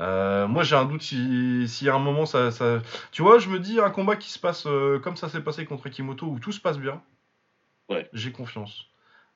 [0.00, 3.48] Euh, moi j'ai un doute si, si à un moment ça, ça- Tu vois, je
[3.50, 6.38] me dis un combat qui se passe euh, comme ça s'est passé contre Kimoto où
[6.38, 7.02] tout se passe bien.
[7.88, 8.08] Ouais.
[8.12, 8.86] J'ai confiance.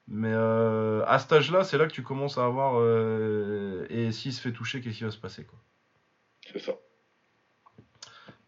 [0.08, 2.74] Mais euh, à cet âge-là, c'est là que tu commences à avoir.
[3.90, 5.58] et s'il se fait toucher, qu'est-ce qui va se passer quoi?
[6.52, 6.72] C'est ça.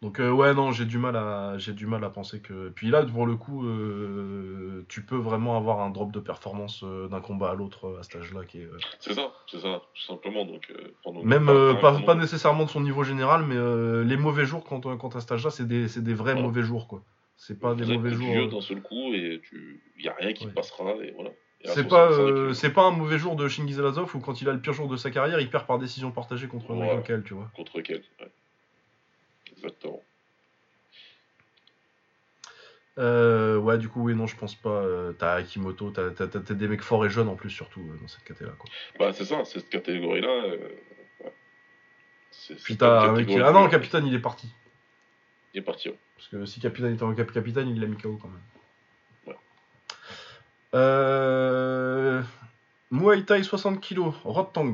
[0.01, 2.69] Donc euh, ouais non, j'ai du mal à j'ai du mal à penser que.
[2.69, 7.07] Puis là pour le coup, euh, tu peux vraiment avoir un drop de performance euh,
[7.09, 8.69] d'un combat à l'autre à cet âge-là qui est.
[8.99, 10.45] C'est ça, c'est ça, tout simplement.
[10.45, 10.71] Donc,
[11.03, 11.47] pendant- Même
[11.81, 13.55] pas, pas nécessairement de son niveau général, mais
[14.05, 16.41] les mauvais jours quand, quand à cet âge-là, c'est des, c'est des vrais Ouais.
[16.41, 17.03] mauvais jours, quoi.
[17.35, 18.47] C'est pas des mauvais jours.
[18.49, 19.81] d'un seul coup et tu.
[19.97, 20.51] Y a rien qui Ouais.
[20.51, 21.31] te passera et voilà.
[21.65, 24.47] C'est pas, 65, euh, c'est pas un mauvais jour de Shingiz Alazov où quand il
[24.47, 27.03] a le pire jour de sa carrière, il perd par décision partagée contre Ouais.
[27.05, 27.51] Kell, tu vois.
[27.53, 28.31] Contre quel ouais.
[29.59, 30.01] Exactement.
[32.97, 34.69] Euh, ouais, du coup, oui, non, je pense pas.
[34.69, 37.97] euh, t'as Akimoto, t'as, t'as- t'as- des mecs forts et jeunes en plus, surtout euh,
[38.01, 38.69] dans cette catégorie-là, quoi.
[38.99, 40.47] Bah, c'est ça, cette catégorie-là.
[40.47, 40.77] ouais.
[42.31, 44.47] C'est Puis c'est t'as un mec qui- Ah non, Capitaine, il est parti.
[45.53, 45.89] Il est parti.
[45.89, 45.97] ouais.
[46.15, 48.41] Parce que si Capitaine était en cap Capitaine, il a mis KO quand même.
[49.27, 49.35] Ouais.
[50.75, 52.21] Euh...
[52.91, 54.73] Muay Thai 60 kg, Rotang.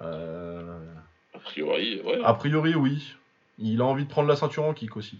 [0.00, 0.94] Euh...
[1.42, 2.20] A priori, ouais.
[2.24, 3.14] A priori, oui.
[3.58, 5.18] Il a envie de prendre la ceinture en kick aussi.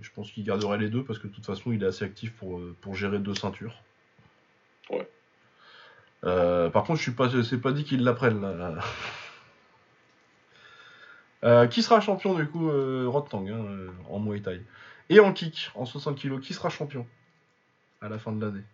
[0.00, 2.32] Je pense qu'il garderait les deux parce que de toute façon, il est assez actif
[2.32, 3.74] pour, euh, pour gérer deux ceintures.
[4.90, 5.08] Ouais.
[6.24, 8.76] Euh, par contre, je suis pas, c'est pas dit qu'il la prenne là.
[11.44, 14.60] Euh, qui sera champion du coup euh, hein, euh, en Muay Thai?
[15.08, 17.06] Et en kick en 60 kg Qui sera champion
[18.00, 18.64] à la fin de l'année?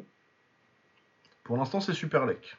[1.44, 2.56] Pour l'instant, c'est Super Lek.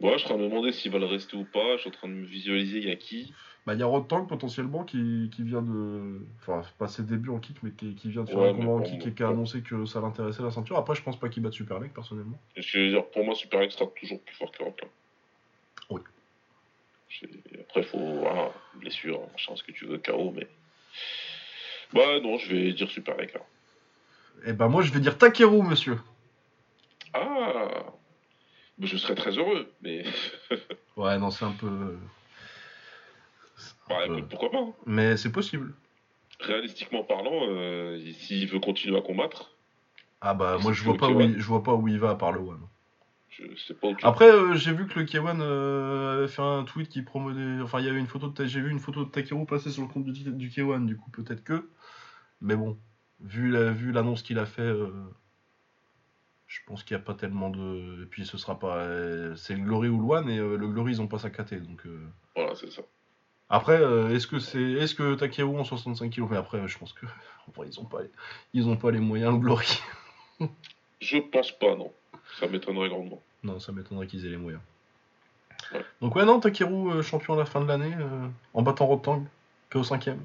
[0.00, 1.76] Ouais, je suis en train de me demander s'il va le rester ou pas.
[1.76, 3.32] Je suis en train de me visualiser, il y a qui
[3.66, 6.20] Bah, il y a Rotang potentiellement qui, qui vient de.
[6.40, 8.72] Enfin, pas ses débuts en kick, mais qui, qui vient de faire Ouais, un combat
[8.72, 10.76] en kick et qui a annoncé que ça l'intéressait la ceinture.
[10.76, 12.40] Après, je pense pas qu'il batte Super Lek personnellement.
[12.56, 14.80] Et Je veux dire, pour moi, Super X sera toujours plus fort que Rock.
[15.90, 16.00] Oui.
[17.60, 17.98] Après, faut.
[17.98, 20.48] Voilà, blessure, machin, ce que tu veux, KO, mais.
[21.92, 23.34] Bah, non, je vais dire Super X.
[23.34, 23.40] là.
[24.46, 25.98] Et bah, moi, je vais dire Takeru, monsieur.
[27.14, 27.92] Ah
[28.78, 30.04] Mais Je serais très heureux, mais.
[30.96, 31.66] Ouais, non, c'est un peu.
[31.66, 31.98] un
[33.88, 34.74] Bah, peu- écoute, pourquoi pas hein.
[34.86, 35.74] Mais c'est possible.
[36.40, 39.56] Réalistiquement parlant, euh, s'il veut continuer à combattre,
[40.20, 41.30] Ah bah, moi, je vois pas où K1.
[41.32, 42.60] il, je vois pas où il va à part le One.
[43.30, 46.42] je sais pas où tu Après, euh, j'ai vu que le K1 euh, avait fait
[46.42, 47.62] un tweet qui promouvait.
[47.62, 48.44] Enfin, il y avait une photo de.
[48.44, 51.10] J'ai vu une photo de Takeru passer sur le compte du, du K1, du coup,
[51.10, 51.70] peut-être que.
[52.42, 52.78] Mais bon,
[53.20, 54.90] vu la- vu l'annonce qu'il a fait, euh,
[56.52, 58.02] je pense qu'il n'y a pas tellement de.
[58.02, 58.76] Et puis, ce sera pas.
[58.76, 61.30] euh, c'est le Glory ou le One, et euh, le Glory, ils ont pas sa
[61.30, 61.86] KT, donc.
[61.86, 62.06] euh,
[62.36, 62.82] Voilà, c'est ça.
[63.48, 63.82] Après,
[64.14, 67.06] est-ce que c'est, est-ce que Takeru en 65 kg Mais après, je pense que
[67.48, 68.10] en vrai, ils ont pas, les...
[68.52, 69.78] ils ont pas les moyens, le Glory.
[71.00, 71.92] Je pense pas, non.
[72.38, 73.22] Ça m'étonnerait grandement.
[73.42, 74.62] non, ça m'étonnerait qu'ils aient les moyens.
[75.72, 75.84] Ouais.
[76.00, 79.24] Donc ouais, non, Takeru euh, champion à la fin de l'année euh, en battant Rotang,
[79.70, 80.16] KO 5 e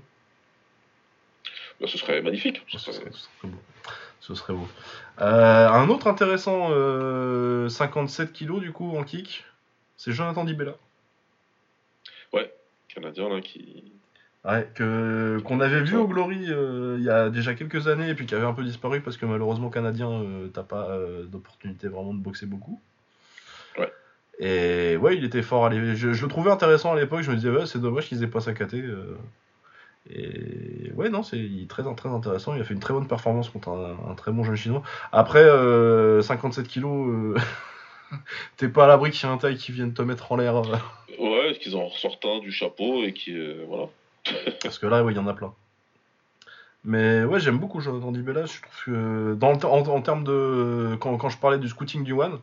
[1.82, 2.64] Bah, ce serait magnifique.
[2.68, 3.58] Ce serait, ce serait beau.
[4.20, 4.68] Ce serait beau.
[5.22, 9.46] Euh, un autre intéressant, euh, 57 kg du coup en kick,
[9.96, 10.74] c'est Jonathan Dibella.
[12.98, 13.84] Canadien, là, qui.
[14.44, 18.16] Ouais, que, qu'on avait vu au Glory euh, il y a déjà quelques années et
[18.16, 21.90] puis qui avait un peu disparu parce que malheureusement canadien euh, t'as pas euh, d'opportunité
[21.90, 22.80] vraiment de boxer beaucoup.
[23.78, 23.92] Ouais.
[24.40, 27.36] Et ouais il était fort à je, je le trouvais intéressant à l'époque, je me
[27.36, 28.76] disais ouais c'est dommage qu'ils aient pas sa KT.
[28.76, 29.18] euh.
[30.10, 33.70] Et ouais non c'est très très intéressant, il a fait une très bonne performance contre
[33.70, 34.82] un, un très bon jeune chinois.
[35.12, 37.36] Après euh, 57 kilos euh,
[38.58, 40.56] t'es pas à l'abri qu'il y ait un taille qui vienne te mettre en l'air
[40.58, 40.78] euh,
[41.20, 43.34] Ouais, qu'ils en ressortent un du chapeau et qui.
[43.38, 43.88] euh, voilà.
[44.64, 45.54] parce que là ouais il y en a plein.
[46.86, 48.46] Mais ouais, j'aime beaucoup Jonathan Dibella.
[48.46, 52.04] Je trouve que dans le, en, en termes de quand, quand je parlais du scouting
[52.06, 52.40] du One,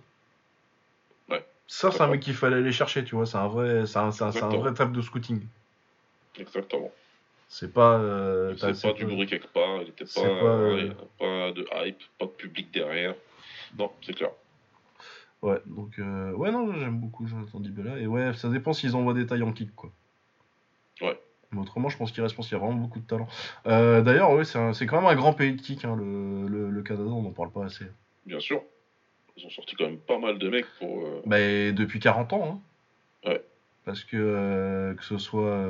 [1.31, 1.43] Ouais.
[1.66, 3.24] ça c'est un mec qu'il fallait aller chercher, tu vois.
[3.24, 5.41] C'est un vrai, c'est un, un- un vrai table de scouting.
[6.39, 6.91] Exactement.
[7.49, 7.99] C'est pas.
[7.99, 11.99] euh, c'est pas du bruit quelque part, il était pas, pas, euh, pas de hype,
[12.19, 13.15] pas de public derrière.
[13.79, 14.31] Non, c'est clair.
[15.43, 19.12] Ouais, donc euh, ouais non, j'aime beaucoup Jonathan Dibella et ouais, ça dépend s'ils envoient
[19.15, 19.91] des tailles en kick quoi.
[21.03, 21.21] Ouais.
[21.53, 23.29] Mais autrement, je pense qu'il reste, pense qu'il y a vraiment beaucoup de talent.
[23.66, 26.83] Euh, D'ailleurs, ouais, c'est quand même un grand pays de kick, hein, le, le, le
[26.83, 27.85] Canada, on n'en parle pas assez.
[28.27, 28.62] Bien sûr.
[29.37, 31.07] Ils ont sorti quand même pas mal de mecs pour.
[31.07, 31.37] euh, Bah,
[31.73, 32.61] depuis 40 ans,
[33.25, 33.29] hein.
[33.31, 33.45] Ouais.
[33.85, 35.69] Parce que que ce soit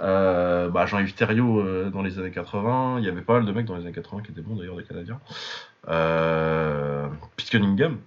[0.00, 3.44] euh, euh, bah, Jean-Yves Thériault euh, dans les années 80, il y avait pas mal
[3.44, 5.20] de mecs dans les années 80 qui étaient bons d'ailleurs, des Canadiens.
[5.88, 7.06] Euh,
[7.36, 7.98] Pete Cunningham,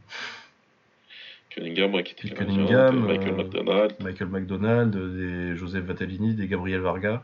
[1.49, 3.95] Cunningham, ouais, qui était Pete canadien, Cunningham, Michael euh, McDonald.
[3.99, 7.23] Michael McDonald, des Joseph Vatellini, des Gabriel Varga,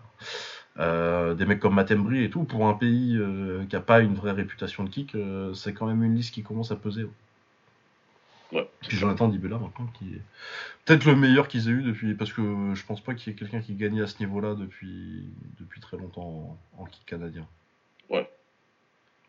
[0.80, 2.44] euh, des mecs comme Matt Embry et tout.
[2.44, 5.88] Pour un pays euh, qui a pas une vraie réputation de kick, euh, c'est quand
[5.88, 7.04] même une liste qui commence à peser.
[7.04, 7.10] Ouais.
[8.82, 10.22] Puis Jonathan Dibella maintenant qui est
[10.86, 12.42] peut-être le meilleur qu'ils aient eu depuis parce que
[12.74, 15.28] je pense pas qu'il y ait quelqu'un qui gagne à ce niveau-là depuis
[15.60, 17.48] depuis très longtemps en, en kick canadien.
[18.10, 18.30] Ouais.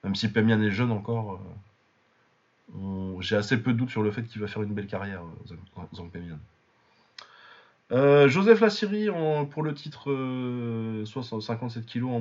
[0.02, 4.10] Même si Pemian est jeune encore, euh, on- j'ai assez peu de doutes sur le
[4.10, 5.56] fait qu'il va faire une belle carrière, euh,
[5.94, 6.38] Zang, Pemian.
[7.92, 12.20] Euh, Joseph Lassiri en- pour le titre euh, 60 57 kg en.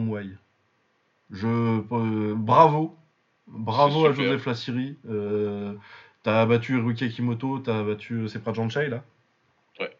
[1.31, 2.95] Je euh, bravo,
[3.47, 4.13] bravo à.
[4.13, 4.97] Joseph Lassiri.
[6.25, 9.03] Euh, t'as battu Ruki Kimoto, t'as battu Sepra Janchai là.
[9.79, 9.91] Ouais.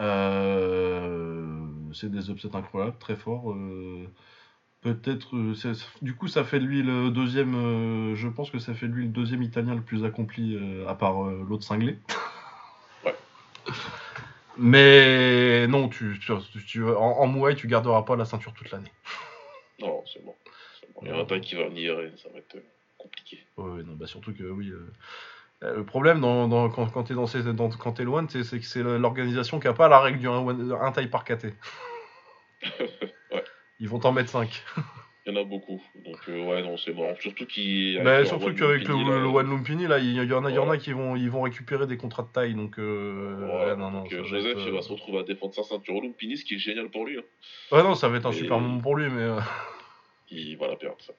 [0.00, 3.52] Euh, c'est des upsets incroyables, très forts.
[3.52, 4.06] euh,
[4.82, 5.54] Peut-être, euh,
[6.02, 7.54] du coup, ça fait de lui le deuxième.
[7.56, 10.86] euh, je pense que ça fait de lui le deuxième Italien le plus accompli, euh,
[10.86, 11.98] à part euh, l'autre cinglé.
[13.04, 13.14] Ouais.
[14.56, 16.32] Mais non, tu, tu,
[16.64, 18.92] tu- en, en Muay, tu garderas pas la ceinture toute l'année.
[19.80, 20.34] Non, c'est bon.
[21.02, 22.64] Il y a un temps qui va venir et ça va être euh,
[22.96, 23.44] compliqué.
[23.58, 24.70] Ouais, non, bah surtout que oui.
[24.70, 24.92] euh, euh,
[25.62, 28.64] le problème dans, dans- quand, quand t'es dans ces, dans, quand t'es loin, c'est que
[28.66, 31.46] c'est l'organisation qui a pas la règle du 1, taille par KT.
[33.32, 33.44] Ouais.
[33.80, 34.62] Ils vont t'en mettre 5.
[35.26, 35.82] Il y en a beaucoup.
[36.04, 37.14] Donc, euh, ouais, non, c'est bon.
[37.20, 38.00] Surtout qu'il.
[38.00, 40.58] Mais avec surtout qu'avec le, là, le One Lumpini, là, il y, en a, y
[40.58, 42.54] en a qui vont, ils vont récupérer des contrats de taille.
[42.54, 45.22] Donc, euh, ouais, non, non, donc, euh, Joseph, être, il euh, va se retrouver à
[45.24, 47.18] défendre sa ceinture Lumpini, ce qui est génial pour lui.
[47.18, 47.22] hein.
[47.72, 49.22] Ouais, non, ça va être un super moment pour lui, mais.
[49.22, 49.40] euh,
[50.30, 51.12] Il va la perdre, ça.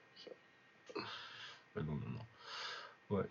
[1.75, 2.09] non, non,
[3.09, 3.17] non.
[3.17, 3.25] Ouais.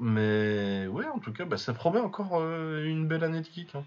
[0.00, 3.74] Mais ouais, en tout cas, bah, ça promet encore euh, une belle année de kick.
[3.74, 3.84] hein.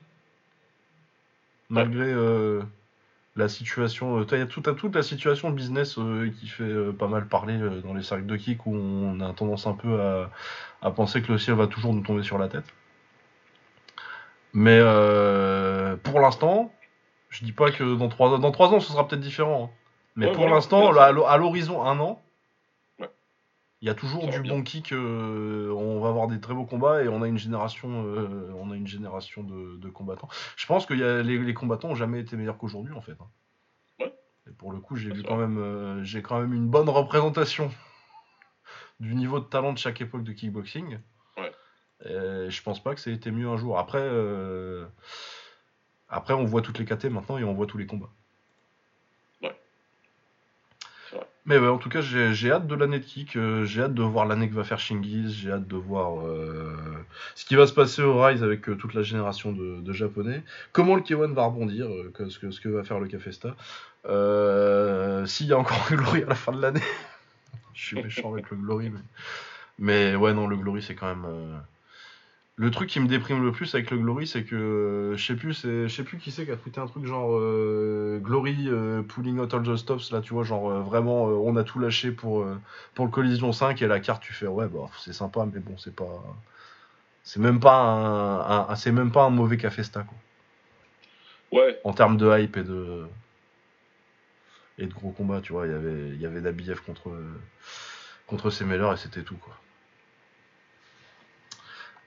[1.69, 2.61] Malgré euh,
[3.37, 7.07] la situation, euh, t'as- y a tout, toute la situation business euh, qui fait pas
[7.07, 10.29] mal parler dans les cercles de kick où on a tendance un peu à,
[10.81, 12.65] à penser que le ciel va toujours nous tomber sur la tête.
[14.53, 14.79] Mais
[16.03, 16.73] pour l'instant,
[17.29, 19.71] je dis pas que dans trois, dans trois ans ce sera peut-être différent.
[19.71, 19.77] hein.
[20.17, 22.21] Mais Ouais, pour l'instant, à l'ho- à l'horizon un an.
[23.81, 24.53] Il y a toujours du bien.
[24.55, 24.91] bon kick.
[24.93, 28.71] euh, on va avoir des très beaux combats et on a une génération, euh, on
[28.71, 30.29] a une génération de, de combattants.
[30.55, 33.13] Je pense que y a- les, les combattants ont jamais été meilleurs qu'aujourd'hui en fait.
[33.19, 33.27] hein.
[33.99, 34.13] Ouais.
[34.47, 36.89] Et pour le coup, j'ai vu c'est quand même, euh, j'ai quand même une bonne
[36.89, 37.71] représentation
[38.99, 40.99] du niveau de talent de chaque époque de kickboxing.
[41.37, 41.51] Ouais.
[42.05, 43.79] Et je pense pas que ça ait été mieux un jour.
[43.79, 44.07] Après,
[46.09, 48.09] après on voit toutes les KT maintenant et on voit tous les combats.
[49.41, 49.59] Ouais.
[51.09, 51.25] C'est vrai.
[51.45, 53.35] Mais ouais, en tout cas, j'ai hâte de l'année de kick.
[53.35, 55.33] euh, j'ai hâte de voir l'année que va faire Shingiz.
[55.33, 56.75] J'ai hâte de voir euh,
[57.35, 60.43] ce qui va se passer au Rise avec euh, toute la génération de, japonais.
[60.71, 61.87] Comment le K1 va rebondir,
[62.29, 63.55] ce, que, ce que va faire le Cafesta.
[65.27, 66.83] S'il y a encore le Glory à la fin de l'année.
[67.73, 68.91] Je suis méchant avec le Glory.
[68.91, 68.99] Mais...
[69.79, 71.25] mais ouais, non, le Glory, c'est quand même.
[72.61, 75.35] Le truc qui me déprime le plus avec le Glory, c'est que euh, je sais
[75.35, 78.67] plus, c'est je sais plus qui c'est qui a tweeté un truc genre euh, Glory
[78.67, 82.11] euh, pulling out all the stops là, tu vois, genre vraiment on a tout lâché
[82.11, 82.45] pour
[82.93, 85.75] pour le Collision 5 et la carte tu fais ouais bah c'est sympa mais bon
[85.79, 86.23] c'est pas
[87.23, 90.17] c'est même pas un, un- un- c'est même pas un mauvais Cafesta quoi
[91.51, 93.07] Ouais, en termes de hype et de
[94.77, 97.11] et de gros combats, tu vois, il y avait il y avait Dabiev contre
[98.27, 99.55] contre Semeller et c'était tout quoi.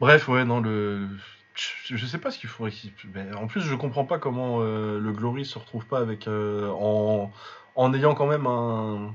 [0.01, 1.09] Bref, ouais, non le
[1.55, 4.99] je, sais pas ce qu'il faudrait qu'il mais en plus je comprends pas comment euh,
[4.99, 7.33] le Glory se retrouve pas avec euh, en
[7.77, 9.15] en ayant quand même un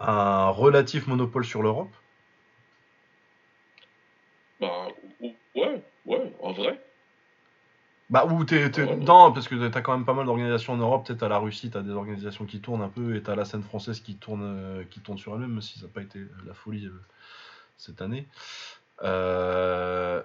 [0.00, 1.92] un relatif monopole sur l'Europe.
[4.60, 4.88] bah,
[5.20, 6.80] ou- ouais, ouais, en vrai.
[8.08, 8.96] Bah, ou t'es, t'es- Ouais, ouais.
[8.96, 11.06] non, parce que t'as quand même pas mal d'organisations en Europe.
[11.06, 13.62] Peut-être à la Russie, t'as des organisations qui tournent un peu, et t'as la scène
[13.62, 16.54] française qui tourne, euh, qui tourne sur elle-même, même si ça n'a pas été la
[16.54, 17.00] folie euh,
[17.78, 18.26] cette année.
[19.02, 20.22] Euh,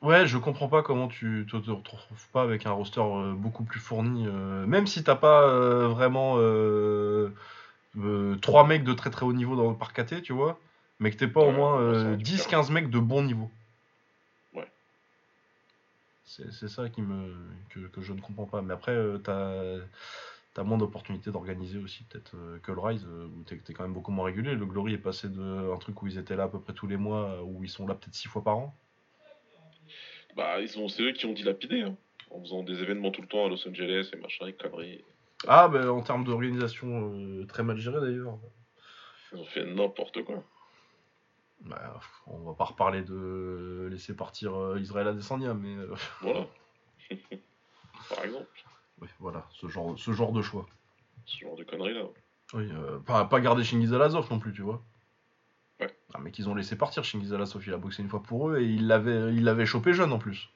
[0.00, 3.64] Ouais, je comprends pas comment tu te, te retrouves pas avec un roster euh, beaucoup
[3.64, 4.26] plus fourni.
[4.28, 6.36] euh, même si t'as pas euh, vraiment
[8.40, 10.58] trois mecs de très très haut niveau dans le parc KT, tu vois.
[11.00, 13.22] Mais que t'aies pas au moins ouais, ça euh, va, tu 10-15 mecs de bon
[13.22, 13.50] niveau.
[14.54, 14.68] Ouais.
[16.24, 17.34] C'est ça qui me,
[17.70, 18.62] que, que je ne comprends pas.
[18.62, 19.80] Mais après, euh,
[20.54, 23.72] t'as as moins d'opportunités d'organiser aussi, peut-être euh, que le Rise, euh, où t'es es
[23.72, 24.54] quand même beaucoup moins régulier.
[24.54, 26.86] Le Glory est passé de un truc où ils étaient là à peu près tous
[26.86, 28.76] les mois, euh, où ils sont là peut-être 6 fois par an.
[30.36, 31.96] Bah, ils ont, c'est eux qui ont dilapidé, hein,
[32.30, 35.04] en faisant des événements tout le temps à Los Angeles et machin, et conneries.
[35.46, 38.38] Ah, ben en termes d'organisation, euh, très mal géré d'ailleurs.
[39.32, 40.42] Ils ont fait n'importe quoi.
[41.60, 46.46] Bah, on va pas reparler de laisser partir Israël Adesanya, mais euh, Voilà.
[48.08, 48.46] Par exemple,
[49.00, 50.66] ouais, voilà, ce genre, ce genre de choix.
[51.26, 52.02] ce genre de conneries là.
[52.54, 54.82] Oui, euh, pas, pas garder Shingiz Alazov non plus, tu vois.
[55.80, 55.94] Ouais.
[56.14, 58.60] Ah, mais qu'ils ont laissé partir Shingiz Alazov, il a boxé une fois pour eux
[58.60, 60.48] et il l'avait il l'avait chopé jeune en plus.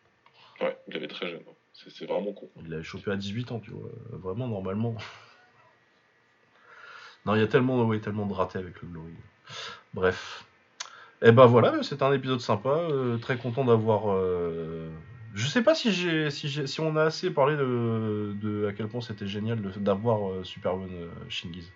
[0.60, 1.42] Ouais, il avait très jeune.
[1.48, 1.52] hein.
[1.74, 2.48] C'est, c'est vraiment con.
[2.62, 3.88] Il l'avait chopé à 18 ans, tu vois.
[3.88, 4.94] Euh, Vraiment, normalement.
[7.26, 9.12] non, il y a tellement, ouais, tellement de ratés avec le Glory.
[9.94, 10.44] Bref.
[11.22, 12.70] Et ben voilà, c'était un épisode sympa.
[12.70, 14.10] euh, très content d'avoir.
[14.12, 14.90] euh,
[15.34, 18.72] Je sais pas si j'ai, si j'ai, si on a assez parlé de, de à
[18.72, 21.72] quel point c'était génial de- d'avoir euh, Superman euh, Shingiz.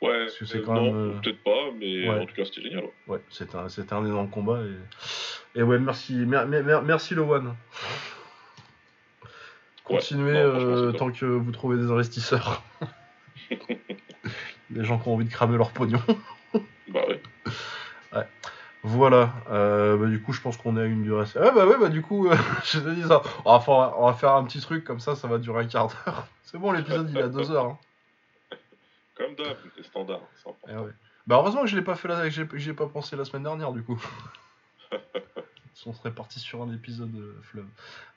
[0.00, 2.18] Ouais, Parce que c'est euh, quand non, même, peut-être pas, mais ouais.
[2.18, 2.84] en tout cas, c'était génial.
[2.84, 2.92] ouais.
[3.06, 7.14] Ouais, c'était un, c'était un énorme combat et, et ouais, merci, mer- mer- mer- merci
[7.14, 7.54] Lowan.
[9.84, 12.62] Continuez non, euh, tant que vous trouvez des investisseurs.
[14.70, 16.00] des gens qui ont envie de cramer leur pognon.
[16.88, 17.20] Bah ouais.
[18.84, 21.26] Voilà, euh, bah, du coup, je pense qu'on est à une durée.
[21.36, 23.22] Ah bah ouais, bah du coup, euh, je te dis ça.
[23.44, 25.66] On va, faire, on va faire un petit truc comme ça, ça va durer un
[25.68, 26.26] quart d'heure.
[26.44, 27.66] C'est bon, l'épisode il est à deux heures.
[27.66, 27.78] hein.
[29.14, 30.20] Comme d'hab, c'est standard.
[30.68, 30.90] Eh ouais.
[31.26, 33.82] Bah heureusement que je l'ai pas fait là, j'ai pas pensé la semaine dernière du
[33.82, 34.02] coup.
[35.86, 37.66] On serait parti sur un épisode euh, fleuve.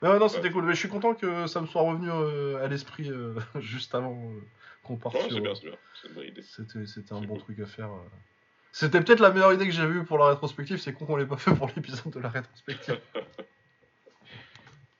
[0.00, 0.52] Mais ouais, non, c'était Ouais.
[0.52, 0.64] cool.
[0.66, 4.20] Mais je suis content que ça me soit revenu euh, à l'esprit euh, juste avant
[4.84, 5.32] qu'on parte Ouais, sur.
[5.32, 5.76] c'est bien, c'est bien.
[6.00, 6.42] C'est une bonne idée.
[6.42, 7.90] C'était, c'était un bon truc à faire.
[8.78, 10.76] C'était peut-être la meilleure idée que j'avais eue pour la rétrospective.
[10.76, 13.00] C'est con qu'on l'ait pas fait pour l'épisode de la rétrospective.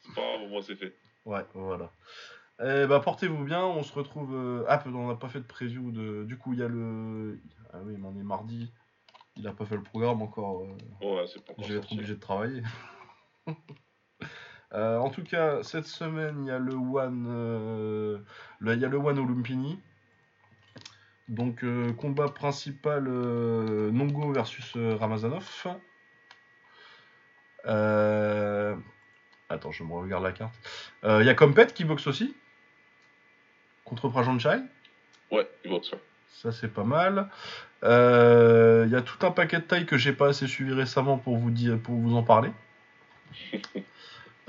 [0.00, 0.96] C'est pas grave, au moins c'est fait.
[1.26, 1.90] Ouais, voilà.
[2.64, 3.62] Eh bah, portez-vous bien.
[3.66, 4.34] On se retrouve.
[4.34, 6.24] euh, Ah, on n'a pas fait de preview de.
[6.24, 7.38] Du coup, il y a le.
[7.74, 8.72] Ah oui, mais on est mardi.
[9.36, 10.62] Il a pas fait le programme encore.
[10.62, 12.62] euh, Ouais, c'est pas Je vais être obligé de travailler.
[14.72, 17.28] Euh, en tout cas, cette semaine, il y a le One,
[18.60, 19.78] le- il y a le One Olumpini.
[21.28, 25.44] Donc, euh, combat principal euh, Nongo versus euh, Ramazanov.
[29.48, 30.54] Attends, je me regarde la carte.
[31.04, 32.34] Il y a Compet qui boxe aussi.
[33.84, 34.60] Contre Prajan Chai.
[35.30, 35.96] Ouais, il vote ça.
[36.28, 37.28] Ça, c'est pas mal.
[37.82, 41.36] Il y a tout un paquet de tailles que j'ai pas assez suivi récemment pour
[41.36, 42.50] vous, dire, pour vous en parler.
[43.52, 43.62] Il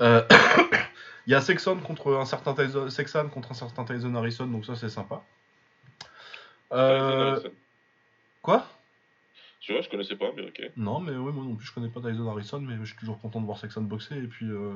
[1.26, 4.76] y a Sexton contre un certain Tyson, Sexton contre un certain Tyson Harrison, donc ça
[4.76, 5.22] c'est sympa.
[6.72, 7.50] Euh, Tyson Harrison.
[8.42, 8.66] quoi?
[9.60, 10.70] Tu vois, je connaissais pas, mais ok.
[10.76, 13.20] Non, mais oui, moi non plus je connais pas Tyson Harrison, mais je suis toujours
[13.20, 14.16] content de voir Sexton boxer.
[14.16, 14.74] Et puis, euh,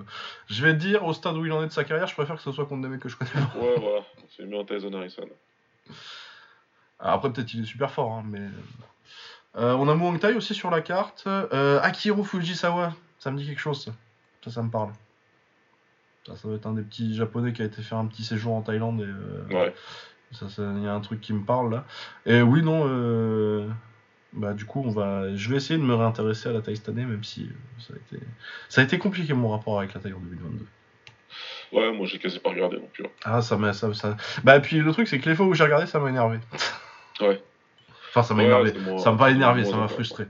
[0.49, 2.37] je vais te dire, au stade où il en est de sa carrière, je préfère
[2.37, 3.59] que ce soit contre des mecs que je connais pas.
[3.59, 4.03] Ouais, voilà.
[4.37, 5.29] C'est mieux en Tyson Harrison.
[6.99, 8.47] Alors après, peut-être il est super fort, hein, mais.
[9.57, 11.25] Euh, on a Muang Thai aussi sur la carte.
[11.27, 13.93] Euh, Akiro Fujisawa, ça me dit quelque chose, ça.
[14.45, 14.93] Ça, ça me parle.
[16.27, 18.55] Ça, ça doit être un des petits japonais qui a été faire un petit séjour
[18.55, 19.05] en Thaïlande et.
[19.05, 19.75] euh, Ouais.
[20.33, 21.85] Ça, ça- il y a un truc qui me parle là.
[22.27, 22.85] Et oui, non.
[22.87, 23.69] euh,
[24.35, 25.35] Bah, du coup, on va.
[25.37, 27.93] Je vais essayer de me réintéresser à la Thaï cette année, même si euh, ça
[27.93, 28.25] a été.
[28.71, 30.65] Ça a été compliqué mon rapport avec la Thaï en 2022.
[31.73, 33.05] Ouais, moi j'ai quasi pas regardé non plus.
[33.25, 33.73] Ah, ça m'a.
[33.75, 34.17] Ça, ça...
[34.43, 36.39] Bah, puis le truc, c'est que les fois où j'ai regardé, ça m'a énervé.
[37.21, 37.43] Ouais.
[38.09, 38.73] Enfin, ça m'a Ouais, énervé.
[38.81, 40.27] moins- Ça m'a pas énervé, ça m'a frustré.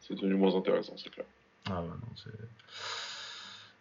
[0.00, 1.26] C'est devenu moins intéressant, c'est clair.
[1.70, 2.30] Ah ouais, non, c'est.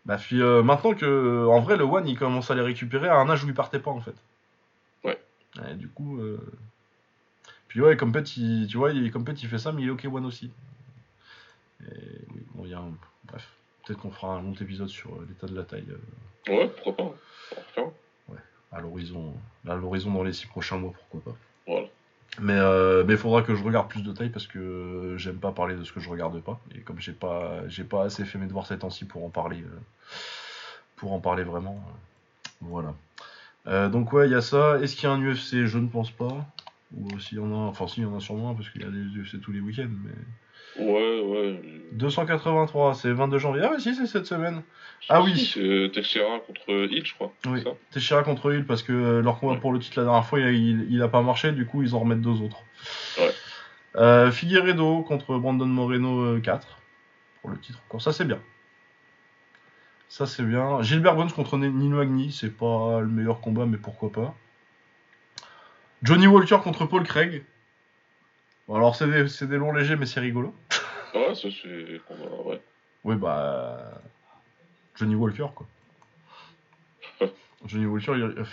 [0.05, 1.47] Bah, puis euh, maintenant que.
[1.47, 3.79] En vrai, le One, il commence à les récupérer à un âge où il partait
[3.79, 4.15] pas, en fait.
[5.69, 6.19] Et du coup.
[6.19, 6.39] euh,
[7.67, 8.67] Puis ouais, Compet, il...
[8.67, 9.11] tu vois, il...
[9.11, 10.51] Compet, il fait ça, mais il est OK One aussi.
[11.83, 12.91] Et oui, bon, il y a un.
[13.25, 13.47] Bref.
[13.85, 17.15] Peut-être qu'on fera un long épisode sur euh, l'état de la taille euh, Ouais, pourquoi
[17.75, 17.91] pas.
[18.71, 19.33] À l'horizon.
[19.67, 21.37] À l'horizon dans les six prochains mois, pourquoi pas.
[21.65, 21.87] Voilà.
[22.39, 25.75] Mais euh, mais faudra que je regarde plus de taille parce que j'aime pas parler
[25.75, 28.45] de ce que je regarde pas et comme j'ai pas j'ai pas assez fait mes
[28.45, 29.79] devoirs ces temps-ci pour en parler euh,
[30.95, 31.83] pour en parler vraiment
[32.61, 32.93] voilà.
[33.67, 34.79] Euh, donc ouais il y a ça.
[34.81, 36.45] Est-ce qu'il y a un UFC Je ne pense pas.
[36.95, 38.85] Ou s'il y en a, enfin s'il y en a sûrement un, parce qu'il y
[38.85, 39.89] a des UFC tous les week-ends.
[40.03, 40.11] Mais
[40.85, 41.61] Ouais, ouais.
[41.93, 43.61] 283, c'est 22 janvier.
[43.65, 44.61] Ah ouais si c'est cette semaine.
[45.09, 45.37] Ah oui.
[45.37, 47.31] C'est Teixeira contre Hill, je crois.
[47.47, 47.63] Oui.
[47.91, 49.59] Teixeira contre Hill parce que euh, leur combat Ouais.
[49.59, 51.81] pour le titre la dernière fois il a, il, il a pas marché, du coup
[51.83, 52.63] ils en remettent deux autres.
[53.19, 53.31] Ouais.
[53.95, 56.67] Euh, Figueredo contre Brandon Moreno euh, 4.
[57.41, 58.01] pour le titre encore.
[58.01, 58.39] Ça, c'est bien.
[60.09, 60.81] Ça, c'est bien.
[60.81, 64.35] Gilbert Burns contre Nino Agni, c'est pas le meilleur combat, mais pourquoi pas.
[66.01, 67.45] Johnny Walker contre Paul Craig.
[68.67, 70.53] Bon, alors, c'est des, c'est des longs légers, mais c'est rigolo.
[71.13, 72.01] Ouais, ça c'est.
[72.07, 72.61] combat, Ouais.
[73.03, 74.01] Oui, bah.
[74.95, 75.67] Johnny Walker, quoi.
[77.65, 78.23] Johnny Walker, il.
[78.23, 78.43] euh,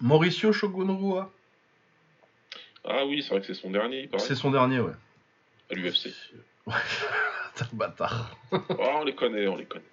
[0.00, 1.30] Mauricio Shogun Rua.
[2.84, 4.92] Ah oui, c'est vrai que c'est son dernier, il paraît, C'est son dernier, ouais.
[5.70, 6.12] à l'UFC.
[6.66, 6.74] Ouais.
[7.72, 8.36] Bâtard.
[8.52, 9.84] oh, on les connaît, on les connaît.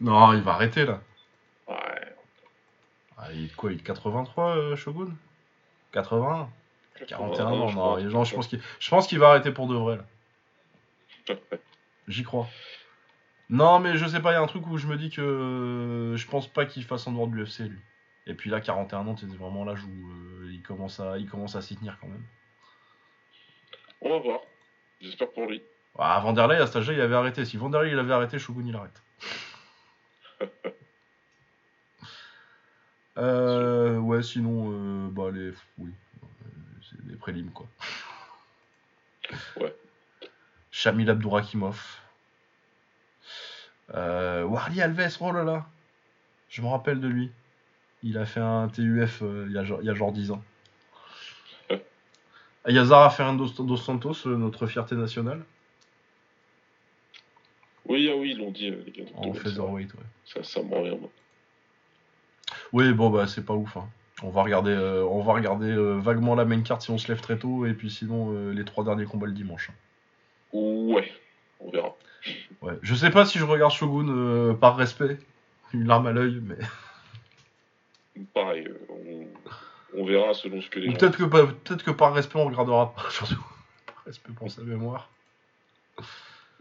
[0.00, 1.00] Non, il va arrêter là.
[1.66, 2.14] Ouais.
[3.16, 5.14] Ah, il est quoi Il est 83, euh, Shogun?
[5.92, 6.48] 81
[7.06, 8.24] 41 ans, je non.
[8.24, 11.36] je pense qu'il va arrêter pour de vrai là.
[12.08, 12.48] J'y crois.
[13.50, 15.22] Non, mais je sais pas, il y a un truc où je me dis que
[15.22, 17.78] euh, je pense pas qu'il fasse en dehors de l'UFC lui.
[18.26, 21.56] Et puis là, 41 ans, c'est vraiment l'âge où euh, il commence à, il commence
[21.56, 22.24] à s'y tenir quand même.
[24.02, 24.40] On va voir.
[25.00, 25.62] J'espère pour lui.
[25.98, 27.44] Ah, Vanderlei, à cet âge-là, il avait arrêté.
[27.44, 29.02] Si Vanderlei il avait arrêté, Shogun il arrête.
[33.18, 35.90] euh, ouais, sinon, euh, bah les, oui,
[36.88, 37.66] c'est des prélims quoi.
[39.56, 39.76] Ouais.
[40.70, 41.78] Shamil Abdourakimov.
[43.94, 44.48] Euh,
[44.80, 45.66] Alves, oh là là,
[46.48, 47.30] je me rappelle de lui.
[48.02, 50.30] Il a fait un TUF euh, il, y a, genre- il y a genre 10
[50.30, 50.42] ans.
[52.66, 55.44] Yazara Fernando dos Santos, notre fierté nationale,
[57.88, 59.04] Oui, ah oui, ils l'ont dit, euh, les gars.
[59.16, 60.00] en Donc, featherweight, ouais.
[60.26, 60.96] Ça, ça me revient.
[61.00, 61.10] moi.
[62.72, 63.76] Oui, bon bah c'est pas ouf.
[63.76, 63.88] hein.
[64.22, 67.08] On va regarder, euh, on va regarder euh, vaguement la main card si on se
[67.08, 69.70] lève très tôt, et puis sinon euh, les trois derniers combats le dimanche.
[70.52, 71.12] Ouais,
[71.60, 71.94] on verra.
[72.62, 72.74] Ouais.
[72.82, 75.18] Je sais pas si je regarde Shogun euh, par respect,
[75.72, 76.56] une larme à l'œil, mais
[78.34, 78.78] Pareil, euh,
[79.94, 80.96] on, on verra selon ce que les ou gens.
[80.98, 83.44] peut-être que pas- peut-être que par respect on regardera pas surtout.
[83.86, 85.08] par respect pour sa mémoire.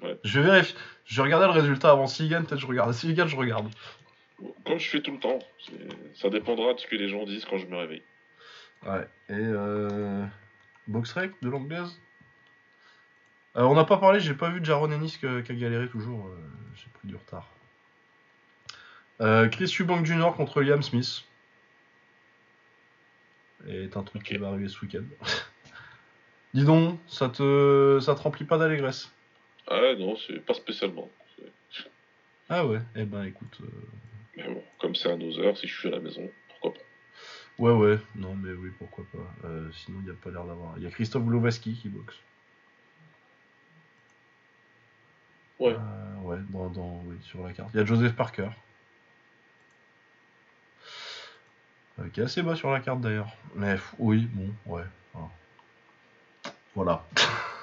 [0.02, 0.18] Ouais.
[0.24, 0.76] Je vais vérifier.
[1.06, 2.91] Je vais regarder le résultat avant s'il gagne, peut-être je regarde.
[2.94, 3.69] S'il gagne, je regarde.
[4.65, 5.40] Comme je fais tout le temps,
[6.14, 8.03] ça dépendra de ce que les gens disent quand je me réveille.
[8.86, 9.07] Ouais.
[9.30, 10.24] Et euh...
[10.88, 11.99] Boxrec de l'anglaise?
[13.56, 16.28] Euh, on n'a pas parlé, j'ai pas vu Jaron Ennis qui a galéré toujours.
[16.28, 16.38] euh,
[16.76, 17.49] j'ai pris du retard.
[19.19, 20.34] Euh, Chris Eubank Jr.
[20.36, 21.24] contre Liam Smith.
[23.68, 25.03] est un truc qui va arriver ce week-end.
[26.53, 29.11] Dis donc, ça te, ça te remplit pas d'allégresse
[29.69, 31.10] Ah non, c'est pas spécialement.
[32.49, 33.57] Ah ouais, eh ben écoute.
[33.61, 33.68] euh,
[34.38, 36.80] Mais bon, comme c'est à nos heures, si je suis à la maison, pourquoi pas.
[37.60, 39.48] Ouais, ouais, non, mais oui, pourquoi pas.
[39.48, 40.77] Euh, sinon, il n'y a pas l'air d'avoir.
[40.77, 42.15] Il y a Christophe Glowaski qui boxe.
[45.60, 45.73] Ouais.
[45.73, 47.69] Euh, ouais, dans, dans- oui, sur la carte.
[47.73, 48.49] Il y a Joseph Parker.
[52.14, 53.31] Qui est assez bas sur la carte d'ailleurs.
[53.56, 54.84] Mais oui, bon, ouais.
[55.14, 55.30] voilà.
[56.76, 57.06] Voilà.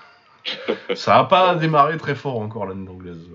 [0.94, 3.28] Ça a pas démarré très fort encore l'année anglaise.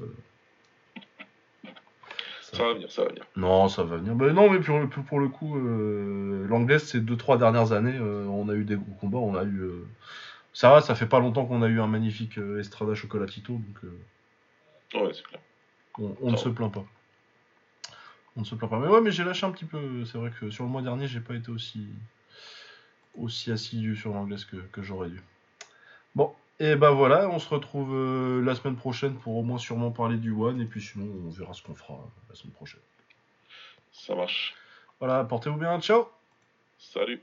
[2.42, 3.24] Ça- Ça va venir, ça va venir.
[3.36, 4.16] Non, ça va venir.
[4.16, 8.50] Mais non, mais pour, le coup, euh, l'anglaise, ces deux trois dernières années, euh, on
[8.50, 9.20] a eu des gros combats.
[9.20, 9.60] On a eu.
[9.60, 9.88] euh,
[10.52, 13.94] Ça va, ça fait pas longtemps qu'on a eu un magnifique euh, Estrada Chocolatito, donc
[15.04, 15.40] Ouais, c'est clair.
[16.00, 16.84] on, on ne se plaint pas.
[18.36, 18.80] On ne se plaint pas.
[18.80, 20.04] Mais ouais, mais j'ai lâché un petit peu.
[20.06, 21.88] C'est vrai que sur le mois dernier, j'ai pas été aussi
[23.16, 25.22] aussi assidu sur l'anglaise que, que j'aurais dû.
[26.16, 29.92] Bon, et ben voilà, on se retrouve euh, la semaine prochaine pour au moins sûrement
[29.92, 32.82] parler du One, et puis sinon, on verra ce qu'on fera euh, la semaine prochaine.
[33.92, 34.56] Ça marche.
[35.00, 36.08] Voilà, portez-vous bien, ciao
[36.78, 37.22] Salut.